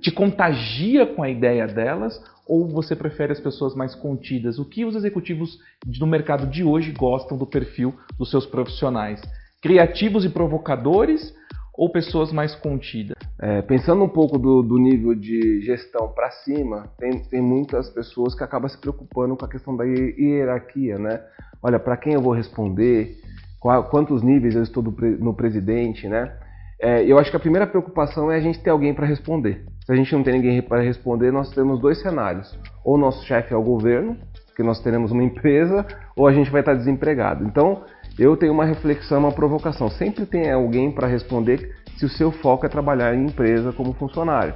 te 0.00 0.10
contagia 0.10 1.06
com 1.06 1.22
a 1.22 1.30
ideia 1.30 1.66
delas? 1.66 2.22
Ou 2.46 2.66
você 2.66 2.96
prefere 2.96 3.32
as 3.32 3.40
pessoas 3.40 3.74
mais 3.74 3.94
contidas? 3.94 4.58
O 4.58 4.64
que 4.64 4.84
os 4.84 4.94
executivos 4.94 5.58
no 5.98 6.06
mercado 6.06 6.46
de 6.46 6.64
hoje 6.64 6.92
gostam 6.92 7.36
do 7.36 7.46
perfil 7.46 7.94
dos 8.18 8.30
seus 8.30 8.46
profissionais? 8.46 9.20
Criativos 9.60 10.24
e 10.24 10.30
provocadores 10.30 11.34
ou 11.78 11.88
pessoas 11.88 12.32
mais 12.32 12.56
contidas? 12.56 13.16
É, 13.40 13.62
pensando 13.62 14.02
um 14.02 14.08
pouco 14.08 14.36
do, 14.36 14.62
do 14.64 14.78
nível 14.78 15.14
de 15.14 15.62
gestão 15.62 16.08
para 16.08 16.28
cima, 16.32 16.90
tem, 16.98 17.20
tem 17.20 17.40
muitas 17.40 17.88
pessoas 17.88 18.34
que 18.34 18.42
acabam 18.42 18.68
se 18.68 18.76
preocupando 18.76 19.36
com 19.36 19.44
a 19.44 19.48
questão 19.48 19.76
da 19.76 19.84
hierarquia, 19.84 20.98
né? 20.98 21.22
Olha, 21.62 21.78
para 21.78 21.96
quem 21.96 22.14
eu 22.14 22.20
vou 22.20 22.32
responder, 22.32 23.16
qual, 23.60 23.84
quantos 23.84 24.24
níveis 24.24 24.56
eu 24.56 24.62
estou 24.64 24.82
no 24.82 25.32
presidente, 25.34 26.08
né? 26.08 26.36
É, 26.80 27.04
eu 27.04 27.16
acho 27.16 27.30
que 27.30 27.36
a 27.36 27.40
primeira 27.40 27.66
preocupação 27.66 28.30
é 28.30 28.36
a 28.36 28.40
gente 28.40 28.60
ter 28.60 28.70
alguém 28.70 28.92
para 28.92 29.06
responder. 29.06 29.64
Se 29.86 29.92
a 29.92 29.94
gente 29.94 30.12
não 30.12 30.24
tem 30.24 30.34
ninguém 30.34 30.60
para 30.60 30.82
responder, 30.82 31.32
nós 31.32 31.50
temos 31.54 31.80
dois 31.80 32.00
cenários. 32.02 32.58
Ou 32.84 32.98
nosso 32.98 33.24
chefe 33.24 33.54
é 33.54 33.56
o 33.56 33.62
governo, 33.62 34.16
que 34.56 34.62
nós 34.64 34.80
teremos 34.80 35.12
uma 35.12 35.22
empresa, 35.24 35.86
ou 36.16 36.26
a 36.26 36.32
gente 36.32 36.50
vai 36.50 36.60
estar 36.60 36.74
desempregado. 36.74 37.44
Então, 37.44 37.84
eu 38.18 38.36
tenho 38.36 38.52
uma 38.52 38.64
reflexão, 38.64 39.20
uma 39.20 39.32
provocação. 39.32 39.88
Sempre 39.90 40.26
tem 40.26 40.50
alguém 40.50 40.90
para 40.90 41.06
responder 41.06 41.74
se 41.96 42.04
o 42.04 42.08
seu 42.08 42.30
foco 42.30 42.66
é 42.66 42.68
trabalhar 42.68 43.14
em 43.14 43.26
empresa 43.26 43.72
como 43.72 43.92
funcionário. 43.92 44.54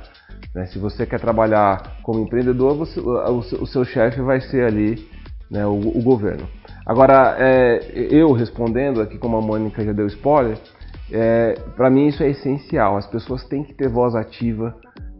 Né? 0.55 0.66
Se 0.66 0.79
você 0.79 1.07
quer 1.07 1.20
trabalhar 1.20 1.98
como 2.03 2.20
empreendedor, 2.20 2.77
você, 2.77 3.01
o, 3.01 3.66
seu 3.66 3.85
chefe 3.85 4.20
vai 4.20 4.40
ser 4.40 4.64
ali 4.64 5.09
né, 5.51 5.66
o, 5.66 5.79
o, 5.79 6.03
governo. 6.03 6.48
Agora, 6.87 7.37
é, 7.38 7.81
eu 7.94 8.33
respondendo 8.33 9.01
aqui, 9.01 9.18
como 9.18 9.37
a 9.37 9.40
Mônica 9.40 9.85
já 9.85 9.92
deu 9.92 10.07
spoiler, 10.07 10.59
é, 11.11 11.55
para 11.77 11.90
mim 11.90 12.09
isso 12.09 12.22
é 12.22 12.31
essencial. 12.31 12.96
As 12.96 13.07
pessoas 13.07 13.44
têm 13.44 13.62
que 13.62 13.75
ter 13.75 13.88
voz 13.88 14.14
ativa, 14.14 14.75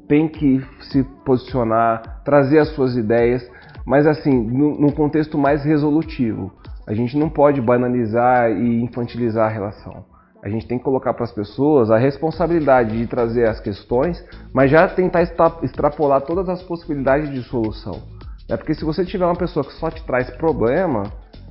têm 0.09 0.29
que 0.29 0.65
se 0.91 1.03
posicionar, 1.25 2.23
trazer 2.25 2.59
as 2.59 2.69
suas 2.75 2.97
ideias, 2.97 3.49
mas 3.85 4.07
assim, 4.07 4.33
num 4.33 4.91
contexto 4.91 5.37
mais 5.37 5.65
resolutivo. 5.65 6.53
A 6.87 6.95
gente 6.95 7.17
não 7.17 7.29
pode 7.29 7.61
banalizar 7.61 8.51
e 8.51 8.83
infantilizar 8.83 9.47
a 9.47 9.53
relação. 9.53 10.05
A 10.43 10.49
gente 10.49 10.67
tem 10.67 10.77
que 10.77 10.85
colocar 10.85 11.15
para 11.15 11.25
as 11.25 11.33
pessoas 11.33 11.91
a 11.91 11.97
responsabilidade 11.97 12.99
de 12.99 13.07
trazer 13.07 13.49
as 13.49 13.61
questões, 13.61 14.23
mas 14.53 14.71
já 14.71 14.89
tentar 14.89 15.23
extrapolar 15.63 16.23
todas 16.23 16.49
as 16.49 16.61
possibilidades 16.63 17.31
de 17.31 17.43
solução. 17.45 18.03
É 18.49 18.57
porque 18.57 18.75
se 18.75 18.85
você 18.85 19.05
tiver 19.05 19.25
uma 19.25 19.37
pessoa 19.37 19.65
que 19.65 19.73
só 19.75 19.89
te 19.89 20.05
traz 20.05 20.29
problema, 20.31 21.05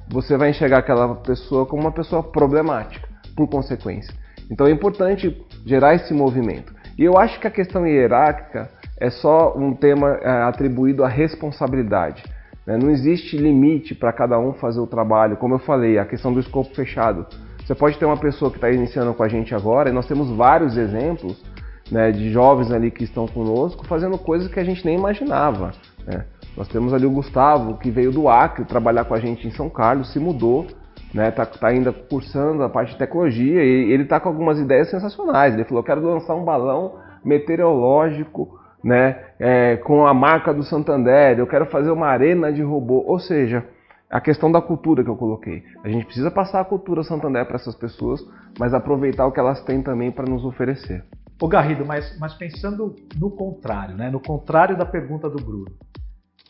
você 0.10 0.36
vai 0.36 0.50
enxergar 0.50 0.80
aquela 0.80 1.16
pessoa 1.16 1.66
como 1.66 1.84
uma 1.84 1.92
pessoa 1.92 2.22
problemática, 2.22 3.08
por 3.36 3.48
consequência. 3.48 4.14
Então 4.52 4.68
é 4.68 4.72
importante 4.72 5.42
gerar 5.66 5.96
esse 5.96 6.14
movimento. 6.14 6.74
E 6.98 7.04
eu 7.06 7.18
acho 7.18 7.40
que 7.40 7.48
a 7.48 7.52
questão 7.52 7.88
hierárquica 7.88 8.70
é 9.00 9.10
só 9.10 9.58
um 9.58 9.74
tema 9.74 10.20
é, 10.22 10.30
atribuído 10.44 11.06
à 11.06 11.08
responsabilidade. 11.08 12.24
Né? 12.72 12.78
Não 12.78 12.90
existe 12.90 13.38
limite 13.38 13.94
para 13.94 14.14
cada 14.14 14.40
um 14.40 14.54
fazer 14.54 14.80
o 14.80 14.88
trabalho. 14.88 15.36
Como 15.36 15.56
eu 15.56 15.60
falei, 15.60 15.98
a 15.98 16.06
questão 16.06 16.32
do 16.32 16.40
escopo 16.40 16.74
fechado. 16.74 17.26
Você 17.66 17.76
pode 17.76 17.98
ter 17.98 18.06
uma 18.06 18.18
pessoa 18.18 18.50
que 18.50 18.58
está 18.58 18.72
iniciando 18.72 19.14
com 19.14 19.24
a 19.24 19.28
gente 19.28 19.54
agora, 19.54 19.90
e 19.90 19.94
nós 19.94 20.08
temos 20.08 20.30
vários 20.32 20.78
exemplos 20.78 21.44
né, 21.92 22.12
de 22.12 22.32
jovens 22.32 22.72
ali 22.72 22.90
que 22.90 23.04
estão 23.04 23.28
conosco 23.28 23.86
fazendo 23.86 24.18
coisas 24.18 24.52
que 24.52 24.60
a 24.60 24.64
gente 24.64 24.86
nem 24.86 24.98
imaginava. 24.98 25.72
Né? 26.06 26.26
Nós 26.56 26.68
temos 26.68 26.94
ali 26.94 27.06
o 27.06 27.12
Gustavo, 27.12 27.78
que 27.78 27.92
veio 27.92 28.12
do 28.12 28.28
Acre 28.28 28.66
trabalhar 28.66 29.06
com 29.06 29.14
a 29.14 29.20
gente 29.20 29.48
em 29.48 29.52
São 29.52 29.70
Carlos, 29.70 30.12
se 30.12 30.20
mudou, 30.20 30.68
né, 31.14 31.30
tá, 31.30 31.46
tá 31.46 31.68
ainda 31.68 31.92
cursando 31.92 32.64
a 32.64 32.70
parte 32.70 32.94
de 32.94 32.98
tecnologia 32.98 33.64
e 33.64 33.92
ele 33.92 34.04
está 34.04 34.20
com 34.20 34.30
algumas 34.30 34.58
ideias 34.58 34.90
sensacionais. 34.90 35.54
Ele 35.54 35.66
falou: 35.66 35.84
quero 35.84 36.02
lançar 36.02 36.36
um 36.36 36.44
balão 36.44 36.96
meteorológico 37.24 38.61
né, 38.84 39.26
é, 39.40 39.78
com 39.78 40.06
a 40.06 40.14
marca 40.14 40.54
do 40.54 40.64
Santander, 40.64 41.38
eu 41.38 41.48
quero 41.48 41.66
fazer 41.68 41.92
uma 41.92 42.08
arena 42.08 42.52
de 42.52 42.62
robô. 42.62 43.04
Ou 43.06 43.20
seja, 43.20 43.66
a 44.10 44.20
questão 44.20 44.52
da 44.52 44.62
cultura 44.62 45.04
que 45.04 45.10
eu 45.10 45.16
coloquei. 45.16 45.64
A 45.84 45.90
gente 45.90 46.06
precisa 46.06 46.30
passar 46.30 46.60
a 46.60 46.66
cultura 46.66 47.04
Santander 47.04 47.46
para 47.46 47.56
essas 47.56 47.76
pessoas, 47.76 48.22
mas 48.60 48.74
aproveitar 48.74 49.26
o 49.26 49.32
que 49.32 49.40
elas 49.40 49.64
têm 49.64 49.82
também 49.82 50.12
para 50.12 50.30
nos 50.30 50.44
oferecer. 50.44 51.06
Ô 51.42 51.48
Garrido, 51.48 51.86
mas, 51.86 52.20
mas 52.20 52.34
pensando 52.34 52.96
no 53.18 53.32
contrário, 53.32 53.96
né, 53.96 54.12
no 54.12 54.20
contrário 54.20 54.78
da 54.78 54.86
pergunta 54.86 55.30
do 55.30 55.44
Bruno. 55.44 55.72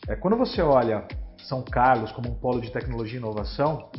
É, 0.08 0.16
quando 0.16 0.36
você 0.36 0.60
olha 0.60 1.06
São 1.38 1.62
Carlos 1.62 2.10
como 2.12 2.30
um 2.30 2.34
polo 2.34 2.60
de 2.60 2.70
tecnologia 2.72 3.18
e 3.18 3.22
inovação, 3.22 3.90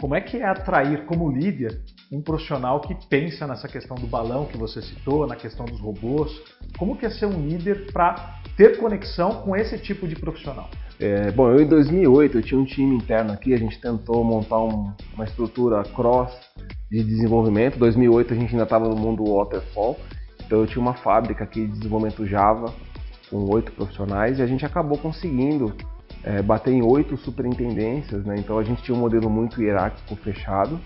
como 0.00 0.14
é 0.14 0.20
que 0.20 0.38
é 0.38 0.46
atrair 0.46 1.04
como 1.04 1.30
líder 1.30 1.82
um 2.10 2.20
profissional 2.20 2.80
que 2.80 2.94
pensa 3.08 3.46
nessa 3.46 3.68
questão 3.68 3.96
do 3.96 4.06
balão 4.06 4.44
que 4.44 4.56
você 4.56 4.82
citou, 4.82 5.26
na 5.26 5.36
questão 5.36 5.64
dos 5.64 5.78
robôs? 5.78 6.42
Como 6.76 6.96
que 6.96 7.06
é 7.06 7.10
ser 7.10 7.26
um 7.26 7.46
líder 7.46 7.92
para 7.92 8.40
ter 8.56 8.78
conexão 8.78 9.42
com 9.42 9.54
esse 9.54 9.78
tipo 9.78 10.08
de 10.08 10.16
profissional? 10.16 10.68
É, 10.98 11.30
bom, 11.30 11.48
eu 11.50 11.60
em 11.62 11.68
2008 11.68 12.38
eu 12.38 12.42
tinha 12.42 12.60
um 12.60 12.64
time 12.64 12.96
interno 12.96 13.32
aqui, 13.32 13.54
a 13.54 13.56
gente 13.56 13.80
tentou 13.80 14.24
montar 14.24 14.58
um, 14.58 14.92
uma 15.14 15.24
estrutura 15.24 15.84
cross 15.84 16.32
de 16.90 17.04
desenvolvimento. 17.04 17.76
Em 17.76 17.78
2008 17.78 18.34
a 18.34 18.36
gente 18.36 18.50
ainda 18.52 18.64
estava 18.64 18.88
no 18.88 18.96
mundo 18.96 19.24
waterfall, 19.24 19.96
então 20.44 20.60
eu 20.60 20.66
tinha 20.66 20.82
uma 20.82 20.94
fábrica 20.94 21.44
aqui 21.44 21.64
de 21.66 21.78
desenvolvimento 21.78 22.26
Java 22.26 22.74
com 23.30 23.48
oito 23.54 23.70
profissionais 23.70 24.40
e 24.40 24.42
a 24.42 24.46
gente 24.46 24.66
acabou 24.66 24.98
conseguindo 24.98 25.72
é, 26.24 26.42
bater 26.42 26.72
em 26.72 26.82
oito 26.82 27.16
superintendências, 27.16 28.24
né? 28.24 28.34
Então 28.36 28.58
a 28.58 28.64
gente 28.64 28.82
tinha 28.82 28.96
um 28.96 29.00
modelo 29.00 29.30
muito 29.30 29.62
hierárquico 29.62 30.16
fechado 30.16 30.78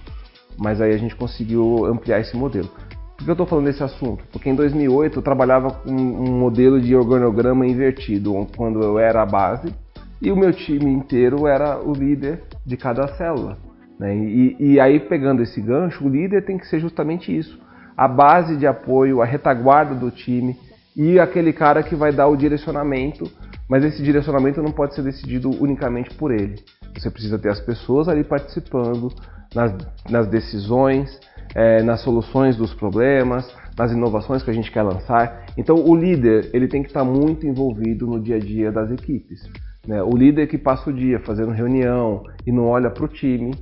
mas 0.58 0.80
aí 0.80 0.92
a 0.92 0.98
gente 0.98 1.16
conseguiu 1.16 1.86
ampliar 1.86 2.20
esse 2.20 2.36
modelo. 2.36 2.68
Por 3.16 3.24
que 3.24 3.30
eu 3.30 3.34
estou 3.34 3.46
falando 3.46 3.66
desse 3.66 3.82
assunto? 3.82 4.24
Porque 4.32 4.50
em 4.50 4.54
2008 4.54 5.18
eu 5.18 5.22
trabalhava 5.22 5.70
com 5.70 5.90
um 5.90 6.38
modelo 6.38 6.80
de 6.80 6.94
organograma 6.96 7.66
invertido, 7.66 8.46
quando 8.56 8.82
eu 8.82 8.98
era 8.98 9.22
a 9.22 9.26
base 9.26 9.72
e 10.20 10.32
o 10.32 10.36
meu 10.36 10.52
time 10.52 10.90
inteiro 10.90 11.46
era 11.46 11.78
o 11.78 11.92
líder 11.92 12.42
de 12.64 12.76
cada 12.76 13.06
célula. 13.16 13.58
Né? 13.98 14.16
E, 14.16 14.56
e 14.58 14.80
aí, 14.80 14.98
pegando 14.98 15.42
esse 15.42 15.60
gancho, 15.60 16.04
o 16.04 16.08
líder 16.08 16.44
tem 16.44 16.58
que 16.58 16.66
ser 16.66 16.80
justamente 16.80 17.36
isso: 17.36 17.58
a 17.96 18.08
base 18.08 18.56
de 18.56 18.66
apoio, 18.66 19.20
a 19.20 19.24
retaguarda 19.24 19.94
do 19.94 20.10
time 20.10 20.56
e 20.96 21.18
aquele 21.18 21.52
cara 21.52 21.82
que 21.82 21.94
vai 21.94 22.12
dar 22.12 22.28
o 22.28 22.36
direcionamento, 22.36 23.30
mas 23.68 23.84
esse 23.84 24.02
direcionamento 24.02 24.62
não 24.62 24.72
pode 24.72 24.94
ser 24.94 25.02
decidido 25.02 25.50
unicamente 25.62 26.14
por 26.14 26.30
ele. 26.32 26.56
Você 26.96 27.10
precisa 27.10 27.38
ter 27.38 27.50
as 27.50 27.60
pessoas 27.60 28.08
ali 28.08 28.24
participando 28.24 29.12
nas, 29.54 29.74
nas 30.08 30.26
decisões, 30.28 31.18
é, 31.54 31.82
nas 31.82 32.00
soluções 32.00 32.56
dos 32.56 32.72
problemas, 32.74 33.52
nas 33.76 33.92
inovações 33.92 34.42
que 34.42 34.50
a 34.50 34.54
gente 34.54 34.70
quer 34.70 34.82
lançar. 34.82 35.46
Então, 35.56 35.76
o 35.76 35.94
líder 35.94 36.50
ele 36.52 36.68
tem 36.68 36.82
que 36.82 36.88
estar 36.88 37.04
muito 37.04 37.46
envolvido 37.46 38.06
no 38.06 38.20
dia 38.20 38.36
a 38.36 38.38
dia 38.40 38.70
das 38.70 38.90
equipes. 38.90 39.48
Né? 39.86 40.02
O 40.02 40.16
líder 40.16 40.46
que 40.46 40.58
passa 40.58 40.90
o 40.90 40.92
dia 40.92 41.20
fazendo 41.20 41.50
reunião 41.50 42.22
e 42.46 42.52
não 42.52 42.66
olha 42.66 42.90
para 42.90 43.04
o 43.04 43.08
time 43.08 43.54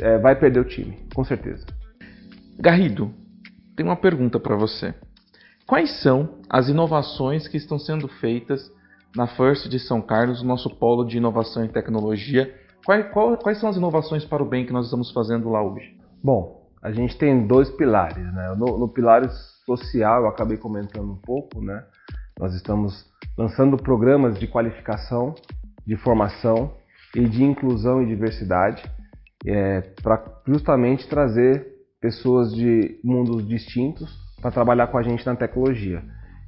é, 0.00 0.18
vai 0.18 0.38
perder 0.38 0.60
o 0.60 0.64
time, 0.64 0.96
com 1.14 1.24
certeza. 1.24 1.66
Garrido, 2.58 3.12
tem 3.76 3.84
uma 3.84 3.96
pergunta 3.96 4.38
para 4.38 4.56
você. 4.56 4.94
Quais 5.66 6.02
são 6.02 6.38
as 6.48 6.68
inovações 6.68 7.48
que 7.48 7.56
estão 7.56 7.78
sendo 7.78 8.06
feitas 8.06 8.70
na 9.16 9.26
First 9.26 9.68
de 9.68 9.78
São 9.78 10.00
Carlos, 10.00 10.42
nosso 10.42 10.68
polo 10.70 11.04
de 11.04 11.16
inovação 11.16 11.64
e 11.64 11.68
tecnologia? 11.68 12.54
Quais, 12.84 13.06
quais 13.42 13.60
são 13.60 13.68
as 13.68 13.76
inovações 13.76 14.24
para 14.24 14.42
o 14.42 14.48
bem 14.48 14.66
que 14.66 14.72
nós 14.72 14.86
estamos 14.86 15.12
fazendo 15.12 15.48
lá 15.48 15.62
hoje? 15.62 15.96
Bom, 16.22 16.68
a 16.82 16.90
gente 16.90 17.16
tem 17.16 17.46
dois 17.46 17.70
pilares. 17.70 18.32
Né? 18.32 18.54
No, 18.56 18.78
no 18.78 18.88
pilar 18.88 19.28
social, 19.64 20.22
eu 20.22 20.28
acabei 20.28 20.56
comentando 20.56 21.12
um 21.12 21.16
pouco, 21.16 21.62
né? 21.62 21.84
nós 22.38 22.54
estamos 22.54 23.06
lançando 23.38 23.76
programas 23.76 24.38
de 24.38 24.46
qualificação, 24.46 25.34
de 25.86 25.96
formação 25.96 26.74
e 27.14 27.24
de 27.28 27.44
inclusão 27.44 28.02
e 28.02 28.06
diversidade 28.06 28.82
é, 29.46 29.80
para 30.02 30.22
justamente 30.46 31.08
trazer 31.08 31.66
pessoas 32.00 32.52
de 32.52 32.98
mundos 33.04 33.46
distintos 33.46 34.10
para 34.40 34.50
trabalhar 34.50 34.88
com 34.88 34.98
a 34.98 35.02
gente 35.02 35.24
na 35.24 35.36
tecnologia. 35.36 36.02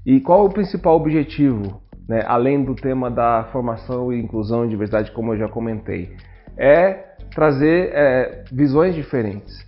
E 0.05 0.21
qual 0.21 0.45
o 0.45 0.53
principal 0.53 0.97
objetivo, 0.97 1.81
né, 2.09 2.23
além 2.27 2.63
do 2.63 2.75
tema 2.75 3.11
da 3.11 3.49
formação 3.53 4.13
e 4.13 4.21
inclusão 4.21 4.65
e 4.65 4.69
diversidade, 4.69 5.11
como 5.13 5.33
eu 5.33 5.39
já 5.39 5.49
comentei? 5.49 6.15
É 6.57 7.15
trazer 7.35 7.91
é, 7.93 8.45
visões 8.53 8.95
diferentes 8.95 9.65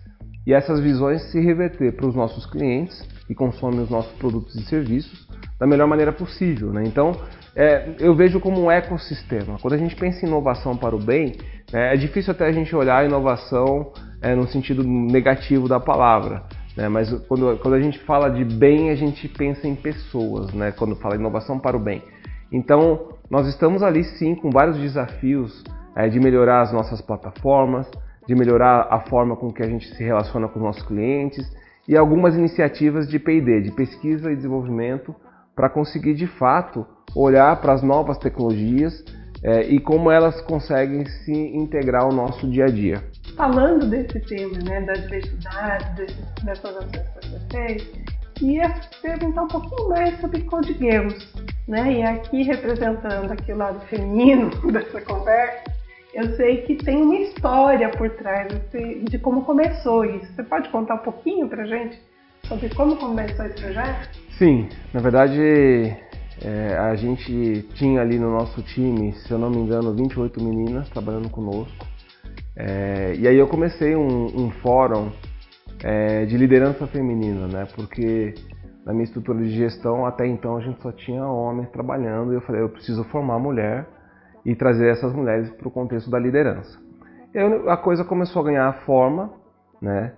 e 0.47 0.53
essas 0.53 0.80
visões 0.80 1.22
se 1.30 1.41
reverter 1.41 1.97
para 1.97 2.07
os 2.07 2.14
nossos 2.14 2.47
clientes 2.47 2.97
que 3.26 3.34
consomem 3.34 3.80
os 3.80 3.91
nossos 3.91 4.12
produtos 4.18 4.55
e 4.55 4.62
serviços 4.62 5.26
da 5.59 5.66
melhor 5.66 5.89
maneira 5.89 6.12
possível. 6.12 6.72
Né? 6.72 6.84
Então, 6.87 7.12
é, 7.55 7.95
eu 7.99 8.14
vejo 8.14 8.39
como 8.39 8.62
um 8.62 8.70
ecossistema. 8.70 9.59
Quando 9.61 9.74
a 9.74 9.78
gente 9.78 9.97
pensa 9.97 10.24
em 10.24 10.28
inovação 10.28 10.76
para 10.76 10.95
o 10.95 11.03
bem, 11.03 11.37
é, 11.72 11.95
é 11.95 11.97
difícil 11.97 12.30
até 12.30 12.47
a 12.47 12.53
gente 12.53 12.74
olhar 12.76 12.99
a 12.99 13.05
inovação 13.05 13.93
é, 14.22 14.34
no 14.34 14.47
sentido 14.47 14.84
negativo 14.84 15.68
da 15.68 15.80
palavra. 15.80 16.45
Né? 16.76 16.89
Mas 16.89 17.11
quando, 17.26 17.59
quando 17.59 17.74
a 17.74 17.80
gente 17.80 17.99
fala 18.01 18.28
de 18.28 18.45
bem, 18.45 18.91
a 18.91 18.95
gente 18.95 19.26
pensa 19.26 19.66
em 19.66 19.74
pessoas, 19.74 20.53
né? 20.53 20.70
quando 20.70 20.95
fala 20.97 21.16
inovação 21.16 21.59
para 21.59 21.76
o 21.76 21.80
bem. 21.80 22.03
Então, 22.51 23.09
nós 23.30 23.47
estamos 23.47 23.82
ali 23.82 24.05
sim 24.05 24.34
com 24.34 24.51
vários 24.51 24.78
desafios 24.78 25.64
é, 25.94 26.09
de 26.09 26.20
melhorar 26.20 26.62
as 26.62 26.72
nossas 26.72 27.01
plataformas, 27.01 27.90
de 28.26 28.34
melhorar 28.34 28.88
a 28.90 29.01
forma 29.01 29.36
com 29.36 29.53
que 29.53 29.62
a 29.62 29.66
gente 29.66 29.88
se 29.94 30.03
relaciona 30.03 30.49
com 30.49 30.59
os 30.59 30.64
nossos 30.64 30.82
clientes 30.82 31.47
e 31.88 31.97
algumas 31.97 32.36
iniciativas 32.36 33.09
de 33.09 33.18
P&D, 33.18 33.62
de 33.62 33.70
pesquisa 33.70 34.30
e 34.30 34.36
desenvolvimento, 34.36 35.14
para 35.55 35.70
conseguir 35.70 36.14
de 36.14 36.26
fato 36.26 36.86
olhar 37.14 37.61
para 37.61 37.72
as 37.72 37.82
novas 37.82 38.18
tecnologias 38.18 39.05
é, 39.42 39.62
e 39.62 39.78
como 39.78 40.11
elas 40.11 40.40
conseguem 40.42 41.07
se 41.07 41.32
integrar 41.32 42.03
ao 42.03 42.12
nosso 42.12 42.49
dia 42.51 42.64
a 42.64 42.68
dia. 42.68 43.03
Falando 43.36 43.88
desse 43.88 44.18
tema, 44.20 44.59
né, 44.64 44.80
da 44.82 44.94
diversidade, 44.94 46.07
dessas 46.42 46.76
ações 46.76 46.90
que 46.90 47.28
você 47.28 47.40
fez, 47.51 48.06
ia 48.41 48.74
perguntar 49.01 49.43
um 49.43 49.49
pouquinho 49.49 49.89
mais 49.89 50.20
sobre 50.20 50.43
Code 50.43 50.74
Girls, 50.74 51.26
né? 51.66 51.93
E 51.93 52.03
aqui 52.03 52.43
representando 52.43 53.32
aqui 53.32 53.53
o 53.53 53.57
lado 53.57 53.80
feminino 53.87 54.51
dessa 54.72 55.01
conversa, 55.01 55.64
eu 56.14 56.34
sei 56.37 56.62
que 56.62 56.76
tem 56.76 57.03
uma 57.03 57.16
história 57.16 57.89
por 57.91 58.09
trás 58.11 58.49
de 59.09 59.18
como 59.18 59.45
começou 59.45 60.05
isso. 60.05 60.26
Você 60.34 60.43
pode 60.43 60.68
contar 60.70 60.95
um 60.95 60.99
pouquinho 60.99 61.49
pra 61.49 61.66
gente 61.66 61.99
sobre 62.47 62.68
como 62.70 62.97
começou 62.97 63.45
esse 63.45 63.61
projeto? 63.61 64.09
Sim, 64.39 64.68
na 64.95 65.01
verdade 65.01 65.39
é, 66.43 66.76
a 66.78 66.95
gente 66.95 67.62
tinha 67.74 68.01
ali 68.01 68.18
no 68.18 68.30
nosso 68.30 68.62
time, 68.62 69.12
se 69.12 69.30
eu 69.30 69.39
não 69.39 69.51
me 69.51 69.59
engano, 69.59 69.95
28 69.95 70.43
meninas 70.43 70.89
trabalhando 70.91 71.28
conosco. 71.30 71.87
É, 72.55 73.14
e 73.18 73.26
aí 73.26 73.37
eu 73.37 73.47
comecei 73.47 73.95
um, 73.95 74.26
um 74.26 74.51
fórum 74.51 75.11
é, 75.83 76.24
de 76.24 76.37
liderança 76.37 76.87
feminina, 76.87 77.47
né? 77.47 77.66
Porque 77.74 78.35
na 78.85 78.93
minha 78.93 79.05
estrutura 79.05 79.39
de 79.39 79.51
gestão 79.51 80.07
até 80.07 80.27
então 80.27 80.57
a 80.57 80.61
gente 80.61 80.81
só 80.81 80.93
tinha 80.93 81.27
homens 81.27 81.68
trabalhando 81.70 82.33
e 82.33 82.37
eu 82.37 82.41
falei, 82.41 82.62
eu 82.62 82.68
preciso 82.68 83.03
formar 83.05 83.39
mulher 83.39 83.87
e 84.45 84.55
trazer 84.55 84.89
essas 84.89 85.12
mulheres 85.12 85.51
para 85.51 85.66
o 85.66 85.70
contexto 85.70 86.09
da 86.09 86.18
liderança. 86.18 86.79
E 87.35 87.39
aí 87.39 87.68
a 87.68 87.77
coisa 87.77 88.05
começou 88.05 88.43
a 88.43 88.45
ganhar 88.45 88.72
forma, 88.85 89.33
né? 89.83 90.12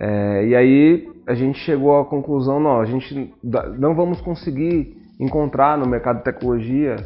É, 0.00 0.46
e 0.46 0.54
aí 0.54 1.08
a 1.26 1.34
gente 1.34 1.58
chegou 1.60 1.98
à 1.98 2.04
conclusão, 2.04 2.60
não, 2.60 2.80
a 2.80 2.84
gente 2.84 3.34
não 3.78 3.94
vamos 3.94 4.20
conseguir 4.20 4.96
encontrar 5.18 5.78
no 5.78 5.88
mercado 5.88 6.18
de 6.18 6.24
tecnologia 6.24 6.96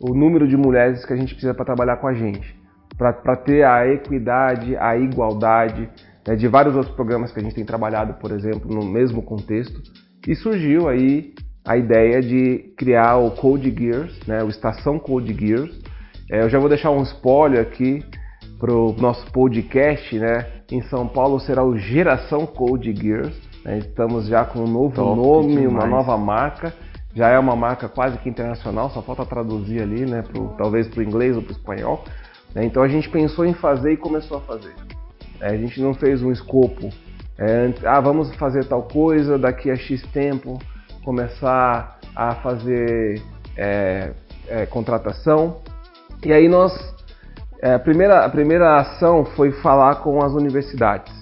o 0.00 0.14
número 0.14 0.48
de 0.48 0.56
mulheres 0.56 1.04
que 1.04 1.12
a 1.12 1.16
gente 1.16 1.34
precisa 1.34 1.54
para 1.54 1.64
trabalhar 1.64 1.96
com 1.98 2.06
a 2.06 2.14
gente, 2.14 2.58
para 2.96 3.36
ter 3.36 3.64
a 3.64 3.86
equidade, 3.86 4.76
a 4.76 4.96
igualdade 4.96 5.88
né, 6.26 6.36
de 6.36 6.48
vários 6.48 6.74
outros 6.74 6.94
programas 6.94 7.32
que 7.32 7.40
a 7.40 7.42
gente 7.42 7.54
tem 7.54 7.64
trabalhado, 7.64 8.14
por 8.14 8.30
exemplo, 8.32 8.72
no 8.72 8.84
mesmo 8.84 9.22
contexto. 9.22 9.80
E 10.26 10.34
surgiu 10.34 10.88
aí 10.88 11.32
a 11.66 11.76
ideia 11.76 12.20
de 12.20 12.72
criar 12.76 13.16
o 13.16 13.30
Code 13.32 13.74
Gears, 13.76 14.18
né, 14.26 14.42
o 14.42 14.48
Estação 14.48 14.98
Code 14.98 15.34
Gears. 15.34 15.78
É, 16.30 16.42
eu 16.42 16.50
já 16.50 16.58
vou 16.58 16.68
deixar 16.68 16.90
um 16.90 17.02
spoiler 17.02 17.60
aqui 17.60 18.04
para 18.58 18.72
o 18.72 18.92
nosso 18.92 19.30
podcast, 19.32 20.18
né? 20.18 20.46
Em 20.70 20.82
São 20.82 21.08
Paulo 21.08 21.40
será 21.40 21.64
o 21.64 21.76
Geração 21.76 22.46
Code 22.46 22.94
Gears. 22.94 23.34
Né, 23.64 23.78
estamos 23.78 24.26
já 24.26 24.44
com 24.44 24.60
um 24.60 24.66
novo 24.66 24.94
Top 24.94 25.16
nome, 25.16 25.56
demais. 25.56 25.68
uma 25.68 25.86
nova 25.86 26.16
marca 26.16 26.72
já 27.14 27.28
é 27.28 27.38
uma 27.38 27.56
marca 27.56 27.88
quase 27.88 28.18
que 28.18 28.28
internacional, 28.28 28.90
só 28.90 29.02
falta 29.02 29.26
traduzir 29.26 29.82
ali, 29.82 30.06
né, 30.06 30.22
pro, 30.22 30.48
talvez 30.56 30.88
para 30.88 31.00
o 31.00 31.02
inglês 31.02 31.36
ou 31.36 31.42
para 31.42 31.52
o 31.52 31.56
espanhol. 31.56 32.04
Né? 32.54 32.64
Então 32.64 32.82
a 32.82 32.88
gente 32.88 33.08
pensou 33.08 33.44
em 33.44 33.54
fazer 33.54 33.92
e 33.92 33.96
começou 33.96 34.38
a 34.38 34.40
fazer. 34.42 34.74
É, 35.40 35.48
a 35.48 35.56
gente 35.56 35.80
não 35.80 35.94
fez 35.94 36.22
um 36.22 36.30
escopo, 36.30 36.90
é, 37.38 37.72
ah, 37.84 38.00
vamos 38.00 38.34
fazer 38.34 38.64
tal 38.66 38.82
coisa, 38.82 39.38
daqui 39.38 39.70
a 39.70 39.76
X 39.76 40.02
tempo 40.12 40.58
começar 41.02 41.98
a 42.14 42.34
fazer 42.36 43.22
é, 43.56 44.12
é 44.46 44.66
contratação. 44.66 45.56
E 46.24 46.32
aí 46.32 46.48
nós, 46.48 46.72
é, 47.62 47.74
a, 47.74 47.78
primeira, 47.78 48.24
a 48.24 48.28
primeira 48.28 48.78
ação 48.78 49.24
foi 49.24 49.52
falar 49.52 49.96
com 49.96 50.22
as 50.22 50.32
universidades. 50.32 51.12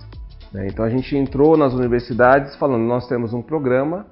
Né? 0.53 0.67
Então 0.67 0.85
a 0.85 0.91
gente 0.91 1.17
entrou 1.17 1.57
nas 1.57 1.73
universidades 1.73 2.57
falando, 2.57 2.83
nós 2.83 3.07
temos 3.07 3.33
um 3.33 3.43
programa 3.43 4.07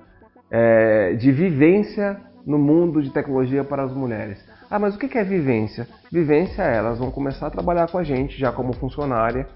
é, 0.49 1.15
de 1.15 1.33
vivência 1.33 2.21
no 2.47 2.59
mundo 2.59 3.03
de 3.03 3.11
tecnologia 3.11 3.65
para 3.65 3.83
as 3.83 3.93
mulheres. 3.93 4.39
Ah, 4.71 4.79
mas 4.79 4.95
o 4.95 4.99
que 4.99 5.19
é 5.19 5.25
vivência? 5.25 5.89
Vivência 6.11 6.63
elas 6.63 6.99
vão 6.99 7.11
começar 7.11 7.49
a 7.49 7.51
trabalhar 7.51 7.89
com 7.89 7.99
a 7.99 8.05
gente 8.05 8.39
já 8.39 8.53
como 8.53 8.73
funcionária, 8.73 9.49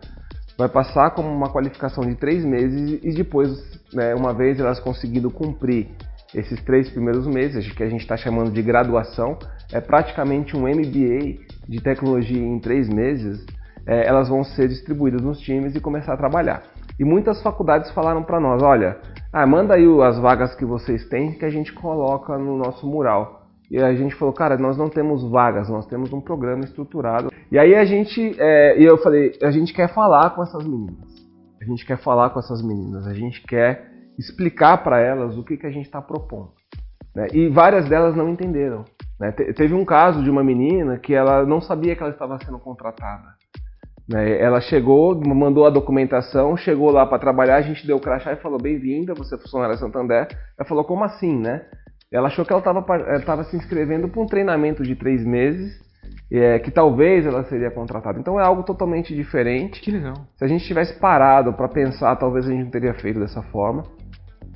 vai 0.61 0.69
passar 0.69 1.11
como 1.13 1.29
uma 1.29 1.49
qualificação 1.51 2.05
de 2.05 2.15
três 2.15 2.45
meses 2.45 3.01
e 3.03 3.15
depois, 3.15 3.51
né, 3.95 4.15
uma 4.15 4.35
vez 4.35 4.61
elas 4.61 4.79
conseguindo 4.79 5.31
cumprir 5.31 5.89
esses 6.35 6.63
três 6.63 6.91
primeiros 6.91 7.27
meses, 7.27 7.73
que 7.73 7.83
a 7.83 7.89
gente 7.89 8.03
está 8.03 8.17
chamando 8.17 8.53
de 8.53 8.63
graduação, 8.63 9.39
é 9.73 9.81
praticamente 9.81 10.55
um 10.55 10.69
MBA 10.69 11.39
de 11.67 11.81
tecnologia 11.83 12.39
em 12.39 12.61
três 12.61 12.89
meses, 12.89 13.45
é, 13.87 14.07
elas 14.07 14.29
vão 14.29 14.45
ser 14.45 14.69
distribuídas 14.69 15.23
nos 15.23 15.41
times 15.41 15.75
e 15.75 15.81
começar 15.81 16.13
a 16.13 16.17
trabalhar. 16.17 16.63
E 16.99 17.05
muitas 17.05 17.43
faculdades 17.43 17.91
falaram 17.93 18.23
para 18.23 18.39
nós, 18.39 18.63
olha, 18.63 18.99
ah, 19.33 19.47
manda 19.47 19.75
aí 19.75 19.87
as 20.03 20.19
vagas 20.19 20.55
que 20.55 20.67
vocês 20.67 21.09
têm 21.09 21.33
que 21.33 21.45
a 21.47 21.51
gente 21.51 21.73
coloca 21.73 22.37
no 22.37 22.59
nosso 22.59 22.87
mural. 22.87 23.40
E 23.71 23.79
a 23.79 23.95
gente 23.95 24.17
falou, 24.17 24.35
cara, 24.35 24.59
nós 24.59 24.77
não 24.77 24.89
temos 24.89 25.23
vagas, 25.31 25.69
nós 25.69 25.87
temos 25.87 26.13
um 26.13 26.21
programa 26.21 26.65
estruturado. 26.65 27.31
E 27.53 27.59
aí 27.59 27.75
a 27.75 27.85
gente, 27.85 28.35
é, 28.39 28.81
e 28.81 28.85
eu 28.85 28.99
falei, 28.99 29.33
a 29.43 29.51
gente 29.51 29.73
quer 29.73 29.95
falar 29.95 30.31
com 30.31 30.43
essas 30.43 30.67
meninas. 30.67 31.09
A 31.61 31.65
gente 31.65 31.87
quer 31.87 31.99
falar 31.99 32.31
com 32.31 32.41
essas 32.41 32.63
meninas, 32.63 33.07
a 33.07 33.15
gente 33.15 33.41
quer 33.43 33.89
explicar 34.19 34.79
para 34.83 34.99
elas 34.99 35.37
o 35.37 35.45
que, 35.45 35.57
que 35.57 35.67
a 35.67 35.71
gente 35.71 35.87
está 35.87 36.03
propondo. 36.03 36.51
Né? 37.15 37.29
E 37.33 37.49
várias 37.49 37.89
delas 37.89 38.17
não 38.17 38.29
entenderam. 38.29 38.85
Né? 39.21 39.31
Teve 39.31 39.75
um 39.75 39.85
caso 39.85 40.23
de 40.23 40.31
uma 40.31 40.43
menina 40.43 40.99
que 40.99 41.15
ela 41.15 41.45
não 41.45 41.61
sabia 41.61 41.95
que 41.95 42.03
ela 42.03 42.13
estava 42.13 42.39
sendo 42.45 42.59
contratada. 42.59 43.35
Né? 44.09 44.41
Ela 44.41 44.61
chegou, 44.61 45.15
mandou 45.25 45.67
a 45.67 45.71
documentação, 45.71 46.57
chegou 46.57 46.91
lá 46.91 47.07
para 47.07 47.19
trabalhar, 47.19 47.57
a 47.57 47.63
gente 47.63 47.87
deu 47.87 47.97
o 47.97 48.01
crachá 48.01 48.33
e 48.33 48.37
falou: 48.37 48.61
bem-vinda, 48.61 49.15
você 49.15 49.37
é 49.37 49.39
funcionária 49.39 49.77
Santander. 49.77 50.27
Ela 50.59 50.69
falou: 50.69 50.83
como 50.83 51.05
assim, 51.05 51.39
né? 51.39 51.67
Ela 52.13 52.27
achou 52.27 52.45
que 52.45 52.53
ela 52.53 52.61
estava 53.17 53.45
se 53.45 53.57
inscrevendo 53.57 54.09
para 54.09 54.21
um 54.21 54.27
treinamento 54.27 54.83
de 54.83 54.97
três 54.97 55.25
meses, 55.25 55.81
é, 56.31 56.59
que 56.59 56.71
talvez 56.71 57.25
ela 57.25 57.45
seria 57.45 57.71
contratada. 57.71 58.19
Então 58.19 58.39
é 58.39 58.43
algo 58.43 58.65
totalmente 58.65 59.15
diferente. 59.15 59.81
Que 59.81 59.93
legal. 59.93 60.15
Se 60.37 60.45
a 60.45 60.49
gente 60.49 60.65
tivesse 60.65 60.99
parado 60.99 61.53
para 61.53 61.69
pensar, 61.69 62.17
talvez 62.17 62.47
a 62.47 62.51
gente 62.51 62.65
não 62.65 62.71
teria 62.71 62.95
feito 62.95 63.21
dessa 63.21 63.43
forma. 63.43 63.85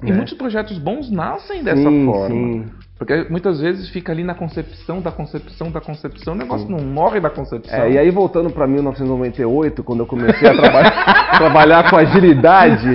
E 0.03 0.11
né? 0.11 0.17
muitos 0.17 0.35
projetos 0.35 0.79
bons 0.79 1.11
nascem 1.11 1.63
dessa 1.63 1.89
sim, 1.89 2.05
forma. 2.05 2.29
Sim. 2.29 2.67
Porque 2.99 3.27
muitas 3.31 3.61
vezes 3.61 3.89
fica 3.91 4.11
ali 4.11 4.25
na 4.25 4.35
concepção 4.35 5.01
da 5.01 5.13
concepção 5.13 5.71
da 5.71 5.81
concepção, 5.81 6.35
o 6.35 6.37
negócio 6.37 6.69
não 6.69 6.85
morre 6.85 7.21
da 7.21 7.31
concepção. 7.31 7.79
É, 7.79 7.93
e 7.93 7.99
aí 7.99 8.11
voltando 8.11 8.51
para 8.51 8.67
1998, 8.67 9.83
quando 9.83 10.01
eu 10.01 10.07
comecei 10.07 10.49
a 10.49 10.55
traba 10.55 10.91
trabalhar 11.39 11.91
com 11.91 11.97
agilidade, 11.97 12.89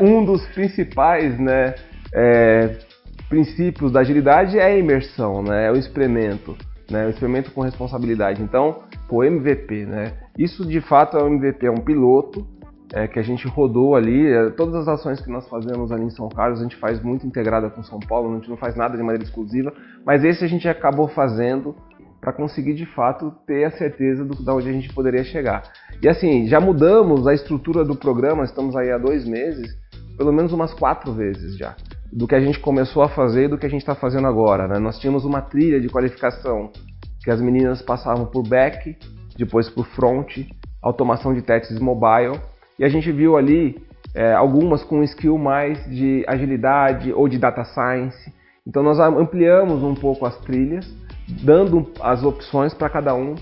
um 0.00 0.24
dos 0.24 0.44
principais, 0.48 1.38
né, 1.38 1.74
é, 2.14 2.76
princípios 3.30 3.92
da 3.92 4.00
agilidade 4.00 4.58
é 4.58 4.64
a 4.64 4.76
imersão, 4.76 5.42
né, 5.42 5.68
é 5.68 5.70
o 5.70 5.76
experimento, 5.76 6.56
né, 6.90 7.06
o 7.06 7.10
experimento 7.10 7.52
com 7.52 7.62
responsabilidade. 7.62 8.42
Então, 8.42 8.82
o 9.08 9.22
MVP, 9.22 9.86
né, 9.86 10.12
isso 10.36 10.66
de 10.66 10.80
fato 10.80 11.16
é 11.16 11.22
um 11.22 11.28
MVP, 11.28 11.64
é 11.64 11.70
um 11.70 11.80
piloto 11.80 12.44
é, 12.92 13.06
que 13.06 13.20
a 13.20 13.22
gente 13.22 13.46
rodou 13.46 13.94
ali, 13.94 14.26
é, 14.26 14.50
todas 14.50 14.74
as 14.74 14.88
ações 14.88 15.20
que 15.20 15.30
nós 15.30 15.48
fazemos 15.48 15.92
ali 15.92 16.02
em 16.02 16.10
São 16.10 16.28
Carlos, 16.28 16.58
a 16.58 16.64
gente 16.64 16.74
faz 16.74 17.00
muito 17.00 17.24
integrada 17.24 17.70
com 17.70 17.84
São 17.84 18.00
Paulo, 18.00 18.32
a 18.32 18.36
gente 18.36 18.50
não 18.50 18.56
faz 18.56 18.74
nada 18.74 18.96
de 18.96 19.02
maneira 19.02 19.22
exclusiva, 19.22 19.72
mas 20.04 20.24
esse 20.24 20.44
a 20.44 20.48
gente 20.48 20.68
acabou 20.68 21.06
fazendo 21.06 21.76
para 22.20 22.32
conseguir 22.32 22.74
de 22.74 22.84
fato 22.84 23.32
ter 23.46 23.64
a 23.64 23.70
certeza 23.70 24.24
do, 24.24 24.34
de 24.34 24.50
onde 24.50 24.68
a 24.68 24.72
gente 24.72 24.92
poderia 24.92 25.22
chegar. 25.22 25.62
E 26.02 26.08
assim, 26.08 26.48
já 26.48 26.60
mudamos 26.60 27.28
a 27.28 27.32
estrutura 27.32 27.84
do 27.84 27.94
programa, 27.94 28.44
estamos 28.44 28.74
aí 28.76 28.90
há 28.90 28.98
dois 28.98 29.24
meses, 29.24 29.72
pelo 30.18 30.32
menos 30.32 30.52
umas 30.52 30.74
quatro 30.74 31.12
vezes 31.12 31.56
já, 31.56 31.76
do 32.12 32.26
que 32.26 32.34
a 32.34 32.40
gente 32.40 32.58
começou 32.58 33.02
a 33.02 33.08
fazer 33.08 33.44
e 33.44 33.48
do 33.48 33.58
que 33.58 33.66
a 33.66 33.68
gente 33.68 33.82
está 33.82 33.94
fazendo 33.94 34.26
agora. 34.26 34.66
Né? 34.66 34.78
Nós 34.78 34.98
tínhamos 34.98 35.24
uma 35.24 35.40
trilha 35.40 35.80
de 35.80 35.88
qualificação 35.88 36.70
que 37.22 37.30
as 37.30 37.40
meninas 37.40 37.82
passavam 37.82 38.26
por 38.26 38.46
back, 38.46 38.96
depois 39.36 39.68
por 39.68 39.86
front, 39.86 40.38
automação 40.82 41.34
de 41.34 41.42
testes 41.42 41.78
mobile, 41.78 42.40
e 42.78 42.84
a 42.84 42.88
gente 42.88 43.12
viu 43.12 43.36
ali 43.36 43.76
é, 44.14 44.32
algumas 44.32 44.82
com 44.82 45.02
skill 45.02 45.38
mais 45.38 45.84
de 45.84 46.24
agilidade 46.26 47.12
ou 47.12 47.28
de 47.28 47.38
data 47.38 47.64
science. 47.64 48.32
Então 48.66 48.82
nós 48.82 48.98
ampliamos 48.98 49.82
um 49.82 49.94
pouco 49.94 50.26
as 50.26 50.36
trilhas, 50.38 50.86
dando 51.42 51.90
as 52.00 52.24
opções 52.24 52.74
para 52.74 52.88
cada 52.88 53.14
um 53.14 53.34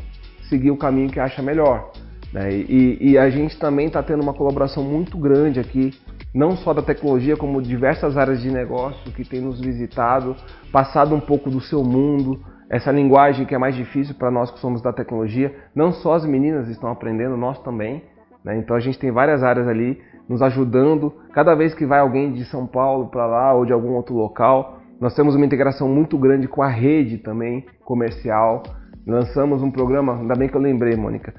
seguir 0.49 0.71
o 0.71 0.77
caminho 0.77 1.11
que 1.11 1.21
acha 1.21 1.43
melhor. 1.43 1.93
Né? 2.33 2.53
E, 2.53 3.13
e, 3.13 3.19
a 3.19 3.31
gente 3.31 3.59
também 3.59 3.87
está 3.87 4.03
tendo 4.03 4.23
uma 4.23 4.35
colaboração 4.35 4.83
muito 4.83 5.17
grande 5.17 5.59
aqui, 5.59 5.95
não 6.35 6.57
só 6.57 6.75
da 6.75 6.83
tecnologia, 6.83 7.37
como 7.37 7.63
diversas 7.63 8.17
áreas 8.17 8.41
de 8.41 8.51
negócio 8.51 9.13
que 9.13 9.25
têm 9.25 9.41
nos 9.41 9.61
visitado, 9.61 10.37
passado 10.71 11.15
um 11.15 11.21
pouco 11.21 11.51
do 11.51 11.61
seu 11.61 11.83
mundo, 11.83 12.41
essa 12.71 12.93
linguagem 12.93 13.47
que 13.47 13.55
é 13.55 13.59
mais 13.59 13.75
difícil 13.75 14.15
para 14.15 14.31
nós 14.31 14.51
que 14.51 14.59
somos 14.59 14.83
da 14.83 14.93
tecnologia. 14.93 15.55
Não 15.75 15.93
só 15.93 16.15
as 16.15 16.27
meninas 16.27 16.69
estão 16.69 16.91
aprendendo, 16.91 17.37
nós 17.37 17.59
também. 17.63 18.03
Né? 18.45 18.59
Então 18.59 18.77
a 18.77 18.81
gente 18.81 18.99
tem 18.99 19.11
várias 19.11 19.43
áreas 19.43 19.67
ali 19.67 20.01
nos 20.29 20.43
ajudando. 20.43 21.13
Cada 21.33 21.55
vez 21.55 21.75
que 21.75 21.87
vai 21.87 22.01
alguém 22.01 22.33
de 22.33 22.45
São 22.45 22.67
Paulo 22.67 23.09
para 23.09 23.27
lá 23.27 23.55
ou 23.55 23.65
de 23.65 23.73
algum 23.73 23.93
outro 23.93 24.15
local, 24.15 24.81
nós 25.01 25.15
temos 25.15 25.35
uma 25.35 25.47
integração 25.47 25.89
muito 25.89 26.19
grande 26.19 26.47
com 26.47 26.63
a 26.63 26.69
rede 26.69 27.19
também 27.19 27.65
comercial. 27.85 28.63
Lançamos 29.07 29.63
um 29.63 29.71
programa, 29.71 30.19
ainda 30.19 30.35
bem 30.35 30.49
que 30.49 30.57
eu 30.57 30.61
lembrei, 30.61 30.95
Mônica, 30.95 31.33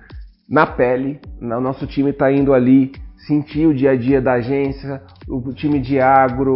na 0.49 0.65
pele. 0.65 1.19
O 1.39 1.45
nosso 1.45 1.85
time 1.85 2.09
está 2.09 2.31
indo 2.31 2.53
ali 2.53 2.91
sentir 3.25 3.67
o 3.67 3.73
dia 3.73 3.91
a 3.91 3.95
dia 3.95 4.21
da 4.21 4.33
agência, 4.33 5.01
o 5.27 5.53
time 5.53 5.79
de 5.79 5.99
agro, 5.99 6.55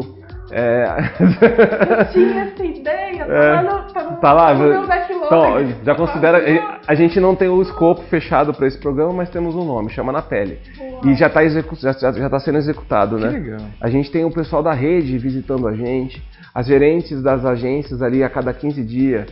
é... 0.52 0.86
Eu 1.20 2.06
tinha 2.14 2.44
essa 2.44 2.64
ideia, 2.64 3.26
tá 3.26 3.34
é, 3.34 3.62
lá 3.62 3.64
no, 3.64 3.94
tá, 3.94 4.04
tá 4.04 4.34
lá, 4.34 4.54
no 4.54 4.68
meu 4.68 4.88
backlog. 4.88 5.26
Então, 5.26 5.84
já 5.84 5.96
considera. 5.96 6.80
A 6.86 6.94
gente 6.94 7.20
não 7.20 7.36
tem 7.36 7.48
o 7.48 7.62
escopo 7.62 8.04
fechado 8.04 8.54
para 8.54 8.68
esse 8.68 8.78
programa, 8.78 9.14
mas 9.14 9.30
temos 9.30 9.56
um 9.56 9.66
nome, 9.66 9.90
chama 9.90 10.12
Na 10.12 10.22
Pele. 10.22 10.60
Uau. 10.80 11.08
E 11.08 11.16
já 11.16 11.28
está 11.28 11.44
execu 11.44 11.76
já, 11.76 11.92
já 11.94 12.30
tá 12.30 12.40
sendo 12.40 12.60
executado, 12.60 13.18
que 13.18 13.24
né? 13.24 13.30
Legal. 13.32 13.60
A 13.82 13.90
gente 13.90 14.12
tem 14.12 14.26
o 14.26 14.32
pessoal 14.32 14.62
da 14.62 14.74
rede 14.74 15.18
visitando 15.18 15.68
a 15.68 15.74
gente, 15.74 16.22
as 16.54 16.68
gerentes 16.68 17.22
das 17.24 17.44
agências 17.46 18.02
ali 18.02 18.24
a 18.24 18.30
cada 18.30 18.54
15 18.54 18.84
dias. 18.84 19.26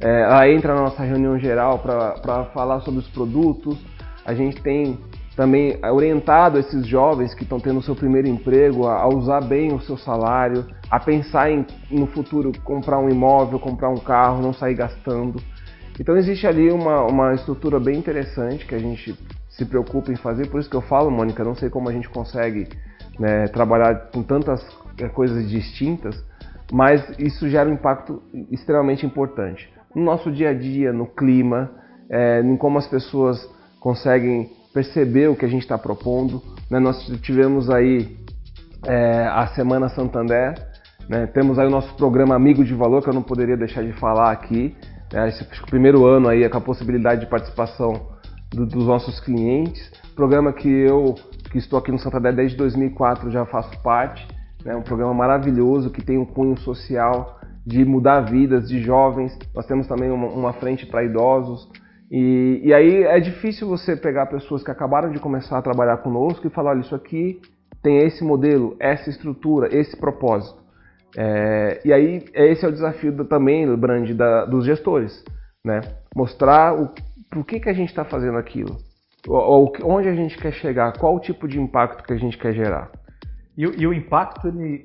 É, 0.00 0.22
ela 0.22 0.48
entra 0.48 0.74
na 0.74 0.82
nossa 0.82 1.02
reunião 1.02 1.36
geral 1.36 1.80
para 1.80 2.44
falar 2.54 2.80
sobre 2.80 3.00
os 3.00 3.08
produtos. 3.08 3.76
A 4.24 4.34
gente 4.34 4.62
tem 4.62 4.96
também 5.40 5.78
orientado 5.82 6.58
esses 6.58 6.86
jovens 6.86 7.32
que 7.32 7.44
estão 7.44 7.58
tendo 7.58 7.78
o 7.78 7.82
seu 7.82 7.96
primeiro 7.96 8.28
emprego 8.28 8.86
a, 8.86 9.08
usar 9.08 9.40
bem 9.40 9.72
o 9.72 9.80
seu 9.80 9.96
salário, 9.96 10.66
a 10.90 11.00
pensar 11.00 11.50
em 11.50 11.64
no 11.90 12.06
futuro 12.06 12.52
comprar 12.62 12.98
um 12.98 13.08
imóvel, 13.08 13.58
comprar 13.58 13.88
um 13.88 13.96
carro, 13.96 14.42
não 14.42 14.52
sair 14.52 14.74
gastando. 14.74 15.40
Então 15.98 16.14
existe 16.14 16.46
ali 16.46 16.70
uma, 16.70 17.06
uma 17.06 17.32
estrutura 17.32 17.80
bem 17.80 17.96
interessante 17.96 18.66
que 18.66 18.74
a 18.74 18.78
gente 18.78 19.18
se 19.48 19.64
preocupa 19.64 20.12
em 20.12 20.16
fazer, 20.16 20.46
por 20.50 20.60
isso 20.60 20.68
que 20.68 20.76
eu 20.76 20.82
falo, 20.82 21.10
Mônica, 21.10 21.42
não 21.42 21.54
sei 21.54 21.70
como 21.70 21.88
a 21.88 21.92
gente 21.92 22.10
consegue 22.10 22.68
né, 23.18 23.48
trabalhar 23.48 24.10
com 24.12 24.22
tantas 24.22 24.62
é, 24.98 25.08
coisas 25.08 25.48
distintas, 25.48 26.22
mas 26.70 27.02
isso 27.18 27.48
gera 27.48 27.66
um 27.66 27.72
impacto 27.72 28.22
extremamente 28.50 29.06
importante 29.06 29.72
no 29.94 30.04
nosso 30.04 30.30
dia 30.30 30.50
a 30.50 30.54
dia, 30.54 30.92
no 30.92 31.06
clima, 31.06 31.70
é, 32.10 32.42
em 32.42 32.58
como 32.58 32.76
as 32.76 32.86
pessoas 32.86 33.42
conseguem 33.80 34.59
perceber 34.72 35.28
o 35.28 35.36
que 35.36 35.44
a 35.44 35.48
gente 35.48 35.62
está 35.62 35.76
propondo. 35.76 36.42
Né? 36.70 36.78
Nós 36.78 37.04
tivemos 37.22 37.70
aí 37.70 38.16
é, 38.86 39.26
a 39.26 39.46
Semana 39.48 39.88
Santander, 39.88 40.54
né? 41.08 41.26
temos 41.26 41.58
aí 41.58 41.66
o 41.66 41.70
nosso 41.70 41.94
programa 41.96 42.34
Amigo 42.34 42.64
de 42.64 42.74
Valor, 42.74 43.02
que 43.02 43.08
eu 43.08 43.14
não 43.14 43.22
poderia 43.22 43.56
deixar 43.56 43.82
de 43.82 43.92
falar 43.94 44.30
aqui. 44.30 44.76
Né? 45.12 45.28
Esse 45.28 45.44
primeiro 45.66 46.06
ano 46.06 46.28
aí 46.28 46.48
com 46.48 46.58
a 46.58 46.60
possibilidade 46.60 47.22
de 47.22 47.26
participação 47.26 48.10
do, 48.50 48.66
dos 48.66 48.86
nossos 48.86 49.20
clientes. 49.20 49.90
Programa 50.14 50.52
que 50.52 50.68
eu, 50.68 51.14
que 51.50 51.58
estou 51.58 51.78
aqui 51.78 51.90
no 51.90 51.98
Santander 51.98 52.34
desde 52.34 52.56
2004, 52.56 53.30
já 53.30 53.44
faço 53.46 53.80
parte. 53.82 54.26
É 54.64 54.68
né? 54.68 54.76
um 54.76 54.82
programa 54.82 55.14
maravilhoso 55.14 55.90
que 55.90 56.02
tem 56.02 56.18
um 56.18 56.26
cunho 56.26 56.58
social 56.58 57.40
de 57.66 57.84
mudar 57.84 58.20
vidas 58.20 58.68
de 58.68 58.80
jovens. 58.80 59.36
Nós 59.54 59.66
temos 59.66 59.86
também 59.86 60.10
uma, 60.10 60.28
uma 60.28 60.52
frente 60.52 60.86
para 60.86 61.04
idosos. 61.04 61.68
E, 62.10 62.60
e, 62.64 62.74
aí 62.74 63.04
é 63.04 63.20
difícil 63.20 63.68
você 63.68 63.94
pegar 63.94 64.26
pessoas 64.26 64.64
que 64.64 64.70
acabaram 64.70 65.12
de 65.12 65.20
começar 65.20 65.56
a 65.58 65.62
trabalhar 65.62 65.98
conosco 65.98 66.44
e 66.46 66.50
falar: 66.50 66.70
olha, 66.70 66.80
isso 66.80 66.94
aqui 66.94 67.40
tem 67.82 67.98
esse 67.98 68.24
modelo, 68.24 68.76
essa 68.80 69.08
estrutura, 69.08 69.74
esse 69.74 69.96
propósito. 69.96 70.60
É, 71.16 71.80
e 71.84 71.92
aí 71.92 72.24
esse 72.34 72.64
é 72.64 72.68
o 72.68 72.72
desafio 72.72 73.12
do, 73.12 73.24
também, 73.24 73.74
Brand, 73.76 74.10
da, 74.10 74.44
dos 74.44 74.64
gestores, 74.64 75.24
né? 75.64 75.80
Mostrar 76.14 76.74
o 76.74 76.92
por 77.30 77.44
que, 77.44 77.60
que 77.60 77.68
a 77.68 77.72
gente 77.72 77.90
está 77.90 78.04
fazendo 78.04 78.38
aquilo, 78.38 78.76
ou, 79.28 79.72
onde 79.84 80.08
a 80.08 80.14
gente 80.14 80.36
quer 80.36 80.52
chegar, 80.52 80.98
qual 80.98 81.14
o 81.14 81.20
tipo 81.20 81.46
de 81.46 81.60
impacto 81.60 82.02
que 82.02 82.12
a 82.12 82.16
gente 82.16 82.36
quer 82.36 82.52
gerar. 82.52 82.90
E, 83.56 83.62
e 83.62 83.86
o 83.86 83.94
impacto 83.94 84.48
ele, 84.48 84.82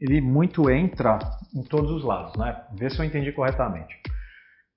ele 0.00 0.20
muito 0.20 0.68
entra 0.68 1.20
em 1.54 1.62
todos 1.62 1.90
os 1.92 2.04
lados, 2.04 2.36
né? 2.36 2.62
Vê 2.76 2.90
se 2.90 2.98
eu 2.98 3.04
entendi 3.04 3.30
corretamente. 3.30 3.94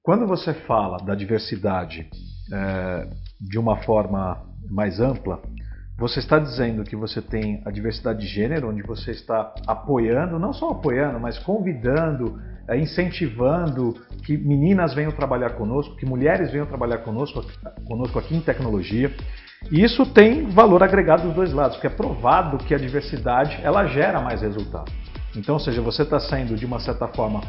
Quando 0.08 0.26
você 0.26 0.54
fala 0.54 1.00
da 1.00 1.14
diversidade 1.14 2.10
é, 2.54 3.10
de 3.42 3.60
uma 3.60 3.76
forma 3.84 4.42
mais 4.72 5.02
ampla, 5.02 5.42
você 6.00 6.20
está 6.20 6.40
dizendo 6.40 6.86
que 6.86 6.96
você 6.96 7.22
tem 7.22 7.62
a 7.66 7.72
diversidade 7.72 8.22
de 8.22 8.26
gênero, 8.26 8.70
onde 8.70 8.82
você 8.84 9.12
está 9.12 9.54
apoiando, 9.68 10.40
não 10.40 10.54
só 10.54 10.70
apoiando, 10.70 11.20
mas 11.20 11.38
convidando, 11.40 12.40
é, 12.70 12.80
incentivando 12.80 13.96
que 14.24 14.38
meninas 14.38 14.94
venham 14.94 15.12
trabalhar 15.12 15.50
conosco, 15.58 15.98
que 15.98 16.06
mulheres 16.06 16.52
venham 16.52 16.66
trabalhar 16.66 17.00
conosco, 17.00 17.46
conosco 17.86 18.18
aqui 18.18 18.34
em 18.34 18.40
tecnologia. 18.40 19.14
E 19.70 19.84
isso 19.84 20.06
tem 20.06 20.46
valor 20.46 20.82
agregado 20.84 21.24
dos 21.24 21.36
dois 21.36 21.52
lados, 21.52 21.76
porque 21.76 21.88
é 21.88 21.90
provado 21.90 22.60
que 22.60 22.74
a 22.74 22.78
diversidade 22.78 23.60
ela 23.62 23.86
gera 23.88 24.22
mais 24.22 24.42
resultado. 24.42 24.90
Então, 25.36 25.56
ou 25.56 25.60
seja, 25.60 25.82
você 25.82 26.04
está 26.04 26.18
saindo 26.18 26.56
de 26.56 26.66
uma 26.66 26.80
certa 26.80 27.10
forma 27.10 27.42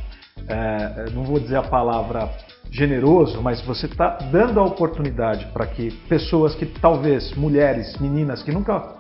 é, 0.47 1.11
não 1.12 1.24
vou 1.24 1.41
dizer 1.41 1.57
a 1.57 1.62
palavra 1.62 2.30
generoso, 2.70 3.41
mas 3.43 3.61
você 3.62 3.86
está 3.86 4.18
dando 4.30 4.61
a 4.61 4.64
oportunidade 4.64 5.47
para 5.53 5.66
que 5.66 5.91
pessoas 6.09 6.55
que 6.55 6.66
talvez, 6.66 7.34
mulheres, 7.34 7.97
meninas 7.99 8.43
que 8.43 8.53
nunca 8.53 8.97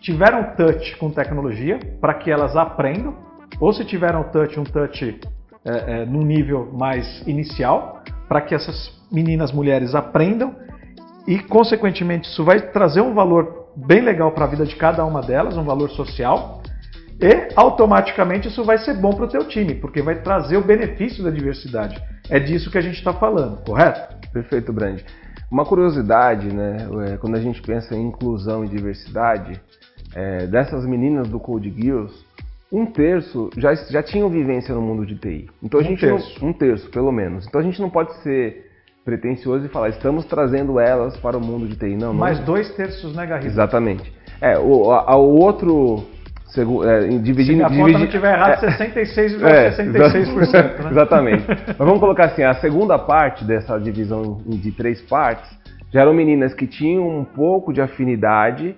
tiveram 0.00 0.54
touch 0.56 0.96
com 0.96 1.10
tecnologia, 1.10 1.78
para 2.00 2.14
que 2.14 2.30
elas 2.30 2.56
aprendam, 2.56 3.14
ou 3.60 3.72
se 3.72 3.84
tiveram 3.84 4.24
touch, 4.24 4.58
um 4.58 4.64
touch 4.64 5.20
é, 5.64 6.02
é, 6.02 6.06
num 6.06 6.22
nível 6.22 6.70
mais 6.72 7.26
inicial, 7.26 8.02
para 8.28 8.40
que 8.40 8.54
essas 8.54 8.92
meninas, 9.10 9.52
mulheres 9.52 9.94
aprendam. 9.94 10.54
E, 11.26 11.38
consequentemente, 11.38 12.28
isso 12.28 12.44
vai 12.44 12.60
trazer 12.60 13.00
um 13.00 13.14
valor 13.14 13.68
bem 13.76 14.02
legal 14.02 14.32
para 14.32 14.44
a 14.44 14.48
vida 14.48 14.66
de 14.66 14.76
cada 14.76 15.04
uma 15.04 15.22
delas, 15.22 15.56
um 15.56 15.64
valor 15.64 15.90
social 15.90 16.60
e 17.20 17.48
automaticamente 17.56 18.48
isso 18.48 18.64
vai 18.64 18.78
ser 18.78 18.94
bom 18.94 19.10
para 19.12 19.24
o 19.24 19.28
teu 19.28 19.46
time, 19.46 19.74
porque 19.74 20.02
vai 20.02 20.16
trazer 20.16 20.56
o 20.56 20.62
benefício 20.64 21.22
da 21.22 21.30
diversidade. 21.30 22.00
É 22.28 22.38
disso 22.38 22.70
que 22.70 22.78
a 22.78 22.80
gente 22.80 22.96
está 22.98 23.12
falando, 23.12 23.62
correto? 23.64 24.16
Perfeito, 24.32 24.72
Brand. 24.72 25.00
Uma 25.50 25.64
curiosidade, 25.64 26.52
né? 26.52 26.88
É, 27.12 27.16
quando 27.16 27.36
a 27.36 27.40
gente 27.40 27.62
pensa 27.62 27.94
em 27.94 28.08
inclusão 28.08 28.64
e 28.64 28.68
diversidade, 28.68 29.60
é, 30.14 30.46
dessas 30.46 30.84
meninas 30.86 31.28
do 31.28 31.38
Code 31.38 31.70
Geass, 31.70 32.10
um 32.72 32.86
terço 32.86 33.50
já, 33.56 33.72
já 33.74 34.02
tinham 34.02 34.28
vivência 34.28 34.74
no 34.74 34.80
mundo 34.82 35.06
de 35.06 35.14
TI. 35.14 35.48
Então 35.62 35.78
a 35.78 35.82
Um 35.82 35.86
gente 35.86 36.00
terço. 36.00 36.42
Não, 36.42 36.48
um 36.48 36.52
terço, 36.52 36.90
pelo 36.90 37.12
menos. 37.12 37.46
Então 37.46 37.60
a 37.60 37.64
gente 37.64 37.80
não 37.80 37.88
pode 37.90 38.12
ser 38.22 38.70
pretencioso 39.04 39.66
e 39.66 39.68
falar, 39.68 39.90
estamos 39.90 40.24
trazendo 40.24 40.80
elas 40.80 41.16
para 41.18 41.36
o 41.36 41.40
mundo 41.40 41.68
de 41.68 41.76
TI. 41.76 41.90
Não, 41.94 42.08
não. 42.08 42.14
Mais 42.14 42.40
dois 42.40 42.74
terços, 42.74 43.14
né, 43.14 43.24
Garrido? 43.26 43.46
Exatamente. 43.46 44.12
É, 44.40 44.58
o, 44.58 44.90
a- 44.90 45.14
o 45.16 45.38
outro. 45.40 46.04
Segu- 46.54 46.84
é, 46.84 47.06
em 47.06 47.18
Se 47.18 47.18
dividindo, 47.18 47.68
minha 47.70 47.84
conta 47.84 47.98
não 47.98 48.04
estiver 48.06 48.34
errada, 48.34 48.66
é, 48.66 48.70
66,66%. 48.70 50.54
É, 50.54 50.82
né? 50.82 50.90
Exatamente. 50.90 51.44
Mas 51.48 51.76
vamos 51.76 52.00
colocar 52.00 52.26
assim, 52.26 52.42
a 52.42 52.54
segunda 52.54 52.98
parte 52.98 53.44
dessa 53.44 53.78
divisão 53.78 54.40
de 54.46 54.70
três 54.72 55.02
partes 55.02 55.50
já 55.92 56.00
eram 56.00 56.14
meninas 56.14 56.54
que 56.54 56.66
tinham 56.66 57.08
um 57.08 57.24
pouco 57.24 57.72
de 57.72 57.80
afinidade, 57.80 58.76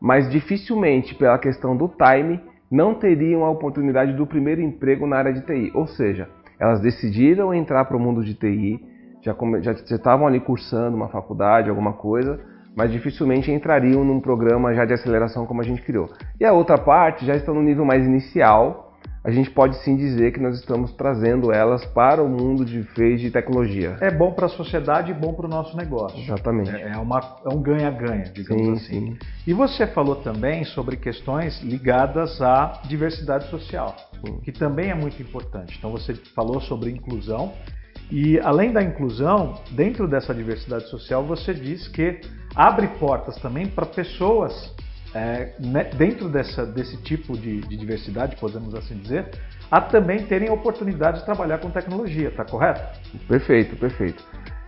mas 0.00 0.30
dificilmente, 0.30 1.14
pela 1.14 1.38
questão 1.38 1.76
do 1.76 1.88
time, 1.88 2.40
não 2.70 2.94
teriam 2.94 3.44
a 3.44 3.50
oportunidade 3.50 4.12
do 4.14 4.26
primeiro 4.26 4.60
emprego 4.60 5.06
na 5.06 5.16
área 5.16 5.32
de 5.32 5.42
TI. 5.42 5.70
Ou 5.74 5.86
seja, 5.86 6.28
elas 6.58 6.80
decidiram 6.80 7.52
entrar 7.52 7.84
para 7.84 7.96
o 7.96 8.00
mundo 8.00 8.24
de 8.24 8.34
TI, 8.34 8.80
já 9.22 9.72
estavam 9.72 10.26
ali 10.26 10.40
cursando 10.40 10.96
uma 10.96 11.08
faculdade, 11.08 11.68
alguma 11.68 11.92
coisa, 11.92 12.40
mas 12.76 12.90
dificilmente 12.90 13.50
entrariam 13.50 14.04
num 14.04 14.20
programa 14.20 14.74
já 14.74 14.84
de 14.84 14.94
aceleração 14.94 15.46
como 15.46 15.60
a 15.60 15.64
gente 15.64 15.82
criou. 15.82 16.10
E 16.40 16.44
a 16.44 16.52
outra 16.52 16.78
parte 16.78 17.24
já 17.26 17.34
estão 17.34 17.54
no 17.54 17.62
nível 17.62 17.84
mais 17.84 18.04
inicial, 18.04 18.92
a 19.24 19.30
gente 19.30 19.50
pode 19.50 19.76
sim 19.84 19.96
dizer 19.96 20.32
que 20.32 20.40
nós 20.40 20.58
estamos 20.58 20.92
trazendo 20.94 21.52
elas 21.52 21.84
para 21.86 22.20
o 22.20 22.28
mundo 22.28 22.64
de 22.64 22.82
fez 22.82 23.20
de 23.20 23.30
tecnologia. 23.30 23.96
É 24.00 24.10
bom 24.10 24.32
para 24.32 24.46
a 24.46 24.48
sociedade 24.48 25.12
e 25.12 25.14
bom 25.14 25.32
para 25.32 25.46
o 25.46 25.48
nosso 25.48 25.76
negócio. 25.76 26.18
Exatamente. 26.18 26.70
É, 26.70 26.96
uma, 26.96 27.20
é 27.44 27.54
um 27.54 27.62
ganha-ganha, 27.62 28.24
digamos 28.24 28.64
Sim, 28.64 28.72
assim. 28.72 29.12
sim. 29.12 29.18
E 29.46 29.54
você 29.54 29.86
falou 29.86 30.16
também 30.16 30.64
sobre 30.64 30.96
questões 30.96 31.60
ligadas 31.62 32.42
à 32.42 32.80
diversidade 32.84 33.48
social, 33.48 33.94
Sim. 34.26 34.40
que 34.40 34.50
também 34.50 34.90
é 34.90 34.94
muito 34.94 35.22
importante. 35.22 35.76
Então 35.78 35.92
você 35.92 36.14
falou 36.34 36.60
sobre 36.60 36.90
inclusão 36.90 37.52
e 38.12 38.38
além 38.40 38.70
da 38.70 38.82
inclusão, 38.82 39.54
dentro 39.70 40.06
dessa 40.06 40.34
diversidade 40.34 40.86
social, 40.90 41.24
você 41.24 41.54
diz 41.54 41.88
que 41.88 42.20
abre 42.54 42.86
portas 42.98 43.36
também 43.36 43.66
para 43.66 43.86
pessoas 43.86 44.70
é, 45.14 45.54
né, 45.58 45.84
dentro 45.96 46.28
dessa, 46.28 46.66
desse 46.66 46.98
tipo 46.98 47.32
de, 47.38 47.62
de 47.62 47.74
diversidade, 47.74 48.36
podemos 48.36 48.74
assim 48.74 48.98
dizer, 48.98 49.30
a 49.70 49.80
também 49.80 50.26
terem 50.26 50.50
oportunidade 50.50 51.20
de 51.20 51.24
trabalhar 51.24 51.56
com 51.56 51.70
tecnologia, 51.70 52.30
tá 52.30 52.44
correto? 52.44 52.82
Perfeito, 53.26 53.76
perfeito. 53.76 54.22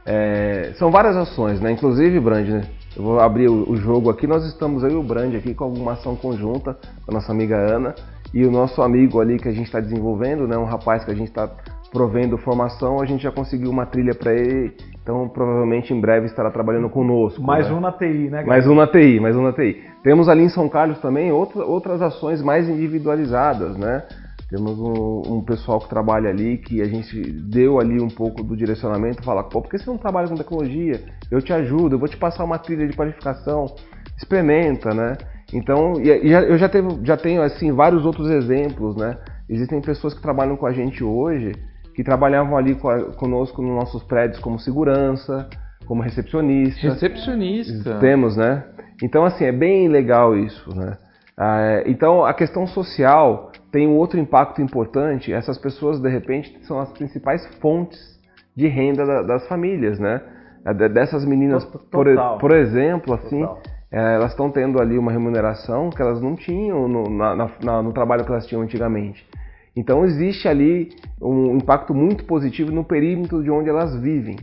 É, 0.07 0.73
são 0.79 0.91
várias 0.91 1.15
ações, 1.15 1.61
né? 1.61 1.71
Inclusive, 1.71 2.19
Brand, 2.21 2.49
né? 2.49 2.63
Eu 2.97 3.03
vou 3.03 3.21
abrir 3.21 3.49
o, 3.49 3.71
o 3.71 3.77
jogo 3.77 4.09
aqui. 4.09 4.27
Nós 4.27 4.43
estamos 4.47 4.83
aí, 4.85 4.95
o 4.95 5.03
Brand, 5.03 5.35
aqui 5.35 5.53
com 5.53 5.65
alguma 5.65 5.93
ação 5.93 6.17
conjunta 6.17 6.79
com 7.05 7.11
a 7.11 7.15
nossa 7.15 7.31
amiga 7.31 7.57
Ana 7.57 7.95
e 8.33 8.47
o 8.47 8.51
nosso 8.51 8.81
amigo 8.81 9.21
ali 9.21 9.39
que 9.39 9.49
a 9.49 9.53
gente 9.53 9.67
está 9.67 9.81
desenvolvendo, 9.81 10.49
né? 10.49 10.57
Um 10.57 10.65
rapaz 10.65 11.05
que 11.05 11.11
a 11.11 11.15
gente 11.15 11.29
está 11.29 11.51
provendo 11.95 12.37
formação. 12.37 13.01
A 13.01 13.07
gente 13.07 13.23
já 13.23 13.31
conseguiu 13.31 13.71
uma 13.71 13.87
trilha 13.87 14.15
para 14.15 14.35
ele, 14.35 14.75
então 15.01 15.29
provavelmente 15.29 15.95
em 15.95 16.01
breve 16.01 16.27
estará 16.27 16.51
trabalhando 16.51 16.91
conosco. 16.91 17.41
Mais 17.41 17.71
né? 17.71 17.75
um 17.75 17.81
na 17.81 17.93
TI, 17.93 18.29
né? 18.29 18.43
Mais 18.45 18.67
um 18.67 18.75
na 18.75 18.87
TI, 18.89 19.21
mais 19.21 19.37
um 19.37 19.43
na 19.45 19.53
TI. 19.53 19.81
Temos 20.03 20.29
ali 20.29 20.43
em 20.43 20.49
São 20.49 20.69
Carlos 20.69 20.99
também 20.99 21.31
outra, 21.31 21.65
outras 21.65 22.03
ações 22.03 22.43
mais 22.43 22.69
individualizadas, 22.69 23.79
né? 23.79 24.03
Temos 24.51 24.79
um, 24.79 25.37
um 25.37 25.45
pessoal 25.45 25.79
que 25.79 25.89
trabalha 25.89 26.29
ali 26.29 26.59
que 26.59 26.83
a 26.83 26.87
gente 26.87 27.19
deu 27.49 27.79
ali 27.81 28.01
um 28.03 28.09
pouco 28.09 28.43
do 28.43 28.57
direcionamento, 28.57 29.23
fala, 29.23 29.45
pô, 29.45 29.63
por 29.63 29.71
que 29.71 29.79
você 29.79 29.89
não 29.89 29.97
trabalha 29.97 30.29
com 30.29 30.35
tecnologia? 30.35 31.01
Eu 31.31 31.41
te 31.41 31.53
ajudo, 31.53 31.95
eu 31.95 31.99
vou 31.99 32.09
te 32.09 32.17
passar 32.17 32.45
uma 32.45 32.59
trilha 32.59 32.87
de 32.87 32.97
qualificação, 32.97 33.67
experimenta, 34.19 34.93
né? 34.93 35.17
Então, 35.53 35.95
e, 36.01 36.09
e 36.11 36.29
já- 36.29 36.43
eu 36.43 36.59
já, 36.59 36.69
teve, 36.69 36.89
já 37.05 37.17
tenho 37.17 37.41
assim 37.41 37.73
vários 37.73 38.05
outros 38.05 38.29
exemplos, 38.31 38.97
né? 38.97 39.17
Existem 39.49 39.81
pessoas 39.81 40.13
que 40.13 40.21
trabalham 40.23 40.57
com 40.57 40.67
a 40.67 40.73
gente 40.73 41.03
hoje 41.05 41.53
que 41.95 42.03
trabalhavam 42.05 42.57
ali 42.57 42.77
conosco 43.17 43.63
nos 43.63 43.75
nossos 43.77 44.03
prédios 44.03 44.41
como 44.41 44.59
segurança, 44.59 45.49
como 45.87 46.03
recepcionista. 46.03 46.89
Recepcionista. 46.89 47.99
Temos, 48.01 48.37
né? 48.37 48.65
Então, 49.03 49.25
assim, 49.25 49.45
é 49.45 49.53
bem 49.53 49.89
legal 49.89 50.37
isso, 50.37 50.75
né? 50.75 50.97
Ah, 51.37 51.83
então, 51.87 52.25
a 52.25 52.33
questão 52.33 52.67
social 52.67 53.51
tem 53.73 53.87
um 53.89 53.97
outro 53.97 54.19
impacto 54.21 54.63
importante. 54.63 55.33
Essas 55.33 55.59
pessoas, 55.59 56.01
de 56.01 56.09
repente, 56.09 56.57
são 56.63 56.79
as 56.79 56.93
principais 56.93 57.45
fontes 57.61 58.01
de 58.57 58.69
renda 58.69 59.05
da- 59.05 59.23
das 59.23 59.49
famílias, 59.49 59.99
né? 59.99 60.21
De- 60.77 60.89
Dessas 60.89 61.25
meninas, 61.25 61.65
por, 61.91 62.07
por 62.39 62.53
exemplo, 62.53 63.13
assim, 63.15 63.41
Total. 63.41 63.61
eh, 63.93 64.15
elas 64.15 64.31
estão 64.31 64.49
tendo 64.51 64.81
ali 64.81 64.97
uma 64.97 65.11
remuneração 65.13 65.91
que 65.91 66.01
elas 66.01 66.21
não 66.21 66.37
tinham 66.37 66.87
no, 66.89 67.11
na- 67.11 67.35
na- 67.63 67.83
no 67.83 67.93
trabalho 67.93 68.25
que 68.25 68.31
elas 68.31 68.47
tinham 68.47 68.63
antigamente. 68.63 69.27
Então, 69.77 70.05
existe 70.05 70.47
ali 70.47 70.91
um 71.21 71.57
impacto 71.57 71.95
muito 71.95 72.25
positivo 72.25 72.71
no 72.71 72.85
perímetro 72.85 73.43
de 73.43 73.51
onde 73.51 73.69
elas 73.69 73.95
vivem 74.01 74.37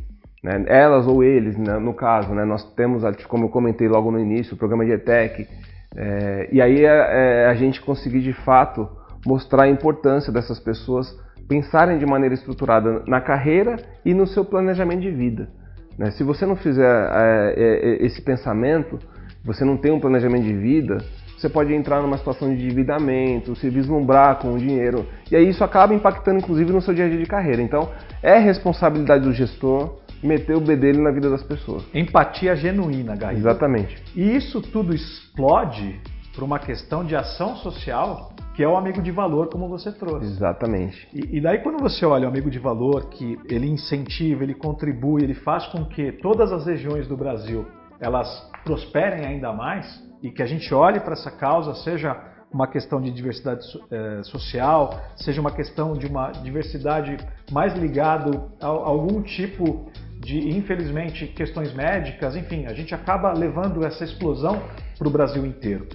né? 0.43 0.63
elas 0.67 1.07
ou 1.07 1.23
eles, 1.23 1.57
né? 1.57 1.77
no 1.77 1.93
caso, 1.93 2.33
né? 2.33 2.43
nós 2.43 2.63
temos, 2.73 3.03
como 3.27 3.45
eu 3.45 3.49
comentei 3.49 3.87
logo 3.87 4.11
no 4.11 4.19
início, 4.19 4.55
o 4.55 4.57
programa 4.57 4.85
de 4.85 4.91
ETEC, 4.91 5.47
é, 5.95 6.49
e 6.51 6.61
aí 6.61 6.83
é, 6.83 7.47
a 7.47 7.53
gente 7.53 7.81
conseguir 7.81 8.21
de 8.21 8.33
fato 8.33 8.87
mostrar 9.25 9.63
a 9.63 9.69
importância 9.69 10.31
dessas 10.31 10.59
pessoas 10.59 11.07
pensarem 11.47 11.97
de 11.97 12.05
maneira 12.05 12.33
estruturada 12.33 13.03
na 13.05 13.19
carreira 13.19 13.75
e 14.05 14.13
no 14.13 14.25
seu 14.25 14.45
planejamento 14.45 15.01
de 15.01 15.11
vida. 15.11 15.49
né? 15.97 16.11
Se 16.11 16.23
você 16.23 16.45
não 16.45 16.55
fizer 16.55 17.09
é, 17.13 17.97
esse 18.05 18.21
pensamento, 18.21 18.97
você 19.43 19.65
não 19.65 19.75
tem 19.75 19.91
um 19.91 19.99
planejamento 19.99 20.43
de 20.43 20.53
vida, 20.53 20.97
você 21.41 21.49
pode 21.49 21.73
entrar 21.73 22.01
numa 22.01 22.17
situação 22.17 22.47
de 22.47 22.53
endividamento, 22.53 23.55
se 23.55 23.67
vislumbrar 23.67 24.37
com 24.37 24.53
o 24.53 24.57
dinheiro, 24.59 25.07
e 25.31 25.35
aí 25.35 25.49
isso 25.49 25.63
acaba 25.63 25.93
impactando 25.93 26.37
inclusive 26.37 26.71
no 26.71 26.81
seu 26.81 26.93
dia 26.93 27.05
a 27.05 27.09
dia 27.09 27.17
de 27.17 27.25
carreira. 27.25 27.61
Então, 27.61 27.89
é 28.21 28.37
responsabilidade 28.37 29.23
do 29.23 29.33
gestor 29.33 29.97
meter 30.21 30.55
o 30.55 30.61
B 30.61 30.75
dele 30.75 31.01
na 31.01 31.09
vida 31.09 31.31
das 31.31 31.41
pessoas. 31.41 31.83
Empatia 31.95 32.55
genuína, 32.55 33.15
Garrido. 33.15 33.41
Exatamente. 33.41 34.03
E 34.15 34.35
isso 34.35 34.61
tudo 34.61 34.93
explode 34.93 35.99
para 36.35 36.45
uma 36.45 36.59
questão 36.59 37.03
de 37.03 37.15
ação 37.15 37.55
social, 37.55 38.33
que 38.53 38.63
é 38.63 38.67
o 38.67 38.77
amigo 38.77 39.01
de 39.01 39.11
valor, 39.11 39.49
como 39.49 39.67
você 39.67 39.91
trouxe. 39.91 40.27
Exatamente. 40.27 41.07
E, 41.11 41.37
e 41.37 41.41
daí 41.41 41.57
quando 41.59 41.81
você 41.81 42.05
olha 42.05 42.27
o 42.27 42.29
amigo 42.29 42.51
de 42.51 42.59
valor, 42.59 43.09
que 43.09 43.35
ele 43.49 43.67
incentiva, 43.67 44.43
ele 44.43 44.53
contribui, 44.53 45.23
ele 45.23 45.33
faz 45.33 45.65
com 45.67 45.85
que 45.85 46.11
todas 46.11 46.51
as 46.51 46.67
regiões 46.67 47.07
do 47.07 47.17
Brasil 47.17 47.65
elas 47.99 48.27
prosperem 48.63 49.25
ainda 49.25 49.51
mais 49.51 50.10
e 50.21 50.29
que 50.31 50.41
a 50.41 50.45
gente 50.45 50.73
olhe 50.73 50.99
para 50.99 51.13
essa 51.13 51.31
causa, 51.31 51.73
seja 51.75 52.15
uma 52.51 52.67
questão 52.67 53.01
de 53.01 53.09
diversidade 53.11 53.65
eh, 53.89 54.21
social, 54.23 55.01
seja 55.15 55.39
uma 55.39 55.51
questão 55.51 55.93
de 55.93 56.05
uma 56.05 56.31
diversidade 56.31 57.17
mais 57.49 57.73
ligado 57.73 58.51
a, 58.59 58.67
a 58.67 58.69
algum 58.69 59.21
tipo 59.21 59.89
de, 60.19 60.49
infelizmente, 60.49 61.27
questões 61.27 61.73
médicas, 61.73 62.35
enfim, 62.35 62.65
a 62.67 62.73
gente 62.73 62.93
acaba 62.93 63.31
levando 63.31 63.83
essa 63.83 64.03
explosão 64.03 64.61
para 64.97 65.07
o 65.07 65.11
Brasil 65.11 65.45
inteiro. 65.45 65.87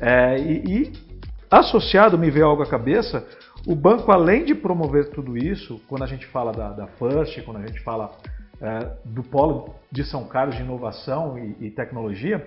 É, 0.00 0.38
e, 0.38 0.62
e 0.66 0.92
associado, 1.50 2.18
me 2.18 2.30
veio 2.30 2.46
algo 2.46 2.62
à 2.62 2.66
cabeça, 2.66 3.26
o 3.66 3.74
banco, 3.74 4.12
além 4.12 4.44
de 4.44 4.54
promover 4.54 5.10
tudo 5.10 5.36
isso, 5.36 5.80
quando 5.88 6.02
a 6.02 6.06
gente 6.06 6.26
fala 6.26 6.52
da, 6.52 6.70
da 6.72 6.86
First, 6.88 7.42
quando 7.44 7.58
a 7.58 7.66
gente 7.66 7.80
fala 7.80 8.12
é, 8.60 8.96
do 9.04 9.22
polo 9.22 9.74
de 9.90 10.04
São 10.04 10.24
Carlos 10.24 10.56
de 10.56 10.62
inovação 10.62 11.38
e, 11.38 11.66
e 11.66 11.70
tecnologia, 11.70 12.46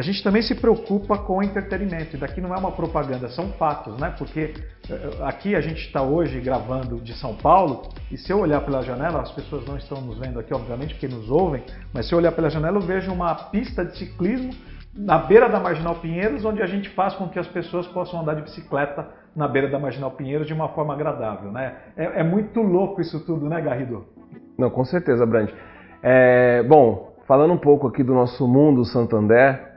a 0.00 0.02
gente 0.02 0.22
também 0.22 0.40
se 0.40 0.54
preocupa 0.54 1.18
com 1.18 1.42
entretenimento. 1.42 2.16
E 2.16 2.18
daqui 2.18 2.40
não 2.40 2.54
é 2.54 2.58
uma 2.58 2.72
propaganda, 2.72 3.28
são 3.28 3.52
fatos, 3.52 4.00
né? 4.00 4.14
Porque 4.16 4.54
é, 4.88 5.28
aqui 5.28 5.54
a 5.54 5.60
gente 5.60 5.82
está 5.82 6.00
hoje 6.00 6.40
gravando 6.40 6.96
de 6.96 7.12
São 7.12 7.34
Paulo 7.34 7.82
e 8.10 8.16
se 8.16 8.32
eu 8.32 8.40
olhar 8.40 8.62
pela 8.62 8.80
janela, 8.80 9.20
as 9.20 9.30
pessoas 9.30 9.66
não 9.66 9.76
estão 9.76 10.00
nos 10.00 10.18
vendo 10.18 10.40
aqui, 10.40 10.54
obviamente, 10.54 10.94
porque 10.94 11.06
nos 11.06 11.30
ouvem, 11.30 11.62
mas 11.92 12.08
se 12.08 12.14
eu 12.14 12.18
olhar 12.18 12.32
pela 12.32 12.48
janela, 12.48 12.78
eu 12.78 12.80
vejo 12.80 13.12
uma 13.12 13.34
pista 13.34 13.84
de 13.84 13.98
ciclismo 13.98 14.54
na 14.94 15.18
beira 15.18 15.50
da 15.50 15.60
Marginal 15.60 15.96
Pinheiros, 15.96 16.46
onde 16.46 16.62
a 16.62 16.66
gente 16.66 16.88
faz 16.88 17.14
com 17.14 17.28
que 17.28 17.38
as 17.38 17.46
pessoas 17.46 17.86
possam 17.88 18.22
andar 18.22 18.36
de 18.36 18.42
bicicleta 18.42 19.06
na 19.36 19.46
beira 19.46 19.68
da 19.68 19.78
Marginal 19.78 20.12
Pinheiros 20.12 20.46
de 20.46 20.54
uma 20.54 20.70
forma 20.70 20.94
agradável, 20.94 21.52
né? 21.52 21.76
É, 21.94 22.20
é 22.20 22.24
muito 22.24 22.62
louco 22.62 23.02
isso 23.02 23.20
tudo, 23.26 23.50
né, 23.50 23.60
Garrido? 23.60 24.06
Não, 24.58 24.70
com 24.70 24.84
certeza, 24.84 25.26
Brand. 25.26 25.50
É, 26.02 26.62
bom, 26.62 27.12
falando 27.28 27.52
um 27.52 27.58
pouco 27.58 27.86
aqui 27.86 28.02
do 28.02 28.14
nosso 28.14 28.48
mundo 28.48 28.82
Santander, 28.86 29.69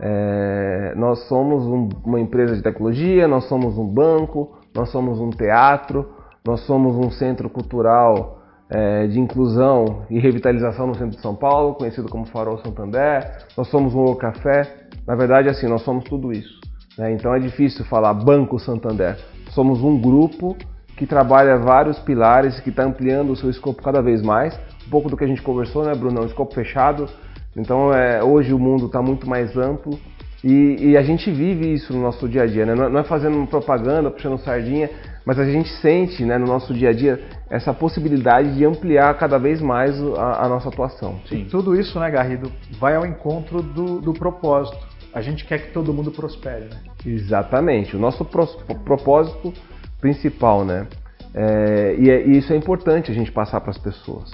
é, 0.00 0.94
nós 0.96 1.26
somos 1.28 1.64
um- 1.66 1.88
uma 2.04 2.20
empresa 2.20 2.56
de 2.56 2.62
tecnologia, 2.62 3.28
nós 3.28 3.44
somos 3.44 3.76
um 3.76 3.86
banco, 3.86 4.58
nós 4.74 4.90
somos 4.90 5.18
um 5.20 5.30
teatro, 5.30 6.08
nós 6.46 6.60
somos 6.66 6.96
um 6.96 7.10
centro 7.10 7.48
cultural 7.50 8.38
é, 8.72 9.08
de 9.08 9.18
inclusão 9.18 10.02
e 10.08 10.20
revitalização 10.20 10.86
no 10.86 10.94
centro 10.94 11.16
de 11.16 11.20
São 11.20 11.34
Paulo, 11.34 11.74
conhecido 11.74 12.08
como 12.08 12.24
Farol 12.26 12.58
Santander, 12.58 13.28
nós 13.56 13.68
somos 13.68 13.94
um 13.96 14.14
café. 14.14 14.86
Na 15.04 15.16
verdade, 15.16 15.48
assim, 15.48 15.66
nós 15.66 15.82
somos 15.82 16.04
tudo 16.04 16.30
isso. 16.32 16.60
né? 16.96 17.12
Então 17.12 17.34
é 17.34 17.40
difícil 17.40 17.84
falar 17.86 18.14
Banco 18.14 18.58
Santander. 18.60 19.16
Somos 19.50 19.82
um 19.82 20.00
grupo 20.00 20.56
que 20.96 21.04
trabalha 21.04 21.56
vários 21.56 21.98
pilares, 21.98 22.60
que 22.60 22.70
está 22.70 22.84
ampliando 22.84 23.30
o 23.32 23.36
seu 23.36 23.50
escopo 23.50 23.82
cada 23.82 24.00
vez 24.00 24.22
mais. 24.22 24.54
Um 24.86 24.90
pouco 24.90 25.08
do 25.08 25.16
que 25.16 25.24
a 25.24 25.26
gente 25.26 25.42
conversou, 25.42 25.84
né, 25.84 25.92
Bruno? 25.94 26.18
É 26.20 26.22
um 26.22 26.26
escopo 26.26 26.54
fechado, 26.54 27.08
Então, 27.56 27.92
é, 27.92 28.22
hoje 28.22 28.52
o 28.52 28.58
mundo 28.58 28.86
está 28.86 29.02
muito 29.02 29.28
mais 29.28 29.56
amplo 29.56 29.98
e, 30.42 30.90
e, 30.90 30.96
a 30.96 31.02
gente 31.02 31.30
vive 31.30 31.74
isso 31.74 31.92
no 31.92 32.00
nosso 32.00 32.26
dia 32.26 32.44
a 32.44 32.46
dia, 32.46 32.64
né? 32.64 32.74
não, 32.74 32.98
é, 32.98 33.00
é 33.02 33.04
fazendo 33.04 33.46
propaganda, 33.46 34.10
puxando 34.10 34.38
sardinha, 34.38 34.88
mas 35.24 35.38
a 35.38 35.44
gente 35.44 35.68
sente 35.80 36.24
né, 36.24 36.38
no 36.38 36.46
nosso 36.46 36.72
dia 36.72 36.88
a 36.88 36.92
dia 36.92 37.20
essa 37.50 37.74
possibilidade 37.74 38.54
de 38.54 38.64
ampliar 38.64 39.12
cada 39.18 39.38
vez 39.38 39.60
mais 39.60 40.00
a, 40.16 40.46
a 40.46 40.48
nossa 40.48 40.70
atuação. 40.70 41.20
Sim. 41.28 41.42
E 41.42 41.44
tudo 41.44 41.78
isso, 41.78 41.98
né, 42.00 42.10
Garrido, 42.10 42.50
vai 42.78 42.96
ao 42.96 43.04
encontro 43.04 43.60
do, 43.60 44.00
do 44.00 44.14
propósito. 44.14 44.78
A 45.12 45.20
gente 45.20 45.44
quer 45.44 45.58
que 45.58 45.72
todo 45.72 45.92
mundo 45.92 46.10
prospere, 46.10 46.66
né? 46.66 46.80
Exatamente. 47.04 47.96
O 47.96 47.98
nosso 47.98 48.24
propósito 48.24 49.52
principal, 50.00 50.64
né? 50.64 50.86
É, 51.34 51.96
e, 51.98 52.10
é, 52.10 52.26
e, 52.26 52.38
isso 52.38 52.52
é 52.52 52.56
importante 52.56 53.10
a 53.10 53.14
gente 53.14 53.30
passar 53.30 53.60
para 53.60 53.70
as 53.70 53.78
pessoas. 53.78 54.30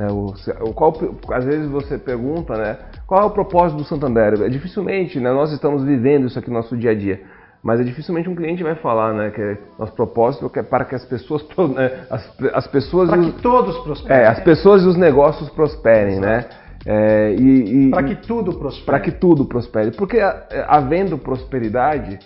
Né? 0.00 0.06
O, 0.10 0.32
o, 0.66 0.72
qual, 0.72 0.94
às 1.30 1.44
vezes 1.44 1.68
você 1.68 1.98
pergunta, 1.98 2.56
né? 2.56 2.78
Qual 3.06 3.20
é 3.20 3.24
o 3.26 3.30
propósito 3.30 3.76
do 3.76 3.84
Santander? 3.84 4.40
É, 4.40 4.48
dificilmente, 4.48 5.20
né? 5.20 5.30
Nós 5.30 5.52
estamos 5.52 5.84
vivendo 5.84 6.26
isso 6.26 6.38
aqui 6.38 6.48
no 6.48 6.56
nosso 6.56 6.74
dia 6.74 6.92
a 6.92 6.94
dia 6.94 7.20
mas 7.62 7.78
é 7.78 7.84
dificilmente 7.84 8.26
um 8.26 8.34
cliente 8.34 8.62
vai 8.62 8.74
falar, 8.74 9.12
né, 9.12 9.28
que 9.28 9.38
é 9.38 9.58
nosso 9.78 9.92
propósito 9.92 10.50
é 10.54 10.62
para 10.62 10.82
que 10.86 10.94
as 10.94 11.04
pessoas, 11.04 11.44
né, 11.76 12.06
as, 12.08 12.26
as 12.54 12.66
pessoas 12.66 13.10
para 13.10 13.20
que 13.20 13.28
os, 13.28 13.42
todos 13.42 13.78
prosperem, 13.80 14.16
é, 14.16 14.26
as 14.26 14.40
pessoas 14.40 14.82
e 14.82 14.86
os 14.86 14.96
negócios 14.96 15.50
prosperem, 15.50 16.14
Exato. 16.14 16.26
né? 16.26 16.44
É, 16.86 17.34
e, 17.38 17.88
e 17.88 17.90
para 17.90 18.02
que 18.02 18.14
tudo 18.14 18.54
prospere. 18.54 18.86
Para 18.86 19.00
que 19.00 19.12
tudo 19.12 19.44
prospere, 19.44 19.90
porque 19.90 20.18
havendo 20.66 21.18
prosperidade 21.18 22.18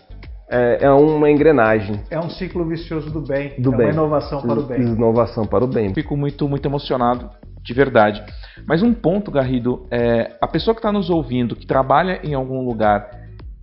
é, 0.49 0.85
é, 0.85 0.91
uma 0.93 1.29
engrenagem. 1.29 2.01
É 2.09 2.21
um 2.21 2.31
ciclo 2.31 2.65
vicioso 2.65 3.11
do 3.11 3.21
bem. 3.21 3.55
Do 3.59 3.75
é 3.75 3.77
bem. 3.77 3.87
uma 3.87 3.93
inovação 3.93 4.41
para 4.41 4.61
o 4.61 4.63
bem. 4.63 4.81
Inovação 4.83 5.45
para 5.45 5.65
o 5.65 5.67
bem. 5.67 5.93
Fico 5.93 6.17
muito 6.17 6.49
muito 6.49 6.69
emocionado 6.69 7.29
de 7.65 7.73
verdade. 7.73 8.23
Mas 8.67 8.83
um 8.83 8.93
ponto, 8.93 9.31
Garrido, 9.31 9.87
é 9.91 10.37
a 10.41 10.47
pessoa 10.47 10.75
que 10.75 10.81
está 10.81 10.93
nos 10.93 11.09
ouvindo, 11.09 11.57
que 11.57 11.67
trabalha 11.67 12.21
em 12.23 12.35
algum 12.35 12.65
lugar 12.65 13.11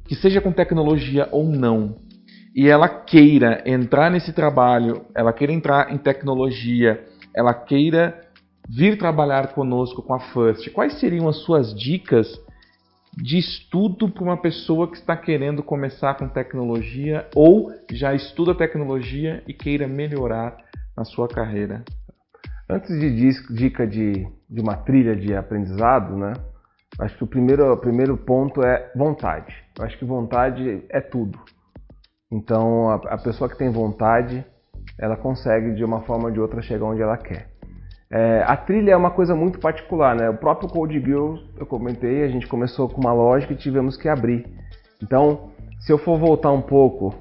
que 0.06 0.16
seja 0.16 0.42
com 0.42 0.52
tecnologia 0.52 1.30
ou 1.32 1.46
não, 1.46 1.96
e 2.54 2.68
ela 2.68 2.90
queira 2.90 3.64
entrar 3.66 4.12
nesse 4.12 4.34
trabalho, 4.34 5.06
ela 5.16 5.32
queira 5.32 5.54
entrar 5.54 5.94
em 5.94 5.98
tecnologia, 5.98 7.02
ela 7.34 7.54
queira 7.54 8.20
vir 8.68 8.98
trabalhar 8.98 9.54
conosco 9.54 10.02
com 10.02 10.14
a 10.14 10.20
First, 10.20 10.70
quais 10.72 11.00
seriam 11.00 11.30
as 11.30 11.38
suas 11.44 11.74
dicas 11.74 12.28
de 13.16 13.38
estudo 13.38 14.10
para 14.10 14.24
uma 14.24 14.38
pessoa 14.38 14.90
que 14.90 14.98
está 14.98 15.16
querendo 15.16 15.62
começar 15.62 16.16
com 16.16 16.28
tecnologia 16.28 17.28
ou 17.36 17.72
já 17.92 18.14
estuda 18.14 18.56
tecnologia 18.56 19.44
e 19.48 19.54
queira 19.54 19.88
melhorar 19.88 20.58
na 20.96 21.06
sua 21.06 21.28
carreira? 21.28 21.84
Antes 22.72 22.98
de 22.98 23.34
dica 23.54 23.86
de, 23.86 24.26
de 24.50 24.62
uma 24.62 24.78
trilha 24.78 25.14
de 25.14 25.36
aprendizado, 25.36 26.16
né? 26.16 26.32
Acho 26.98 27.18
que 27.18 27.24
o 27.26 27.28
primeiro, 27.28 27.70
o 27.70 27.76
primeiro 27.76 28.16
ponto 28.16 28.64
é 28.64 28.90
vontade. 28.96 29.54
Eu 29.78 29.84
acho 29.84 30.00
que 30.00 30.06
vontade 30.06 30.82
é 30.90 31.02
tudo. 31.02 31.38
Então, 32.32 32.90
a, 32.90 32.96
a, 32.96 33.18
pessoa 33.18 33.50
que 33.50 33.58
tem 33.58 33.70
vontade, 33.70 34.46
ela 34.98 35.18
consegue 35.18 35.74
de 35.74 35.84
uma 35.84 36.00
forma 36.04 36.30
ou 36.30 36.32
de 36.32 36.40
outra 36.40 36.62
chegar 36.62 36.86
onde 36.86 37.02
ela 37.02 37.18
quer. 37.18 37.50
É, 38.10 38.42
a 38.48 38.56
trilha 38.56 38.92
é 38.92 38.96
uma 38.96 39.12
coisa 39.12 39.36
muito 39.36 39.60
particular, 39.60 40.16
né? 40.16 40.30
O 40.30 40.38
próprio 40.38 40.70
Code 40.70 40.98
Girls, 40.98 41.46
eu 41.58 41.66
comentei, 41.66 42.24
a 42.24 42.30
gente 42.30 42.48
começou 42.48 42.88
com 42.88 43.02
uma 43.02 43.12
lógica 43.12 43.52
e 43.52 43.58
tivemos 43.58 43.98
que 43.98 44.08
abrir. 44.08 44.46
Então, 45.04 45.52
se 45.82 45.92
eu 45.92 45.98
for 45.98 46.18
voltar 46.18 46.52
um 46.52 46.62
pouco 46.62 47.14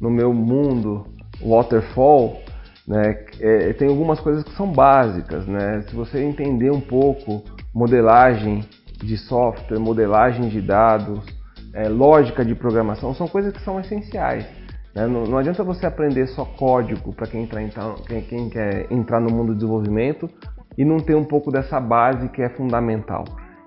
no 0.00 0.08
meu 0.08 0.32
mundo 0.32 1.04
waterfall, 1.44 2.44
né, 2.86 3.24
é, 3.40 3.72
tem 3.72 3.88
algumas 3.88 4.20
coisas 4.20 4.44
que 4.44 4.54
são 4.56 4.70
básicas, 4.70 5.46
né? 5.46 5.82
Se 5.88 5.94
você 5.94 6.22
entender 6.22 6.70
um 6.70 6.80
pouco 6.80 7.42
modelagem 7.74 8.64
de 9.02 9.16
software, 9.16 9.78
modelagem 9.78 10.48
de 10.48 10.60
dados, 10.60 11.24
é, 11.72 11.88
lógica 11.88 12.44
de 12.44 12.54
programação, 12.54 13.14
são 13.14 13.26
coisas 13.26 13.52
que 13.52 13.60
são 13.62 13.80
essenciais. 13.80 14.46
Né? 14.94 15.06
Não, 15.06 15.24
não, 15.24 15.38
adianta 15.38 15.64
você 15.64 15.86
aprender 15.86 16.26
só 16.28 16.44
código 16.44 17.12
para 17.12 17.26
quem, 17.26 17.46
quem, 17.46 18.22
quem 18.22 18.48
quer 18.48 18.86
entrar 18.92 19.20
no 19.20 19.30
mundo 19.30 19.48
do 19.48 19.54
desenvolvimento 19.56 20.30
e 20.78 20.84
não 20.84 20.98
ter 20.98 21.14
um 21.14 21.24
pouco 21.24 21.50
dessa 21.50 21.80
base 21.80 22.28
que 22.28 22.42
é 22.42 22.48
fundamental. 22.50 23.24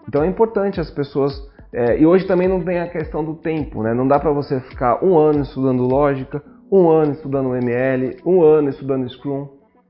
Então 0.08 0.24
é 0.24 0.28
importante 0.28 0.80
as 0.80 0.90
pessoas. 0.90 1.34
É, 1.74 2.00
e 2.00 2.06
hoje 2.06 2.26
também 2.26 2.48
não 2.48 2.64
tem 2.64 2.80
a 2.80 2.88
questão 2.88 3.24
do 3.24 3.36
tempo, 3.36 3.84
né? 3.84 3.94
Não 3.94 4.08
dá 4.08 4.18
para 4.18 4.32
você 4.32 4.60
ficar 4.62 5.04
um 5.04 5.18
ano 5.18 5.42
estudando 5.42 5.84
lógica, 5.84 6.42
um 6.72 6.90
ano 6.90 7.14
estudando 7.14 7.56
ML, 7.56 8.18
um 8.26 8.42
ano 8.42 8.70
estudando 8.70 9.10
Scrum. 9.10 9.48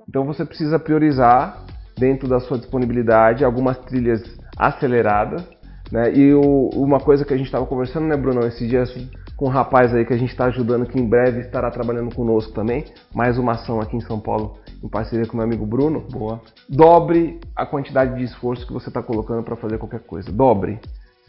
Então 0.07 0.25
você 0.25 0.45
precisa 0.45 0.79
priorizar 0.79 1.65
dentro 1.97 2.27
da 2.27 2.39
sua 2.39 2.57
disponibilidade 2.57 3.43
algumas 3.43 3.77
trilhas 3.79 4.21
aceleradas. 4.57 5.43
Né? 5.91 6.13
E 6.13 6.33
o, 6.33 6.69
uma 6.73 6.99
coisa 6.99 7.25
que 7.25 7.33
a 7.33 7.37
gente 7.37 7.47
estava 7.47 7.65
conversando, 7.65 8.07
né, 8.07 8.15
Bruno, 8.15 8.45
esses 8.45 8.67
dias 8.67 8.93
com 9.35 9.45
um 9.45 9.49
rapaz 9.49 9.93
aí 9.93 10.03
que 10.03 10.13
a 10.13 10.17
gente 10.17 10.31
está 10.31 10.45
ajudando, 10.45 10.87
que 10.87 10.99
em 10.99 11.07
breve 11.07 11.41
estará 11.41 11.69
trabalhando 11.69 12.13
conosco 12.13 12.51
também, 12.53 12.85
mais 13.13 13.37
uma 13.37 13.51
ação 13.51 13.79
aqui 13.79 13.95
em 13.95 14.01
São 14.01 14.19
Paulo, 14.19 14.57
em 14.83 14.89
parceria 14.89 15.27
com 15.27 15.37
meu 15.37 15.45
amigo 15.45 15.65
Bruno. 15.65 16.01
Boa. 16.11 16.41
Dobre 16.67 17.39
a 17.55 17.65
quantidade 17.65 18.15
de 18.17 18.23
esforço 18.23 18.65
que 18.65 18.73
você 18.73 18.89
está 18.89 19.01
colocando 19.01 19.43
para 19.43 19.55
fazer 19.55 19.77
qualquer 19.77 19.99
coisa. 19.99 20.31
Dobre. 20.31 20.79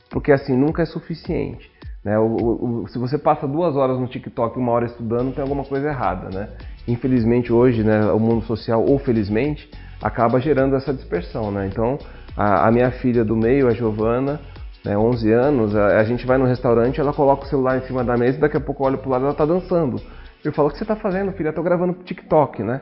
Porque 0.08 0.32
assim, 0.32 0.56
nunca 0.56 0.82
é 0.82 0.86
suficiente. 0.86 1.70
Né? 2.08 2.18
O, 2.18 2.84
o, 2.84 2.88
se 2.88 2.98
você 2.98 3.18
passa 3.18 3.46
duas 3.46 3.76
horas 3.76 4.00
no 4.00 4.06
TikTok 4.06 4.58
uma 4.58 4.72
hora 4.72 4.86
estudando, 4.86 5.34
tem 5.34 5.42
alguma 5.42 5.62
coisa 5.62 5.88
errada. 5.88 6.30
Né? 6.34 6.48
Infelizmente 6.86 7.52
hoje, 7.52 7.84
né, 7.84 8.10
o 8.10 8.18
mundo 8.18 8.46
social, 8.46 8.82
ou 8.82 8.98
felizmente, 8.98 9.70
acaba 10.02 10.40
gerando 10.40 10.74
essa 10.74 10.94
dispersão. 10.94 11.50
Né? 11.50 11.68
Então, 11.70 11.98
a, 12.34 12.66
a 12.66 12.72
minha 12.72 12.90
filha 12.92 13.22
do 13.22 13.36
meio, 13.36 13.68
a 13.68 13.74
Giovana, 13.74 14.40
né, 14.82 14.96
11 14.96 15.32
anos, 15.32 15.76
a, 15.76 15.98
a, 15.98 16.04
gente 16.04 16.26
vai 16.26 16.38
no 16.38 16.46
restaurante, 16.46 16.98
ela 16.98 17.12
coloca 17.12 17.44
o 17.44 17.46
celular 17.46 17.76
em 17.76 17.82
cima 17.82 18.02
da 18.02 18.16
mesa 18.16 18.38
e 18.38 18.40
daqui 18.40 18.56
a 18.56 18.60
pouco 18.60 18.86
olha 18.86 18.96
pro 18.96 19.10
lado 19.10 19.26
ela 19.26 19.34
tá 19.34 19.44
dançando. 19.44 20.00
Eu 20.42 20.50
falo, 20.54 20.68
o 20.68 20.70
que 20.70 20.78
você 20.78 20.86
tá 20.86 20.96
fazendo, 20.96 21.32
filha? 21.32 21.48
Eu 21.48 21.54
tô 21.54 21.62
gravando 21.62 21.92
pro 21.92 22.04
TikTok, 22.04 22.62
né? 22.62 22.80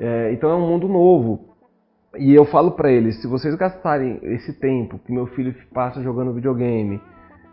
É, 0.00 0.32
então 0.32 0.50
é 0.50 0.54
um 0.56 0.66
mundo 0.66 0.88
novo. 0.88 1.54
E 2.18 2.34
eu 2.34 2.44
falo 2.44 2.72
para 2.72 2.90
eles, 2.90 3.20
se 3.20 3.28
vocês 3.28 3.54
gastarem 3.54 4.18
esse 4.22 4.52
tempo 4.52 4.98
que 4.98 5.12
meu 5.12 5.26
filho 5.28 5.54
passa 5.72 6.02
jogando 6.02 6.32
videogame, 6.32 7.00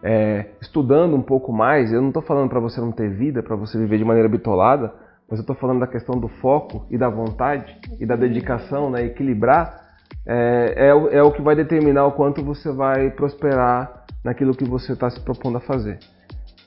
é, 0.04 0.52
estudando 0.62 1.16
um 1.16 1.22
pouco 1.22 1.52
mais, 1.52 1.91
eu 1.91 2.02
não 2.02 2.10
estou 2.10 2.24
falando 2.24 2.49
para 2.49 2.60
você 2.60 2.82
não 2.82 2.91
ter 2.91 3.10
vida, 3.10 3.43
para 3.43 3.56
você 3.56 3.78
viver 3.78 3.97
de 3.97 4.06
maneira 4.06 4.28
bitolada, 4.28 4.93
mas 5.30 5.39
eu 5.39 5.43
estou 5.43 5.56
falando 5.56 5.80
da 5.80 5.88
questão 5.88 6.20
do 6.20 6.28
foco 6.28 6.86
e 6.89 6.97
da 6.97 7.10
vontade 7.10 7.78
e 7.99 8.06
da 8.06 8.16
dedicação, 8.16 8.89
né, 8.89 9.06
equilibrar 9.06 9.82
é, 10.26 10.74
é, 10.78 11.18
é 11.18 11.24
o 11.24 11.32
que 11.32 11.41
vai 11.41 11.56
determinar 11.56 12.06
o 12.06 12.12
quanto 12.12 12.43
você 12.43 12.72
vai 12.72 13.10
prosperar 13.12 14.06
naquilo 14.24 14.56
que 14.56 14.64
você 14.64 14.93
está 14.93 15.10
se 15.10 15.20
propondo 15.20 15.58
a 15.58 15.62
fazer. 15.62 15.99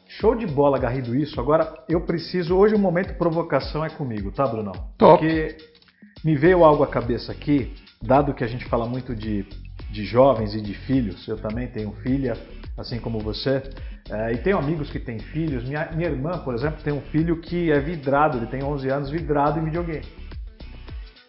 Show 0.09 0.35
de 0.35 0.47
bola, 0.47 0.79
Garrido, 0.79 1.15
isso. 1.15 1.41
Agora, 1.41 1.73
eu 1.89 2.01
preciso. 2.01 2.57
Hoje 2.57 2.75
o 2.75 2.79
momento 2.79 3.17
provocação 3.19 3.85
é 3.85 3.91
comigo, 3.91 4.31
tá, 4.31 4.47
Brunão? 4.47 4.73
Top. 4.97 5.19
Porque 5.19 5.57
me 6.25 6.37
veio 6.37 6.65
algo 6.65 6.83
à 6.83 6.87
cabeça 6.87 7.33
aqui, 7.33 7.75
dado 8.01 8.33
que 8.33 8.45
a 8.45 8.47
gente 8.47 8.65
fala 8.67 8.87
muito 8.87 9.15
de, 9.15 9.45
de 9.91 10.05
jovens 10.05 10.55
e 10.55 10.61
de 10.61 10.73
filhos. 10.73 11.27
Eu 11.27 11.37
também 11.37 11.67
tenho 11.69 11.91
filha, 12.03 12.37
assim 12.77 12.99
como 12.99 13.19
você. 13.21 13.63
É, 14.11 14.33
e 14.33 14.39
tenho 14.39 14.59
amigos 14.59 14.91
que 14.91 14.99
têm 14.99 15.19
filhos. 15.19 15.65
Minha, 15.65 15.91
minha 15.93 16.09
irmã, 16.09 16.39
por 16.39 16.55
exemplo, 16.55 16.83
tem 16.83 16.93
um 16.93 17.01
filho 17.01 17.41
que 17.41 17.71
é 17.71 17.81
vidrado, 17.81 18.39
ele 18.39 18.47
tem 18.47 18.63
11 18.63 18.89
anos, 18.89 19.11
vidrado 19.11 19.59
em 19.59 19.65
videogame. 19.65 20.05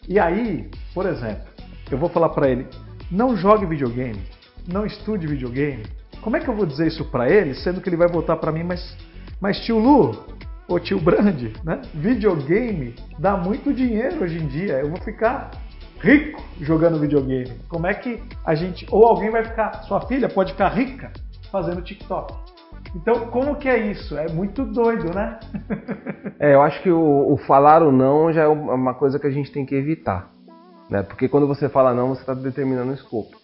E 0.08 0.20
aí, 0.20 0.70
por 0.94 1.06
exemplo, 1.06 1.46
eu 1.90 1.98
vou 1.98 2.10
falar 2.10 2.30
para 2.30 2.50
ele: 2.50 2.68
não 3.10 3.36
jogue 3.36 3.66
videogame, 3.66 4.22
não 4.68 4.86
estude 4.86 5.28
videogame. 5.28 5.84
Como 6.22 6.36
é 6.36 6.40
que 6.40 6.48
eu 6.48 6.56
vou 6.56 6.66
dizer 6.66 6.88
isso 6.88 7.06
para 7.06 7.30
ele, 7.30 7.54
sendo 7.54 7.80
que 7.80 7.88
ele 7.88 7.98
vai 7.98 8.08
voltar 8.08 8.38
para 8.38 8.52
mim, 8.52 8.64
mas, 8.64 8.98
mas 9.40 9.60
tio 9.60 9.78
Lu, 9.78 10.26
ou 10.68 10.80
tio 10.80 11.00
Brand, 11.00 11.40
né? 11.64 11.82
Videogame 11.94 12.96
dá 13.20 13.38
muito 13.38 13.74
dinheiro 13.74 14.24
hoje 14.24 14.38
em 14.38 14.48
dia. 14.48 14.80
Eu 14.80 14.90
vou 14.90 15.00
ficar 15.02 15.52
rico 16.00 16.44
jogando 16.60 17.00
videogame. 17.00 17.52
Como 17.68 17.86
é 17.88 17.94
que 17.94 18.22
a 18.44 18.56
gente. 18.56 18.86
Ou 18.90 19.06
alguém 19.06 19.30
vai 19.30 19.44
ficar. 19.44 19.84
Sua 19.84 20.02
filha 20.02 20.28
pode 20.28 20.54
ficar 20.54 20.70
rica 20.70 21.12
fazendo 21.52 21.82
TikTok. 21.82 22.34
Então, 22.96 23.28
como 23.28 23.56
que 23.56 23.68
é 23.68 23.78
isso? 23.92 24.18
É 24.18 24.28
muito 24.30 24.64
doido, 24.64 25.14
né? 25.14 25.40
é, 26.40 26.54
eu 26.54 26.62
acho 26.62 26.82
que 26.82 26.90
o, 26.90 27.34
o 27.34 27.38
falar 27.38 27.84
ou 27.84 27.92
não 27.92 28.32
já 28.32 28.44
é 28.44 28.48
uma 28.48 28.94
coisa 28.94 29.20
que 29.20 29.28
a 29.28 29.32
gente 29.32 29.52
tem 29.52 29.66
que 29.66 29.76
evitar. 29.76 30.32
Né? 30.90 31.04
Porque 31.04 31.28
quando 31.28 31.48
você 31.48 31.68
fala 31.68 31.94
não, 31.94 32.10
você 32.10 32.22
está 32.22 32.34
determinando 32.34 32.92
o 32.92 32.96
escopo. 32.96 33.38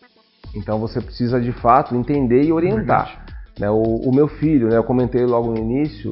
Então 0.56 0.80
você 0.80 1.02
precisa 1.02 1.40
de 1.40 1.52
fato 1.52 1.96
entender 1.96 2.44
e 2.44 2.52
orientar. 2.52 3.26
Né? 3.60 3.70
O, 3.70 3.82
o, 3.82 4.14
meu 4.14 4.28
filho, 4.28 4.70
né, 4.70 4.78
eu 4.78 4.84
comentei 4.84 5.26
logo 5.26 5.52
no 5.52 5.58
início, 5.58 6.12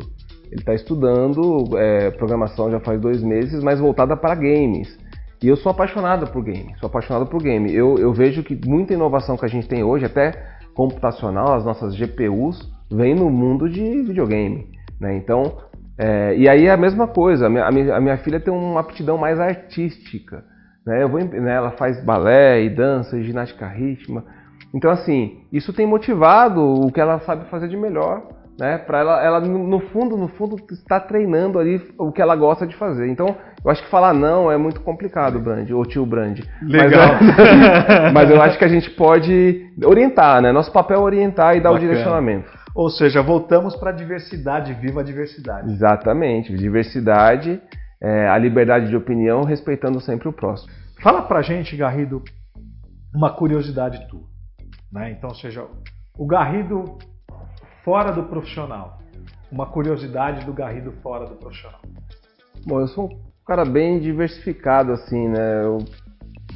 ele 0.51 0.61
está 0.61 0.73
estudando 0.73 1.77
é, 1.77 2.11
programação 2.11 2.71
já 2.71 2.79
faz 2.79 2.99
dois 2.99 3.21
meses, 3.21 3.63
mas 3.63 3.79
voltada 3.79 4.15
para 4.17 4.35
games. 4.35 4.97
E 5.41 5.47
eu 5.47 5.55
sou 5.55 5.71
apaixonado 5.71 6.27
por 6.27 6.43
game, 6.43 6.75
sou 6.79 6.87
apaixonado 6.87 7.25
por 7.27 7.41
game. 7.41 7.73
Eu, 7.73 7.97
eu 7.97 8.11
vejo 8.11 8.43
que 8.43 8.59
muita 8.67 8.93
inovação 8.93 9.37
que 9.37 9.45
a 9.45 9.49
gente 9.49 9.67
tem 9.67 9.83
hoje, 9.83 10.05
até 10.05 10.58
computacional, 10.73 11.53
as 11.53 11.65
nossas 11.65 11.95
GPUs, 11.95 12.71
vem 12.91 13.15
no 13.15 13.29
mundo 13.29 13.69
de 13.69 14.01
videogame. 14.03 14.71
Né? 14.99 15.15
Então, 15.17 15.57
é, 15.97 16.35
e 16.37 16.47
aí 16.47 16.65
é 16.65 16.71
a 16.71 16.77
mesma 16.77 17.07
coisa, 17.07 17.47
a 17.47 17.49
minha, 17.49 17.65
a 17.95 18.01
minha, 18.01 18.17
filha 18.17 18.39
tem 18.39 18.53
uma 18.53 18.79
aptidão 18.79 19.17
mais 19.17 19.39
artística. 19.39 20.43
Né? 20.85 21.03
Eu 21.03 21.09
vou, 21.09 21.19
né, 21.19 21.55
ela 21.55 21.71
faz 21.71 22.03
balé 22.03 22.63
e 22.63 22.69
dança 22.69 23.17
e 23.17 23.23
ginástica 23.23 23.67
rítmica. 23.67 24.25
Então, 24.73 24.91
assim, 24.91 25.41
isso 25.51 25.73
tem 25.73 25.85
motivado 25.85 26.61
o 26.61 26.91
que 26.91 27.01
ela 27.01 27.19
sabe 27.19 27.49
fazer 27.49 27.67
de 27.67 27.77
melhor, 27.77 28.23
né? 28.59 28.77
Para 28.77 28.99
ela, 28.99 29.23
ela 29.23 29.39
no 29.39 29.79
fundo, 29.79 30.17
no 30.17 30.27
fundo, 30.27 30.57
está 30.71 30.99
treinando 30.99 31.57
ali 31.57 31.81
o 31.97 32.11
que 32.11 32.21
ela 32.21 32.35
gosta 32.35 32.67
de 32.67 32.75
fazer. 32.75 33.07
Então, 33.07 33.35
eu 33.63 33.71
acho 33.71 33.81
que 33.81 33.89
falar 33.89 34.13
não 34.13 34.51
é 34.51 34.57
muito 34.57 34.81
complicado, 34.81 35.39
Brand, 35.39 35.69
ou 35.71 35.85
tio 35.85 36.05
Brand. 36.05 36.41
Legal. 36.61 37.15
Mas, 37.21 38.13
mas, 38.13 38.29
eu 38.29 38.41
acho 38.41 38.59
que 38.59 38.65
a 38.65 38.69
gente 38.69 38.89
pode 38.91 39.65
orientar, 39.83 40.41
né? 40.41 40.51
Nosso 40.51 40.71
papel 40.73 40.97
é 40.97 41.01
orientar 41.01 41.55
e 41.55 41.61
dar 41.61 41.71
Bacana. 41.71 41.77
o 41.77 41.79
direcionamento. 41.79 42.59
Ou 42.75 42.89
seja, 42.89 43.21
voltamos 43.21 43.75
para 43.77 43.91
a 43.91 43.93
diversidade, 43.93 44.73
viva 44.73 44.99
a 44.99 45.03
diversidade. 45.03 45.71
Exatamente, 45.71 46.53
diversidade, 46.55 47.61
é, 48.01 48.27
a 48.27 48.37
liberdade 48.37 48.89
de 48.89 48.95
opinião, 48.95 49.43
respeitando 49.43 49.99
sempre 50.01 50.27
o 50.27 50.33
próximo. 50.33 50.71
Fala 51.01 51.21
pra 51.21 51.41
gente, 51.41 51.75
Garrido, 51.77 52.21
uma 53.15 53.33
curiosidade 53.33 54.05
tua. 54.09 54.27
Né? 54.91 55.11
Então, 55.11 55.29
ou 55.29 55.35
seja, 55.35 55.65
o 56.17 56.27
Garrido 56.27 56.97
fora 57.83 58.11
do 58.11 58.23
profissional. 58.23 58.99
Uma 59.51 59.65
curiosidade 59.65 60.45
do 60.45 60.53
Garrido 60.53 60.91
fora 61.01 61.25
do 61.25 61.35
profissional. 61.35 61.81
Bom, 62.65 62.79
eu 62.79 62.87
sou 62.87 63.05
um 63.05 63.45
cara 63.45 63.65
bem 63.65 63.99
diversificado, 63.99 64.91
assim, 64.91 65.27
né? 65.27 65.63
Eu 65.63 65.79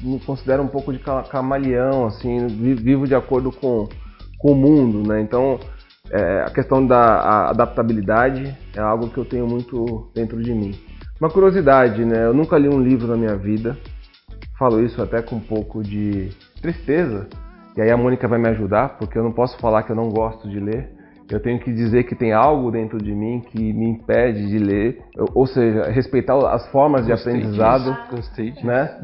me 0.02 0.20
considero 0.20 0.62
um 0.62 0.68
pouco 0.68 0.92
de 0.92 1.00
camaleão, 1.00 2.06
assim, 2.06 2.48
vivo 2.48 3.08
de 3.08 3.16
acordo 3.16 3.52
com, 3.52 3.88
com 4.38 4.52
o 4.52 4.56
mundo, 4.56 5.08
né? 5.08 5.22
Então, 5.22 5.60
é, 6.12 6.42
a 6.42 6.52
questão 6.52 6.86
da 6.86 7.50
adaptabilidade 7.50 8.56
é 8.76 8.80
algo 8.80 9.10
que 9.10 9.18
eu 9.18 9.26
tenho 9.26 9.48
muito 9.48 10.12
dentro 10.14 10.42
de 10.42 10.54
mim. 10.54 10.76
Uma 11.20 11.30
curiosidade, 11.30 12.04
né? 12.04 12.26
Eu 12.26 12.34
nunca 12.34 12.58
li 12.58 12.68
um 12.68 12.82
livro 12.82 13.08
na 13.08 13.16
minha 13.16 13.36
vida. 13.36 13.78
Falo 14.60 14.84
isso 14.84 15.02
até 15.02 15.22
com 15.22 15.38
um 15.38 15.40
pouco 15.40 15.82
de 15.82 16.30
tristeza. 16.62 17.28
E 17.76 17.82
aí 17.82 17.90
a 17.90 17.98
Mônica 17.98 18.28
vai 18.28 18.38
me 18.38 18.50
ajudar, 18.50 18.98
porque 18.98 19.18
eu 19.18 19.24
não 19.24 19.32
posso 19.32 19.58
falar 19.58 19.84
que 19.84 19.92
eu 19.92 19.96
não 19.96 20.10
gosto 20.10 20.48
de 20.48 20.60
ler 20.60 21.03
eu 21.32 21.40
tenho 21.40 21.60
que 21.60 21.72
dizer 21.72 22.04
que 22.04 22.16
tem 22.16 22.34
algo 22.34 22.70
dentro 22.70 22.98
de 22.98 23.14
mim 23.14 23.42
que 23.42 23.74
me 23.74 23.90
impede 23.90 24.48
de 24.48 24.60
ler, 24.60 25.02
ou 25.34 25.48
seja, 25.48 25.90
respeitar 25.90 26.36
as 26.54 26.68
formas 26.68 27.08
Gostei 27.08 27.34
de 27.34 27.40
aprendizado, 27.40 27.94
disso. 27.94 28.16
Gostei 28.16 28.52
disso. 28.52 28.66
né? 28.66 29.00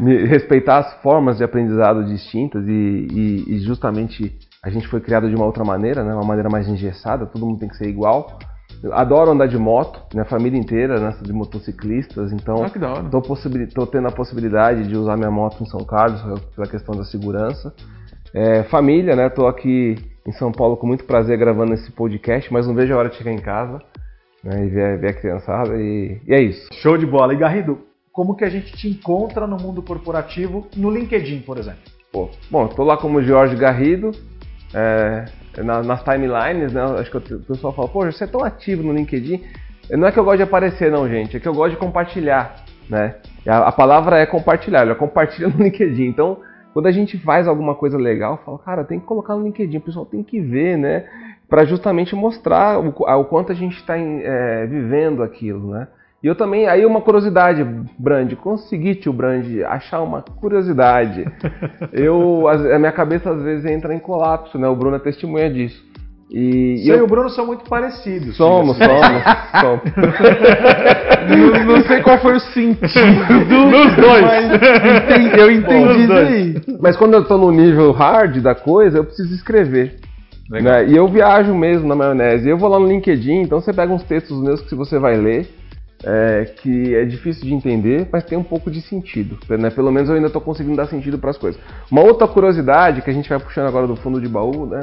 respeitar 0.28 0.78
as 0.78 1.02
formas 1.02 1.36
de 1.36 1.44
aprendizado 1.44 2.04
distintas 2.04 2.66
e, 2.66 2.70
e, 3.10 3.44
e, 3.54 3.58
justamente 3.60 4.36
a 4.62 4.70
gente 4.70 4.88
foi 4.88 5.00
criado 5.00 5.28
de 5.28 5.34
uma 5.36 5.44
outra 5.44 5.62
maneira, 5.62 6.02
né? 6.02 6.14
Uma 6.14 6.24
maneira 6.24 6.48
mais 6.48 6.66
engessada, 6.66 7.26
todo 7.26 7.44
mundo 7.44 7.60
tem 7.60 7.68
que 7.68 7.76
ser 7.76 7.88
igual. 7.88 8.38
Eu 8.82 8.92
adoro 8.94 9.30
andar 9.30 9.46
de 9.46 9.58
moto, 9.58 10.02
minha 10.12 10.24
família 10.24 10.58
inteira 10.58 10.98
nessa 10.98 11.22
de 11.22 11.32
motociclistas, 11.32 12.32
então 12.32 12.64
estou 12.64 13.86
tendo 13.86 14.08
a 14.08 14.12
possibilidade 14.12 14.86
de 14.88 14.96
usar 14.96 15.16
minha 15.16 15.30
moto 15.30 15.62
em 15.62 15.66
São 15.66 15.84
Carlos 15.84 16.20
pela 16.54 16.66
questão 16.66 16.94
da 16.94 17.04
segurança. 17.04 17.74
É, 18.32 18.62
família, 18.64 19.14
né? 19.14 19.28
Tô 19.28 19.46
aqui 19.46 19.96
em 20.26 20.32
São 20.32 20.50
Paulo 20.50 20.76
com 20.76 20.86
muito 20.86 21.04
prazer 21.04 21.38
gravando 21.38 21.74
esse 21.74 21.90
podcast, 21.92 22.52
mas 22.52 22.66
não 22.66 22.74
vejo 22.74 22.94
a 22.94 22.96
hora 22.96 23.08
de 23.08 23.16
chegar 23.16 23.32
em 23.32 23.40
casa 23.40 23.80
né, 24.42 24.64
e 24.64 24.68
ver, 24.68 24.98
ver 24.98 25.08
a 25.08 25.12
criançada 25.12 25.76
e, 25.76 26.20
e, 26.26 26.34
é 26.34 26.40
isso. 26.40 26.68
Show 26.74 26.96
de 26.96 27.06
bola. 27.06 27.34
E 27.34 27.36
Garrido, 27.36 27.80
como 28.12 28.36
que 28.36 28.44
a 28.44 28.48
gente 28.48 28.72
te 28.72 28.88
encontra 28.88 29.46
no 29.46 29.56
mundo 29.56 29.82
corporativo 29.82 30.66
no 30.76 30.90
LinkedIn, 30.90 31.40
por 31.40 31.58
exemplo? 31.58 31.80
Pô, 32.12 32.30
bom, 32.50 32.66
estou 32.66 32.84
lá 32.84 32.96
como 32.96 33.22
Jorge 33.22 33.56
Garrido, 33.56 34.12
é, 34.72 35.24
na, 35.62 35.82
nas 35.82 36.02
timelines, 36.02 36.72
né? 36.72 36.82
Acho 36.98 37.10
que 37.10 37.16
o 37.34 37.40
pessoal 37.40 37.72
fala, 37.72 37.88
pô, 37.88 38.04
você 38.04 38.24
é 38.24 38.26
tão 38.26 38.44
ativo 38.44 38.82
no 38.82 38.92
LinkedIn. 38.92 39.42
Não 39.90 40.08
é 40.08 40.12
que 40.12 40.18
eu 40.18 40.24
gosto 40.24 40.38
de 40.38 40.42
aparecer, 40.44 40.90
não, 40.90 41.08
gente, 41.08 41.36
é 41.36 41.40
que 41.40 41.48
eu 41.48 41.52
gosto 41.52 41.72
de 41.72 41.76
compartilhar, 41.76 42.64
né? 42.88 43.16
A, 43.46 43.68
a 43.68 43.72
palavra 43.72 44.18
é 44.18 44.26
compartilhar, 44.26 44.86
eu 44.86 44.96
compartilho 44.96 45.50
no 45.54 45.62
LinkedIn. 45.62 46.06
Então, 46.06 46.38
quando 46.74 46.86
a 46.86 46.90
gente 46.90 47.16
faz 47.18 47.46
alguma 47.46 47.76
coisa 47.76 47.96
legal, 47.96 48.42
fala, 48.44 48.58
cara, 48.58 48.84
tem 48.84 48.98
que 48.98 49.06
colocar 49.06 49.36
no 49.36 49.44
LinkedIn, 49.44 49.76
o 49.76 49.80
pessoal 49.80 50.04
tem 50.04 50.24
que 50.24 50.40
ver, 50.40 50.76
né? 50.76 51.04
Para 51.48 51.64
justamente 51.64 52.16
mostrar 52.16 52.80
o, 52.80 52.88
o, 52.88 53.24
quanto 53.26 53.52
a 53.52 53.54
gente 53.54 53.76
está 53.76 53.96
é, 53.96 54.66
vivendo 54.66 55.22
aquilo, 55.22 55.70
né? 55.70 55.86
E 56.20 56.26
eu 56.26 56.34
também, 56.34 56.66
aí 56.66 56.84
uma 56.84 57.00
curiosidade, 57.00 57.62
Brand, 57.96 58.32
consegui, 58.34 58.96
tio 58.96 59.12
Brand, 59.12 59.46
achar 59.66 60.00
uma 60.00 60.22
curiosidade. 60.22 61.24
Eu, 61.92 62.48
a, 62.48 62.54
a 62.74 62.78
minha 62.78 62.92
cabeça 62.92 63.30
às 63.30 63.42
vezes 63.42 63.66
entra 63.66 63.94
em 63.94 63.98
colapso, 63.98 64.58
né? 64.58 64.66
O 64.66 64.74
Bruno 64.74 64.96
é 64.96 64.98
testemunha 64.98 65.50
disso. 65.50 65.84
E, 66.36 66.78
Você 66.78 66.90
eu... 66.90 66.98
e 66.98 67.00
o 67.00 67.06
Bruno 67.06 67.30
são 67.30 67.46
muito 67.46 67.62
parecidos. 67.70 68.36
Somos, 68.36 68.76
somos. 68.76 69.06
somos. 69.60 69.82
não, 71.30 71.62
não, 71.76 71.82
sei 71.84 72.02
qual 72.02 72.18
foi 72.18 72.34
o 72.34 72.40
sentido 72.40 73.44
dos 73.70 73.94
dois. 73.94 74.22
Mas 74.22 75.38
eu 75.38 75.48
entendi 75.52 76.02
isso 76.02 76.12
aí. 76.12 76.54
Mas 76.80 76.96
quando 76.96 77.14
eu 77.14 77.22
estou 77.22 77.38
no 77.38 77.52
nível 77.52 77.92
hard 77.92 78.40
da 78.40 78.52
coisa, 78.52 78.98
eu 78.98 79.04
preciso 79.04 79.32
escrever. 79.32 80.00
Né? 80.50 80.88
E 80.88 80.96
eu 80.96 81.06
viajo 81.06 81.54
mesmo 81.54 81.86
na 81.86 81.94
maionese. 81.94 82.48
Eu 82.48 82.58
vou 82.58 82.68
lá 82.68 82.80
no 82.80 82.88
LinkedIn, 82.88 83.42
então 83.42 83.60
você 83.60 83.72
pega 83.72 83.92
uns 83.92 84.02
textos 84.02 84.42
meus 84.42 84.60
que 84.60 84.74
você 84.74 84.98
vai 84.98 85.16
ler, 85.16 85.48
é, 86.02 86.46
que 86.60 86.96
é 86.96 87.04
difícil 87.04 87.44
de 87.44 87.54
entender, 87.54 88.08
mas 88.12 88.24
tem 88.24 88.36
um 88.36 88.42
pouco 88.42 88.72
de 88.72 88.80
sentido. 88.80 89.38
Né? 89.48 89.70
Pelo 89.70 89.92
menos 89.92 90.10
eu 90.10 90.16
ainda 90.16 90.26
estou 90.26 90.42
conseguindo 90.42 90.76
dar 90.76 90.86
sentido 90.86 91.16
para 91.16 91.30
as 91.30 91.38
coisas. 91.38 91.60
Uma 91.88 92.02
outra 92.02 92.26
curiosidade 92.26 93.02
que 93.02 93.10
a 93.10 93.14
gente 93.14 93.28
vai 93.28 93.38
puxando 93.38 93.68
agora 93.68 93.86
do 93.86 93.94
fundo 93.94 94.20
de 94.20 94.26
baú, 94.28 94.66
né? 94.66 94.80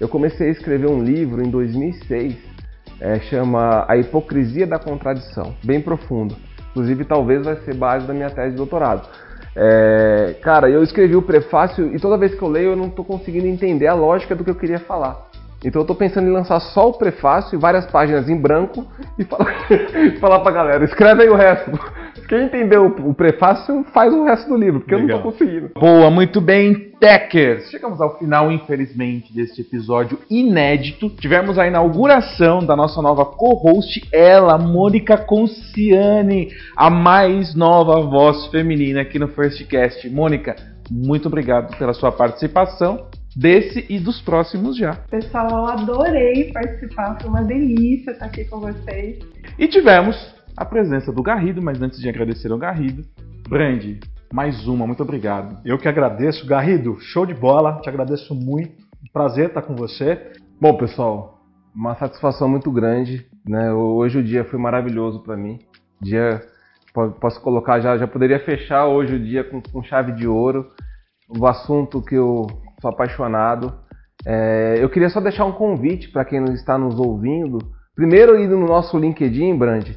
Eu 0.00 0.08
comecei 0.08 0.48
a 0.48 0.52
escrever 0.52 0.88
um 0.88 1.02
livro 1.02 1.42
em 1.44 1.50
2006, 1.50 2.36
é, 3.00 3.18
chama 3.20 3.84
A 3.88 3.96
Hipocrisia 3.96 4.66
da 4.66 4.78
Contradição, 4.78 5.54
bem 5.64 5.80
profundo. 5.80 6.36
Inclusive, 6.70 7.04
talvez 7.04 7.44
vai 7.44 7.56
ser 7.56 7.74
base 7.74 8.06
da 8.06 8.14
minha 8.14 8.30
tese 8.30 8.50
de 8.50 8.56
doutorado. 8.56 9.08
É, 9.56 10.36
cara, 10.40 10.70
eu 10.70 10.84
escrevi 10.84 11.16
o 11.16 11.22
prefácio 11.22 11.92
e 11.94 11.98
toda 11.98 12.16
vez 12.16 12.32
que 12.32 12.42
eu 12.42 12.48
leio 12.48 12.70
eu 12.70 12.76
não 12.76 12.86
estou 12.86 13.04
conseguindo 13.04 13.46
entender 13.46 13.88
a 13.88 13.94
lógica 13.94 14.36
do 14.36 14.44
que 14.44 14.50
eu 14.50 14.54
queria 14.54 14.78
falar. 14.78 15.26
Então 15.64 15.80
eu 15.80 15.84
estou 15.84 15.96
pensando 15.96 16.28
em 16.28 16.32
lançar 16.32 16.60
só 16.60 16.90
o 16.90 16.92
prefácio 16.92 17.56
e 17.56 17.60
várias 17.60 17.84
páginas 17.86 18.28
em 18.28 18.40
branco 18.40 18.86
e 19.18 19.24
falar, 19.24 19.52
falar 20.20 20.40
pra 20.40 20.52
galera, 20.52 20.84
escreve 20.84 21.24
aí 21.24 21.28
o 21.28 21.34
resto. 21.34 21.72
Quem 22.28 22.44
entendeu 22.44 22.84
o 22.86 23.14
prefácio 23.14 23.84
faz 23.84 24.12
o 24.12 24.22
resto 24.24 24.50
do 24.50 24.56
livro, 24.56 24.80
porque 24.80 24.94
Legal. 24.94 25.08
eu 25.08 25.22
não 25.24 25.30
estou 25.30 25.32
conseguindo. 25.32 25.70
Boa, 25.74 26.10
muito 26.10 26.42
bem, 26.42 26.92
Techers. 27.00 27.70
Chegamos 27.70 28.02
ao 28.02 28.18
final, 28.18 28.52
infelizmente, 28.52 29.32
deste 29.32 29.62
episódio 29.62 30.18
inédito. 30.28 31.08
Tivemos 31.08 31.58
a 31.58 31.66
inauguração 31.66 32.62
da 32.62 32.76
nossa 32.76 33.00
nova 33.00 33.24
co-host, 33.24 34.06
ela, 34.12 34.58
Mônica 34.58 35.16
Conciani, 35.16 36.50
a 36.76 36.90
mais 36.90 37.54
nova 37.54 38.02
voz 38.02 38.46
feminina 38.48 39.00
aqui 39.00 39.18
no 39.18 39.28
Firstcast. 39.28 40.10
Mônica, 40.10 40.54
muito 40.90 41.28
obrigado 41.28 41.78
pela 41.78 41.94
sua 41.94 42.12
participação 42.12 43.06
desse 43.34 43.86
e 43.88 43.98
dos 43.98 44.20
próximos 44.20 44.76
já. 44.76 44.96
Pessoal, 45.10 45.48
eu 45.48 45.66
adorei 45.66 46.52
participar, 46.52 47.16
foi 47.22 47.30
uma 47.30 47.42
delícia 47.42 48.10
estar 48.10 48.26
aqui 48.26 48.44
com 48.44 48.60
vocês. 48.60 49.18
E 49.58 49.66
tivemos 49.66 50.36
a 50.58 50.64
presença 50.64 51.12
do 51.12 51.22
Garrido, 51.22 51.62
mas 51.62 51.80
antes 51.80 52.00
de 52.00 52.08
agradecer 52.08 52.50
ao 52.50 52.58
Garrido, 52.58 53.04
Brandi, 53.48 54.00
mais 54.32 54.66
uma, 54.66 54.88
muito 54.88 55.04
obrigado. 55.04 55.56
Eu 55.64 55.78
que 55.78 55.86
agradeço, 55.86 56.44
Garrido, 56.48 56.98
show 56.98 57.24
de 57.24 57.32
bola, 57.32 57.80
te 57.80 57.88
agradeço 57.88 58.34
muito, 58.34 58.72
prazer 59.12 59.48
estar 59.48 59.62
com 59.62 59.76
você. 59.76 60.32
Bom, 60.60 60.76
pessoal, 60.76 61.38
uma 61.72 61.94
satisfação 61.94 62.48
muito 62.48 62.72
grande, 62.72 63.24
né? 63.46 63.72
Hoje 63.72 64.18
o 64.18 64.22
dia 64.22 64.44
foi 64.46 64.58
maravilhoso 64.58 65.22
para 65.22 65.36
mim. 65.36 65.60
Dia 66.02 66.42
posso 67.20 67.40
colocar 67.40 67.78
já, 67.78 67.96
já 67.96 68.08
poderia 68.08 68.40
fechar 68.40 68.86
hoje 68.86 69.14
o 69.14 69.24
dia 69.24 69.44
com, 69.44 69.62
com 69.62 69.84
chave 69.84 70.10
de 70.10 70.26
ouro. 70.26 70.66
O 71.38 71.46
assunto 71.46 72.02
que 72.02 72.16
eu 72.16 72.48
sou 72.80 72.90
apaixonado. 72.90 73.72
É, 74.26 74.76
eu 74.80 74.88
queria 74.90 75.08
só 75.08 75.20
deixar 75.20 75.44
um 75.44 75.52
convite 75.52 76.10
para 76.10 76.24
quem 76.24 76.42
está 76.46 76.76
nos 76.76 76.98
ouvindo. 76.98 77.58
Primeiro, 77.94 78.36
ir 78.40 78.48
no 78.48 78.66
nosso 78.66 78.98
LinkedIn, 78.98 79.56
Brand. 79.56 79.88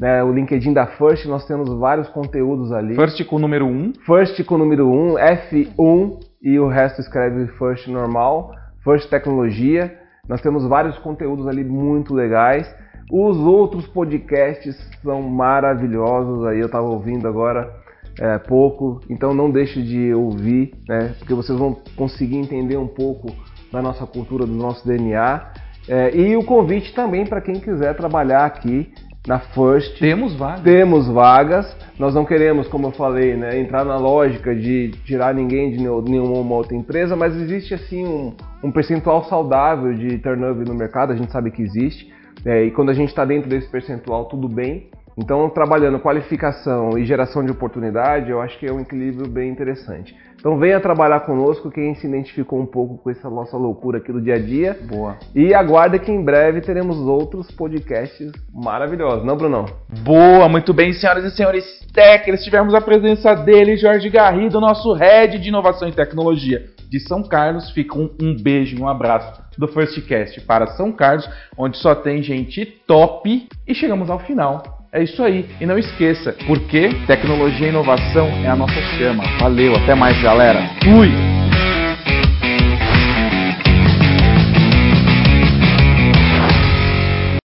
Né, 0.00 0.22
o 0.22 0.30
LinkedIn 0.30 0.74
da 0.74 0.86
First, 0.86 1.24
nós 1.26 1.46
temos 1.46 1.70
vários 1.78 2.08
conteúdos 2.10 2.70
ali. 2.70 2.94
First 2.94 3.24
com 3.24 3.36
o 3.36 3.38
número 3.38 3.66
1. 3.66 3.94
First 4.04 4.44
com 4.44 4.56
o 4.56 4.58
número 4.58 4.86
1, 4.88 5.14
F1 5.14 6.18
e 6.42 6.58
o 6.58 6.68
resto 6.68 7.00
escreve 7.00 7.46
First 7.58 7.88
normal. 7.88 8.52
First 8.84 9.08
Tecnologia. 9.08 9.98
Nós 10.28 10.42
temos 10.42 10.66
vários 10.68 10.98
conteúdos 10.98 11.46
ali 11.46 11.64
muito 11.64 12.12
legais. 12.12 12.72
Os 13.10 13.38
outros 13.38 13.86
podcasts 13.86 14.76
são 15.02 15.22
maravilhosos 15.22 16.44
aí. 16.44 16.60
Eu 16.60 16.66
estava 16.66 16.86
ouvindo 16.86 17.26
agora 17.26 17.72
é, 18.20 18.38
pouco, 18.38 19.00
então 19.08 19.34
não 19.34 19.50
deixe 19.50 19.82
de 19.82 20.12
ouvir, 20.14 20.72
né, 20.88 21.14
porque 21.18 21.34
vocês 21.34 21.58
vão 21.58 21.76
conseguir 21.96 22.36
entender 22.36 22.76
um 22.76 22.86
pouco 22.86 23.28
da 23.70 23.82
nossa 23.82 24.06
cultura, 24.06 24.46
do 24.46 24.54
nosso 24.54 24.86
DNA. 24.86 25.52
É, 25.88 26.16
e 26.16 26.36
o 26.36 26.44
convite 26.44 26.94
também 26.94 27.24
para 27.24 27.40
quem 27.40 27.60
quiser 27.60 27.94
trabalhar 27.94 28.44
aqui 28.44 28.92
na 29.26 29.40
First. 29.40 29.98
Temos 29.98 30.34
vagas. 30.34 30.62
Temos 30.62 31.08
vagas. 31.08 31.76
Nós 31.98 32.14
não 32.14 32.24
queremos, 32.24 32.68
como 32.68 32.88
eu 32.88 32.92
falei, 32.92 33.36
né, 33.36 33.58
entrar 33.58 33.84
na 33.84 33.96
lógica 33.96 34.54
de 34.54 34.90
tirar 35.04 35.34
ninguém 35.34 35.72
de 35.72 35.78
nenhuma 35.78 36.54
outra 36.54 36.76
empresa, 36.76 37.16
mas 37.16 37.34
existe 37.34 37.74
assim 37.74 38.06
um, 38.06 38.34
um 38.62 38.70
percentual 38.70 39.24
saudável 39.24 39.94
de 39.94 40.18
turnover 40.18 40.68
no 40.68 40.74
mercado, 40.74 41.12
a 41.12 41.16
gente 41.16 41.32
sabe 41.32 41.50
que 41.50 41.62
existe. 41.62 42.12
É, 42.44 42.64
e 42.64 42.70
quando 42.70 42.90
a 42.90 42.94
gente 42.94 43.08
está 43.08 43.24
dentro 43.24 43.48
desse 43.48 43.68
percentual, 43.68 44.26
tudo 44.26 44.48
bem. 44.48 44.88
Então, 45.18 45.48
trabalhando 45.48 45.98
qualificação 45.98 46.98
e 46.98 47.06
geração 47.06 47.42
de 47.42 47.50
oportunidade, 47.50 48.30
eu 48.30 48.38
acho 48.38 48.58
que 48.58 48.66
é 48.66 48.72
um 48.72 48.80
equilíbrio 48.80 49.26
bem 49.26 49.48
interessante. 49.48 50.14
Então, 50.38 50.58
venha 50.58 50.78
trabalhar 50.78 51.20
conosco 51.20 51.70
quem 51.70 51.94
se 51.94 52.06
identificou 52.06 52.60
um 52.60 52.66
pouco 52.66 52.98
com 52.98 53.08
essa 53.08 53.30
nossa 53.30 53.56
loucura 53.56 53.96
aqui 53.96 54.12
do 54.12 54.20
dia 54.20 54.34
a 54.34 54.38
dia. 54.38 54.78
Boa. 54.86 55.16
E 55.34 55.54
aguarde 55.54 55.98
que 55.98 56.12
em 56.12 56.22
breve 56.22 56.60
teremos 56.60 56.98
outros 56.98 57.50
podcasts 57.50 58.30
maravilhosos, 58.52 59.24
não, 59.24 59.38
Brunão? 59.38 59.64
Boa, 60.04 60.50
muito 60.50 60.74
bem, 60.74 60.92
senhoras 60.92 61.24
e 61.24 61.34
senhores 61.34 61.64
técnicos. 61.94 62.44
Tivemos 62.44 62.74
a 62.74 62.80
presença 62.82 63.34
dele, 63.34 63.78
Jorge 63.78 64.10
Garrido, 64.10 64.60
nosso 64.60 64.92
head 64.92 65.38
de 65.38 65.48
inovação 65.48 65.88
e 65.88 65.92
tecnologia 65.92 66.62
de 66.90 67.00
São 67.00 67.22
Carlos. 67.22 67.70
Fica 67.70 67.98
um, 67.98 68.10
um 68.20 68.36
beijo, 68.36 68.78
um 68.78 68.86
abraço 68.86 69.42
do 69.56 69.66
Firstcast 69.66 70.42
para 70.42 70.66
São 70.68 70.92
Carlos, 70.92 71.26
onde 71.56 71.78
só 71.78 71.94
tem 71.94 72.22
gente 72.22 72.66
top. 72.86 73.48
E 73.66 73.74
chegamos 73.74 74.10
ao 74.10 74.20
final 74.20 74.75
é 74.92 75.02
isso 75.02 75.22
aí. 75.22 75.44
E 75.60 75.66
não 75.66 75.78
esqueça, 75.78 76.34
porque 76.46 76.90
tecnologia 77.06 77.66
e 77.66 77.70
inovação 77.70 78.28
é 78.44 78.48
a 78.48 78.56
nossa 78.56 78.80
chama. 78.98 79.24
Valeu, 79.38 79.74
até 79.76 79.94
mais, 79.94 80.20
galera. 80.22 80.70
Fui! 80.82 81.35